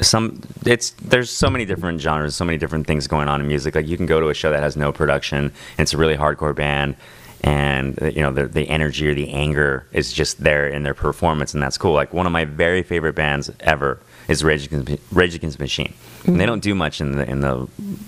some 0.00 0.40
it's 0.64 0.90
there's 1.02 1.30
so 1.30 1.50
many 1.50 1.64
different 1.64 2.00
genres, 2.00 2.34
so 2.36 2.44
many 2.44 2.58
different 2.58 2.86
things 2.86 3.06
going 3.06 3.28
on 3.28 3.40
in 3.40 3.48
music. 3.48 3.74
Like 3.74 3.86
you 3.88 3.96
can 3.96 4.06
go 4.06 4.20
to 4.20 4.28
a 4.28 4.34
show 4.34 4.50
that 4.50 4.62
has 4.62 4.76
no 4.76 4.92
production, 4.92 5.44
and 5.44 5.52
it's 5.78 5.92
a 5.94 5.98
really 5.98 6.16
hardcore 6.16 6.54
band, 6.54 6.96
and 7.42 7.98
you 8.14 8.22
know 8.22 8.32
the 8.32 8.46
the 8.46 8.68
energy 8.68 9.08
or 9.08 9.14
the 9.14 9.30
anger 9.30 9.86
is 9.92 10.12
just 10.12 10.42
there 10.42 10.66
in 10.68 10.82
their 10.82 10.94
performance, 10.94 11.54
and 11.54 11.62
that's 11.62 11.78
cool. 11.78 11.92
Like 11.92 12.12
one 12.12 12.26
of 12.26 12.32
my 12.32 12.44
very 12.44 12.82
favorite 12.82 13.14
bands 13.14 13.50
ever 13.60 14.00
is 14.28 14.44
Rage 14.44 14.66
Against, 14.66 15.02
Rage 15.12 15.34
Against 15.34 15.58
Machine. 15.58 15.92
And 16.26 16.38
they 16.38 16.46
don't 16.46 16.62
do 16.62 16.74
much 16.74 17.00
in 17.00 17.12
the 17.12 17.28
in 17.28 17.40
the 17.40 17.66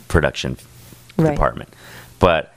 production 0.08 0.56
Right. 1.18 1.32
department, 1.32 1.68
but 2.20 2.54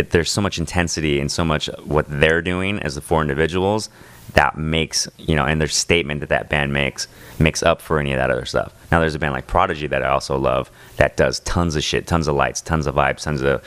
it, 0.00 0.10
there's 0.10 0.30
so 0.30 0.40
much 0.40 0.58
intensity 0.58 1.20
and 1.20 1.30
so 1.30 1.44
much 1.44 1.66
what 1.84 2.06
they're 2.08 2.42
doing 2.42 2.78
as 2.80 2.94
the 2.94 3.00
four 3.00 3.22
individuals 3.22 3.88
that 4.34 4.56
makes 4.56 5.08
you 5.18 5.34
know 5.34 5.44
and 5.44 5.60
their 5.60 5.68
statement 5.68 6.20
that 6.20 6.28
that 6.28 6.48
band 6.48 6.72
makes 6.72 7.08
makes 7.38 7.62
up 7.62 7.80
for 7.82 7.98
any 7.98 8.12
of 8.12 8.18
that 8.18 8.30
other 8.30 8.44
stuff 8.44 8.72
now 8.92 9.00
there's 9.00 9.14
a 9.14 9.18
band 9.18 9.34
like 9.34 9.46
prodigy 9.46 9.86
that 9.88 10.02
i 10.04 10.08
also 10.08 10.36
love 10.38 10.70
that 10.96 11.16
does 11.16 11.40
tons 11.40 11.74
of 11.76 11.82
shit 11.82 12.06
tons 12.06 12.28
of 12.28 12.34
lights 12.36 12.60
tons 12.60 12.86
of 12.86 12.94
vibes 12.94 13.22
tons 13.24 13.42
of 13.42 13.60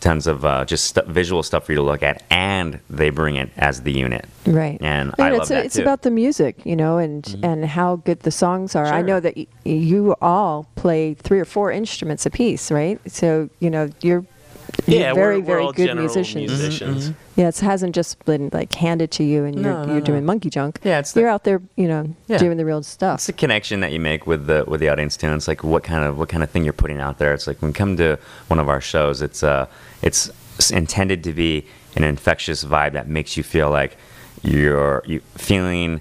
tons 0.00 0.26
of 0.26 0.44
uh, 0.46 0.64
just 0.64 0.84
stu 0.86 1.02
visual 1.06 1.42
stuff 1.42 1.64
for 1.66 1.72
you 1.72 1.76
to 1.76 1.82
look 1.84 2.02
at 2.02 2.22
and 2.30 2.80
they 2.88 3.10
bring 3.10 3.36
it 3.36 3.50
as 3.56 3.82
the 3.82 3.92
unit 3.92 4.24
Right. 4.46 4.78
and 4.80 5.14
love 5.18 5.32
it's, 5.34 5.48
that 5.50 5.64
it's 5.66 5.74
too. 5.74 5.80
Mm-hmm. 5.82 5.88
about 5.88 6.02
the 6.02 6.10
music, 6.10 6.54
you 6.64 6.74
know, 6.74 6.96
and 6.96 7.22
and 7.42 7.64
how 7.66 7.96
good 7.96 8.20
the 8.20 8.30
songs 8.30 8.74
are. 8.74 8.86
I 8.86 9.02
know 9.02 9.20
that 9.20 9.36
y- 9.36 9.46
you 9.64 10.16
all 10.22 10.66
play 10.74 11.12
three 11.14 11.38
or 11.38 11.44
four 11.44 11.70
instruments 11.70 12.24
a 12.24 12.30
piece 12.30 12.72
right? 12.72 12.98
So 13.12 13.50
you 13.60 13.68
know 13.70 13.90
you're 14.00 14.24
Yeah, 14.86 15.12
very 15.14 15.36
we're, 15.36 15.40
we're 15.40 15.46
very 15.46 15.62
all 15.62 15.72
good 15.72 15.86
general 15.86 16.06
musicians. 16.06 16.50
musicians. 16.50 17.12
Yeah, 17.36 17.48
it 17.48 17.58
hasn't 17.60 17.94
just 17.94 18.24
been 18.24 18.50
like 18.52 18.72
handed 18.74 19.10
to 19.12 19.24
you 19.24 19.44
and 19.44 19.54
you're 19.54 19.64
No, 19.64 19.84
no, 19.84 19.92
you're 19.92 20.00
no. 20.00 20.06
doing 20.06 20.24
monkey 20.24 20.50
junk. 20.50 20.80
Yeah, 20.82 20.98
it's 20.98 21.12
the- 21.12 21.20
you're 21.20 21.28
out 21.28 21.44
there, 21.44 21.60
you 21.76 21.88
know, 21.88 22.14
Yeah. 22.28 22.38
doing 22.38 22.56
the 22.56 22.64
real 22.64 22.82
stuff. 22.82 23.14
It's 23.16 23.24
stuff. 23.24 23.34
the 23.36 23.38
connection 23.40 23.80
that 23.80 23.92
you 23.92 24.00
make 24.00 24.26
with 24.26 24.46
the 24.46 24.64
with 24.66 24.80
the 24.80 24.88
audience 24.88 25.16
too. 25.16 25.26
And 25.26 25.36
it's 25.36 25.48
like 25.48 25.62
what 25.64 25.82
kind 25.84 26.04
of 26.04 26.18
what 26.18 26.28
kind 26.28 26.42
of 26.42 26.50
thing 26.50 26.64
you're 26.64 26.72
putting 26.72 27.00
out 27.00 27.18
there. 27.18 27.32
It's 27.34 27.46
like 27.46 27.60
when 27.62 27.70
you 27.70 27.74
come 27.74 27.96
to 27.98 28.18
one 28.48 28.58
of 28.58 28.68
our 28.68 28.80
shows, 28.80 29.22
it's 29.22 29.42
uh 29.42 29.66
it's 30.02 30.30
intended 30.70 31.24
to 31.24 31.32
be 31.32 31.66
an 31.96 32.04
infectious 32.04 32.64
vibe 32.64 32.92
that 32.92 33.08
makes 33.08 33.36
you 33.36 33.42
feel 33.42 33.70
like 33.70 33.96
you're 34.42 35.02
you 35.06 35.20
feeling 35.36 36.00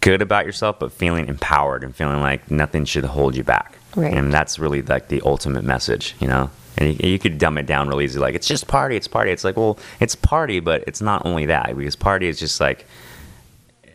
good 0.00 0.20
about 0.22 0.44
yourself, 0.46 0.78
but 0.78 0.92
feeling 0.92 1.26
empowered 1.28 1.82
and 1.82 1.94
feeling 1.96 2.20
like 2.20 2.50
nothing 2.50 2.84
should 2.84 3.04
hold 3.04 3.34
you 3.36 3.42
back. 3.42 3.78
Right. 3.94 4.12
And 4.12 4.32
that's 4.32 4.58
really 4.58 4.82
like 4.82 5.08
the 5.08 5.22
ultimate 5.24 5.64
message, 5.64 6.14
you 6.20 6.28
know. 6.28 6.50
And 6.78 7.00
you, 7.02 7.10
you 7.10 7.18
could 7.18 7.38
dumb 7.38 7.56
it 7.58 7.66
down 7.66 7.88
real 7.88 8.00
easy, 8.00 8.18
like 8.18 8.34
it's 8.34 8.46
just 8.46 8.66
party, 8.68 8.96
it's 8.96 9.08
party. 9.08 9.30
It's 9.30 9.44
like, 9.44 9.56
well, 9.56 9.78
it's 10.00 10.14
party, 10.14 10.60
but 10.60 10.84
it's 10.86 11.00
not 11.00 11.24
only 11.24 11.46
that 11.46 11.76
because 11.76 11.96
party 11.96 12.28
is 12.28 12.38
just 12.38 12.60
like 12.60 12.86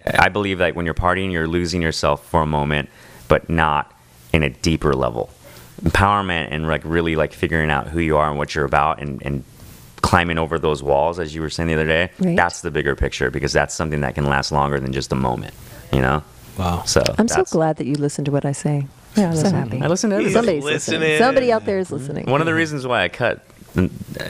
I 0.05 0.29
believe 0.29 0.57
that 0.59 0.75
when 0.75 0.85
you're 0.85 0.95
partying, 0.95 1.31
you're 1.31 1.47
losing 1.47 1.81
yourself 1.81 2.25
for 2.27 2.41
a 2.41 2.45
moment, 2.47 2.89
but 3.27 3.49
not 3.49 3.93
in 4.33 4.43
a 4.43 4.49
deeper 4.49 4.93
level. 4.93 5.29
Empowerment 5.83 6.47
and 6.51 6.67
like 6.67 6.81
really 6.85 7.15
like 7.15 7.33
figuring 7.33 7.69
out 7.69 7.87
who 7.87 7.99
you 7.99 8.17
are 8.17 8.27
and 8.29 8.37
what 8.37 8.55
you're 8.55 8.65
about 8.65 8.99
and, 9.01 9.21
and 9.23 9.43
climbing 10.01 10.37
over 10.39 10.57
those 10.57 10.81
walls, 10.81 11.19
as 11.19 11.35
you 11.35 11.41
were 11.41 11.49
saying 11.49 11.67
the 11.67 11.75
other 11.75 11.85
day, 11.85 12.09
Right. 12.19 12.35
that's 12.35 12.61
the 12.61 12.71
bigger 12.71 12.95
picture 12.95 13.29
because 13.29 13.53
that's 13.53 13.75
something 13.75 14.01
that 14.01 14.15
can 14.15 14.25
last 14.25 14.51
longer 14.51 14.79
than 14.79 14.91
just 14.91 15.11
a 15.11 15.15
moment, 15.15 15.53
you 15.93 16.01
know? 16.01 16.23
Wow. 16.57 16.83
So 16.85 17.03
I'm 17.17 17.27
so 17.27 17.43
glad 17.43 17.77
that 17.77 17.85
you 17.85 17.95
listen 17.95 18.25
to 18.25 18.31
what 18.31 18.43
I 18.45 18.51
say. 18.51 18.87
Yeah, 19.15 19.29
I'm 19.29 19.35
so 19.35 19.49
happy. 19.49 19.81
I 19.81 19.87
listen 19.87 20.09
to 20.11 20.15
everything. 20.17 20.33
Somebody's 20.33 20.63
listening. 20.63 20.99
listening. 21.01 21.17
Somebody 21.19 21.51
out 21.51 21.65
there 21.65 21.79
is 21.79 21.91
listening. 21.91 22.29
One 22.29 22.41
of 22.41 22.47
the 22.47 22.53
reasons 22.53 22.87
why 22.87 23.03
I 23.03 23.09
cut, 23.09 23.43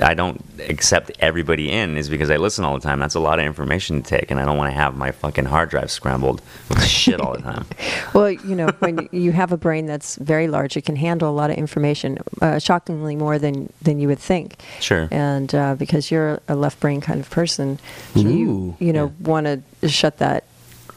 I 0.02 0.14
don't 0.14 0.44
accept 0.70 1.12
everybody 1.20 1.72
in 1.72 1.98
is 1.98 2.10
because 2.10 2.30
I 2.30 2.38
listen 2.38 2.64
all 2.64 2.74
the 2.76 2.82
time. 2.82 3.00
That's 3.00 3.16
a 3.16 3.20
lot 3.20 3.40
of 3.40 3.46
information 3.46 4.02
to 4.02 4.08
take, 4.08 4.32
and 4.32 4.40
I 4.40 4.46
don't 4.46 4.58
want 4.58 4.72
to 4.72 4.76
have 4.76 4.96
my 4.96 5.12
fucking 5.12 5.46
hard 5.46 5.70
drive 5.70 5.90
scrambled 5.92 6.42
with 6.70 6.84
shit 6.84 7.20
all 7.20 7.34
the 7.34 7.42
time. 7.42 7.66
Well, 8.14 8.30
you 8.30 8.56
know, 8.56 8.68
when 8.80 9.08
you 9.12 9.32
have 9.32 9.54
a 9.54 9.58
brain 9.58 9.86
that's 9.86 10.18
very 10.18 10.48
large, 10.50 10.76
it 10.76 10.84
can 10.84 10.98
handle 10.98 11.30
a 11.30 11.32
lot 11.32 11.50
of 11.50 11.58
information, 11.58 12.18
uh, 12.42 12.60
shockingly 12.60 13.16
more 13.16 13.40
than, 13.40 13.72
than 13.82 14.00
you 14.00 14.10
would 14.10 14.20
think. 14.20 14.60
Sure. 14.82 15.08
And 15.12 15.54
uh, 15.56 15.76
because 15.76 16.12
you're 16.12 16.42
a 16.50 16.56
left 16.56 16.80
brain 16.82 17.00
kind 17.00 17.22
of 17.22 17.30
person, 17.30 17.80
Ooh. 18.18 18.22
you 18.22 18.78
you 18.80 18.92
know 18.92 19.14
want 19.22 19.46
to 19.48 19.88
shut 19.88 20.18
that 20.18 20.44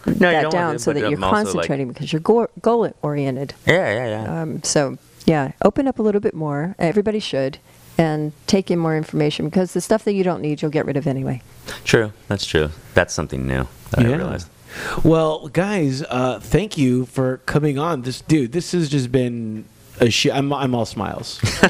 No, 0.06 0.30
that 0.30 0.50
down 0.50 0.78
so 0.78 0.92
that 0.92 1.00
you're 1.00 1.14
I'm 1.14 1.20
like- 1.20 1.30
concentrating 1.30 1.88
because 1.88 2.12
you're 2.12 2.20
go- 2.20 2.48
goal 2.60 2.92
oriented. 3.02 3.54
Yeah, 3.66 3.92
yeah, 3.92 4.22
yeah. 4.24 4.42
Um, 4.42 4.62
so 4.62 4.98
yeah, 5.26 5.52
open 5.62 5.88
up 5.88 5.98
a 5.98 6.02
little 6.02 6.20
bit 6.20 6.34
more. 6.34 6.74
Everybody 6.78 7.20
should. 7.20 7.58
And 7.96 8.32
take 8.48 8.72
in 8.72 8.80
more 8.80 8.96
information 8.96 9.44
because 9.44 9.72
the 9.72 9.80
stuff 9.80 10.02
that 10.02 10.14
you 10.14 10.24
don't 10.24 10.42
need, 10.42 10.60
you'll 10.60 10.72
get 10.72 10.84
rid 10.84 10.96
of 10.96 11.06
anyway. 11.06 11.40
True. 11.84 12.12
That's 12.26 12.44
true. 12.44 12.70
That's 12.94 13.14
something 13.14 13.46
new 13.46 13.68
that 13.90 14.00
I 14.00 14.06
realized. 14.16 14.48
Well, 15.04 15.46
guys, 15.46 16.02
uh, 16.02 16.40
thank 16.40 16.76
you 16.76 17.06
for 17.06 17.36
coming 17.46 17.78
on. 17.78 18.02
This 18.02 18.20
dude, 18.20 18.50
this 18.50 18.72
has 18.72 18.88
just 18.88 19.12
been 19.12 19.64
a 20.00 20.10
shit. 20.10 20.34
I'm, 20.34 20.52
I'm 20.52 20.74
all 20.74 20.86
smiles. 20.86 21.40
Yay! 21.62 21.68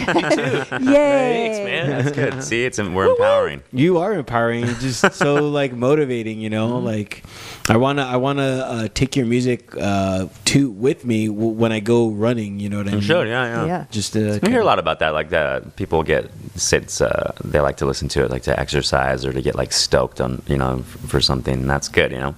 Thanks, 0.70 1.59
man. 1.59 1.89
That's 2.05 2.16
good. 2.16 2.43
See, 2.45 2.64
it's 2.64 2.79
we're 2.79 3.07
empowering. 3.11 3.62
you 3.72 3.99
are 3.99 4.12
empowering. 4.14 4.64
You're 4.66 4.75
just 4.77 5.12
so 5.14 5.49
like 5.49 5.72
motivating. 5.72 6.41
You 6.41 6.51
know, 6.51 6.79
like 6.79 7.22
I 7.68 7.77
wanna 7.77 8.03
I 8.03 8.16
wanna 8.16 8.43
uh, 8.43 8.89
take 8.95 9.16
your 9.16 9.27
music 9.27 9.75
uh, 9.81 10.29
to 10.47 10.70
with 10.70 11.05
me 11.05 11.27
w- 11.29 11.49
when 11.51 11.72
I 11.72 11.81
go 11.81 12.11
running. 12.11 12.59
You 12.61 12.68
know 12.70 12.79
what 12.79 12.89
I 12.89 12.93
mean? 12.93 13.01
Sure. 13.01 13.27
yeah, 13.27 13.47
yeah. 13.47 13.66
Yeah. 13.66 13.85
Just 13.91 14.12
to 14.14 14.39
We 14.43 14.51
hear 14.51 14.61
a 14.61 14.64
lot 14.64 14.79
about 14.79 14.99
that. 15.01 15.11
Like 15.11 15.31
that, 15.31 15.77
people 15.77 16.03
get 16.03 16.31
sits. 16.57 17.01
Uh, 17.01 17.33
they 17.45 17.61
like 17.61 17.77
to 17.79 17.87
listen 17.87 18.09
to 18.09 18.25
it, 18.25 18.31
like 18.31 18.43
to 18.45 18.59
exercise 18.59 19.25
or 19.25 19.33
to 19.33 19.43
get 19.43 19.55
like 19.55 19.72
stoked 19.72 20.20
on, 20.20 20.43
you 20.47 20.59
know, 20.59 20.79
f- 20.81 20.85
for 21.11 21.20
something. 21.20 21.55
And 21.61 21.70
that's 21.70 21.89
good, 21.89 22.12
you 22.12 22.18
know. 22.18 22.35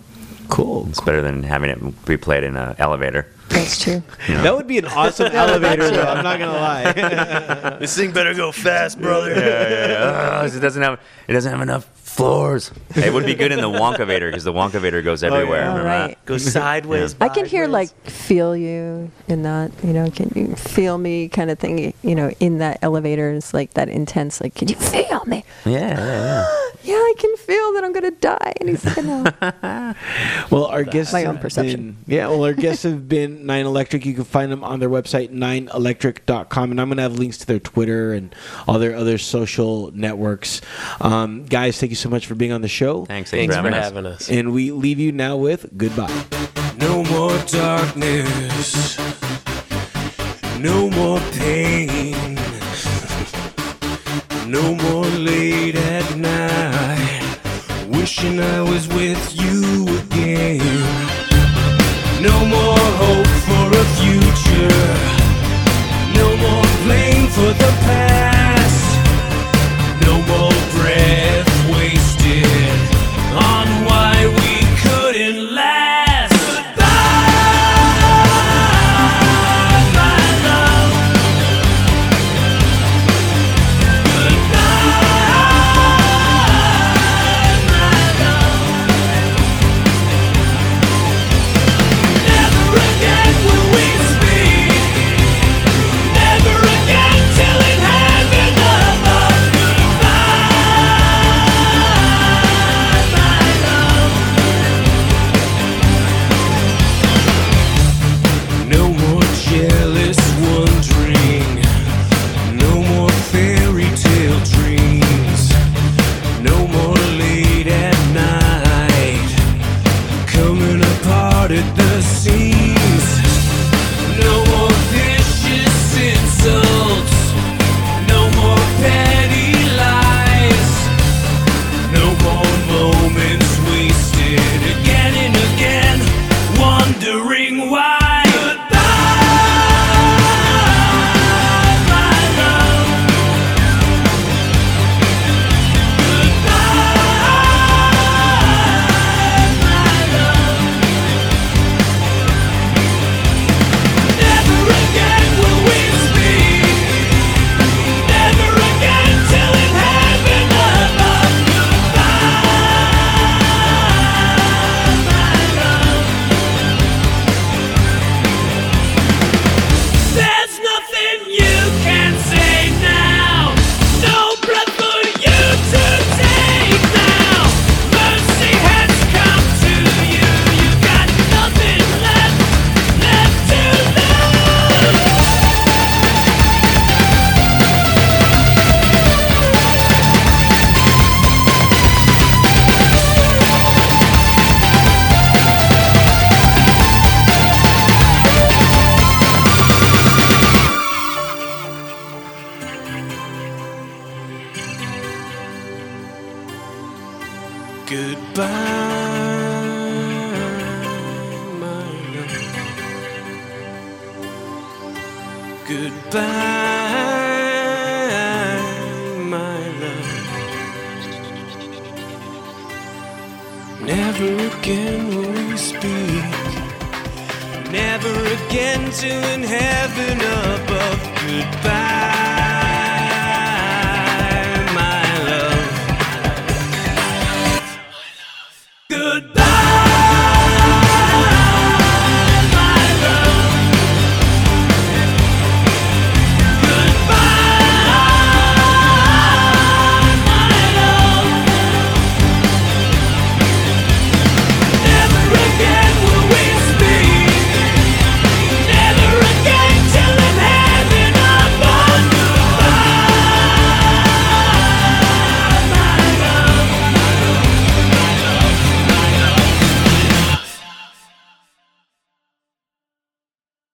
Cool. 0.48 0.86
It's 0.88 1.00
better 1.00 1.22
than 1.22 1.42
having 1.42 1.70
it 1.70 2.04
be 2.06 2.16
played 2.16 2.44
in 2.44 2.56
an 2.56 2.76
elevator. 2.78 3.26
That's 3.48 3.82
true. 3.82 4.02
That 4.28 4.54
would 4.54 4.66
be 4.66 4.78
an 4.78 4.86
awesome 4.86 5.26
elevator, 5.32 5.90
though. 5.90 6.02
I'm 6.02 6.24
not 6.24 6.38
gonna 6.38 6.52
lie. 6.52 7.76
This 7.80 7.96
thing 7.96 8.12
better 8.12 8.34
go 8.34 8.52
fast, 8.52 9.00
brother. 9.00 9.30
Yeah, 9.30 9.88
yeah, 9.88 10.40
Oh, 10.42 10.46
it 10.56 10.60
doesn't 10.60 10.82
have. 10.82 11.00
It 11.28 11.32
doesn't 11.32 11.50
have 11.50 11.60
enough 11.60 11.84
floors. 11.94 12.72
It 12.94 13.12
would 13.12 13.26
be 13.26 13.34
good 13.34 13.52
in 13.52 13.60
the 13.60 13.68
Wonkavator 13.68 14.30
because 14.30 14.44
the 14.44 14.52
Wonkavator 14.52 15.04
goes 15.04 15.22
oh, 15.22 15.28
everywhere. 15.28 15.62
All 15.62 15.76
remember 15.76 15.84
that? 15.84 16.06
right. 16.08 16.24
Go 16.24 16.38
sideways. 16.38 17.14
I 17.20 17.28
can 17.28 17.44
hear 17.44 17.66
like 17.66 17.90
feel 18.06 18.56
you 18.56 19.10
in 19.28 19.42
that, 19.42 19.72
you 19.84 19.92
know, 19.92 20.10
can 20.10 20.32
you 20.34 20.56
feel 20.56 20.96
me 20.96 21.28
kind 21.28 21.50
of 21.50 21.58
thing, 21.58 21.92
you 22.02 22.14
know, 22.14 22.30
in 22.40 22.58
that 22.58 22.78
elevator. 22.82 23.32
It's 23.32 23.52
like 23.52 23.74
that 23.74 23.88
intense, 23.88 24.40
like, 24.40 24.54
can 24.54 24.68
you 24.68 24.76
feel 24.76 25.24
me? 25.26 25.44
Yeah, 25.64 25.72
yeah, 25.72 25.96
yeah. 25.96 26.46
Yeah, 26.86 26.94
I 26.94 27.14
can 27.18 27.36
feel 27.36 27.72
that 27.72 27.82
I'm 27.84 27.92
going 27.92 28.04
to 28.04 28.12
die 28.20 28.52
any 28.60 28.76
second 28.76 29.06
now. 29.08 29.94
Well, 30.50 30.66
our 30.66 30.84
guests 30.84 31.12
My 31.12 31.24
own 31.24 31.38
perception. 31.38 31.96
been- 32.06 32.14
yeah, 32.16 32.28
well, 32.28 32.44
our 32.44 32.52
guests 32.54 32.84
have 32.84 33.08
been 33.16 33.44
Nine 33.44 33.66
Electric. 33.66 34.06
You 34.06 34.14
can 34.14 34.22
find 34.24 34.52
them 34.52 34.62
on 34.62 34.78
their 34.78 34.88
website, 34.88 35.30
nineelectric.com. 35.30 36.70
And 36.70 36.80
I'm 36.80 36.88
going 36.88 36.96
to 36.98 37.02
have 37.02 37.18
links 37.18 37.38
to 37.38 37.46
their 37.46 37.58
Twitter 37.58 38.12
and 38.12 38.34
all 38.68 38.78
their 38.78 38.94
other 38.94 39.18
social 39.18 39.90
networks. 39.92 40.60
Um, 41.00 41.44
guys, 41.46 41.78
thank 41.80 41.90
you 41.90 41.96
so 41.96 42.08
much 42.08 42.26
for 42.26 42.34
being 42.36 42.52
on 42.52 42.60
the 42.62 42.68
show. 42.68 43.04
Thanks, 43.06 43.30
Thanks 43.32 43.54
for 43.56 43.62
for 43.62 43.68
having 43.68 43.74
us. 43.78 43.84
having 43.84 44.06
us. 44.06 44.30
And 44.30 44.52
we 44.52 44.70
leave 44.70 45.00
you 45.00 45.10
now 45.12 45.36
with 45.36 45.76
goodbye. 45.76 46.24
No 46.78 47.02
more 47.04 47.36
darkness. 47.46 48.96
No 50.60 50.88
more 50.90 51.18
pain. 51.32 52.34
No 54.48 54.74
more 54.76 55.04
late 55.04 55.74
at 55.74 55.74
night. 55.74 55.75
Wishing 58.16 58.40
I 58.40 58.62
was 58.62 58.88
with 58.88 59.34
you 59.34 59.82
again. 59.98 60.58
No 62.22 62.46
more 62.46 62.78
hope 63.02 63.26
for 63.44 63.66
a 63.76 63.84
future. 63.98 64.84
No 66.14 66.34
more 66.38 66.64
blame 66.84 67.26
for 67.28 67.52
the 67.52 67.70
past. 67.84 68.15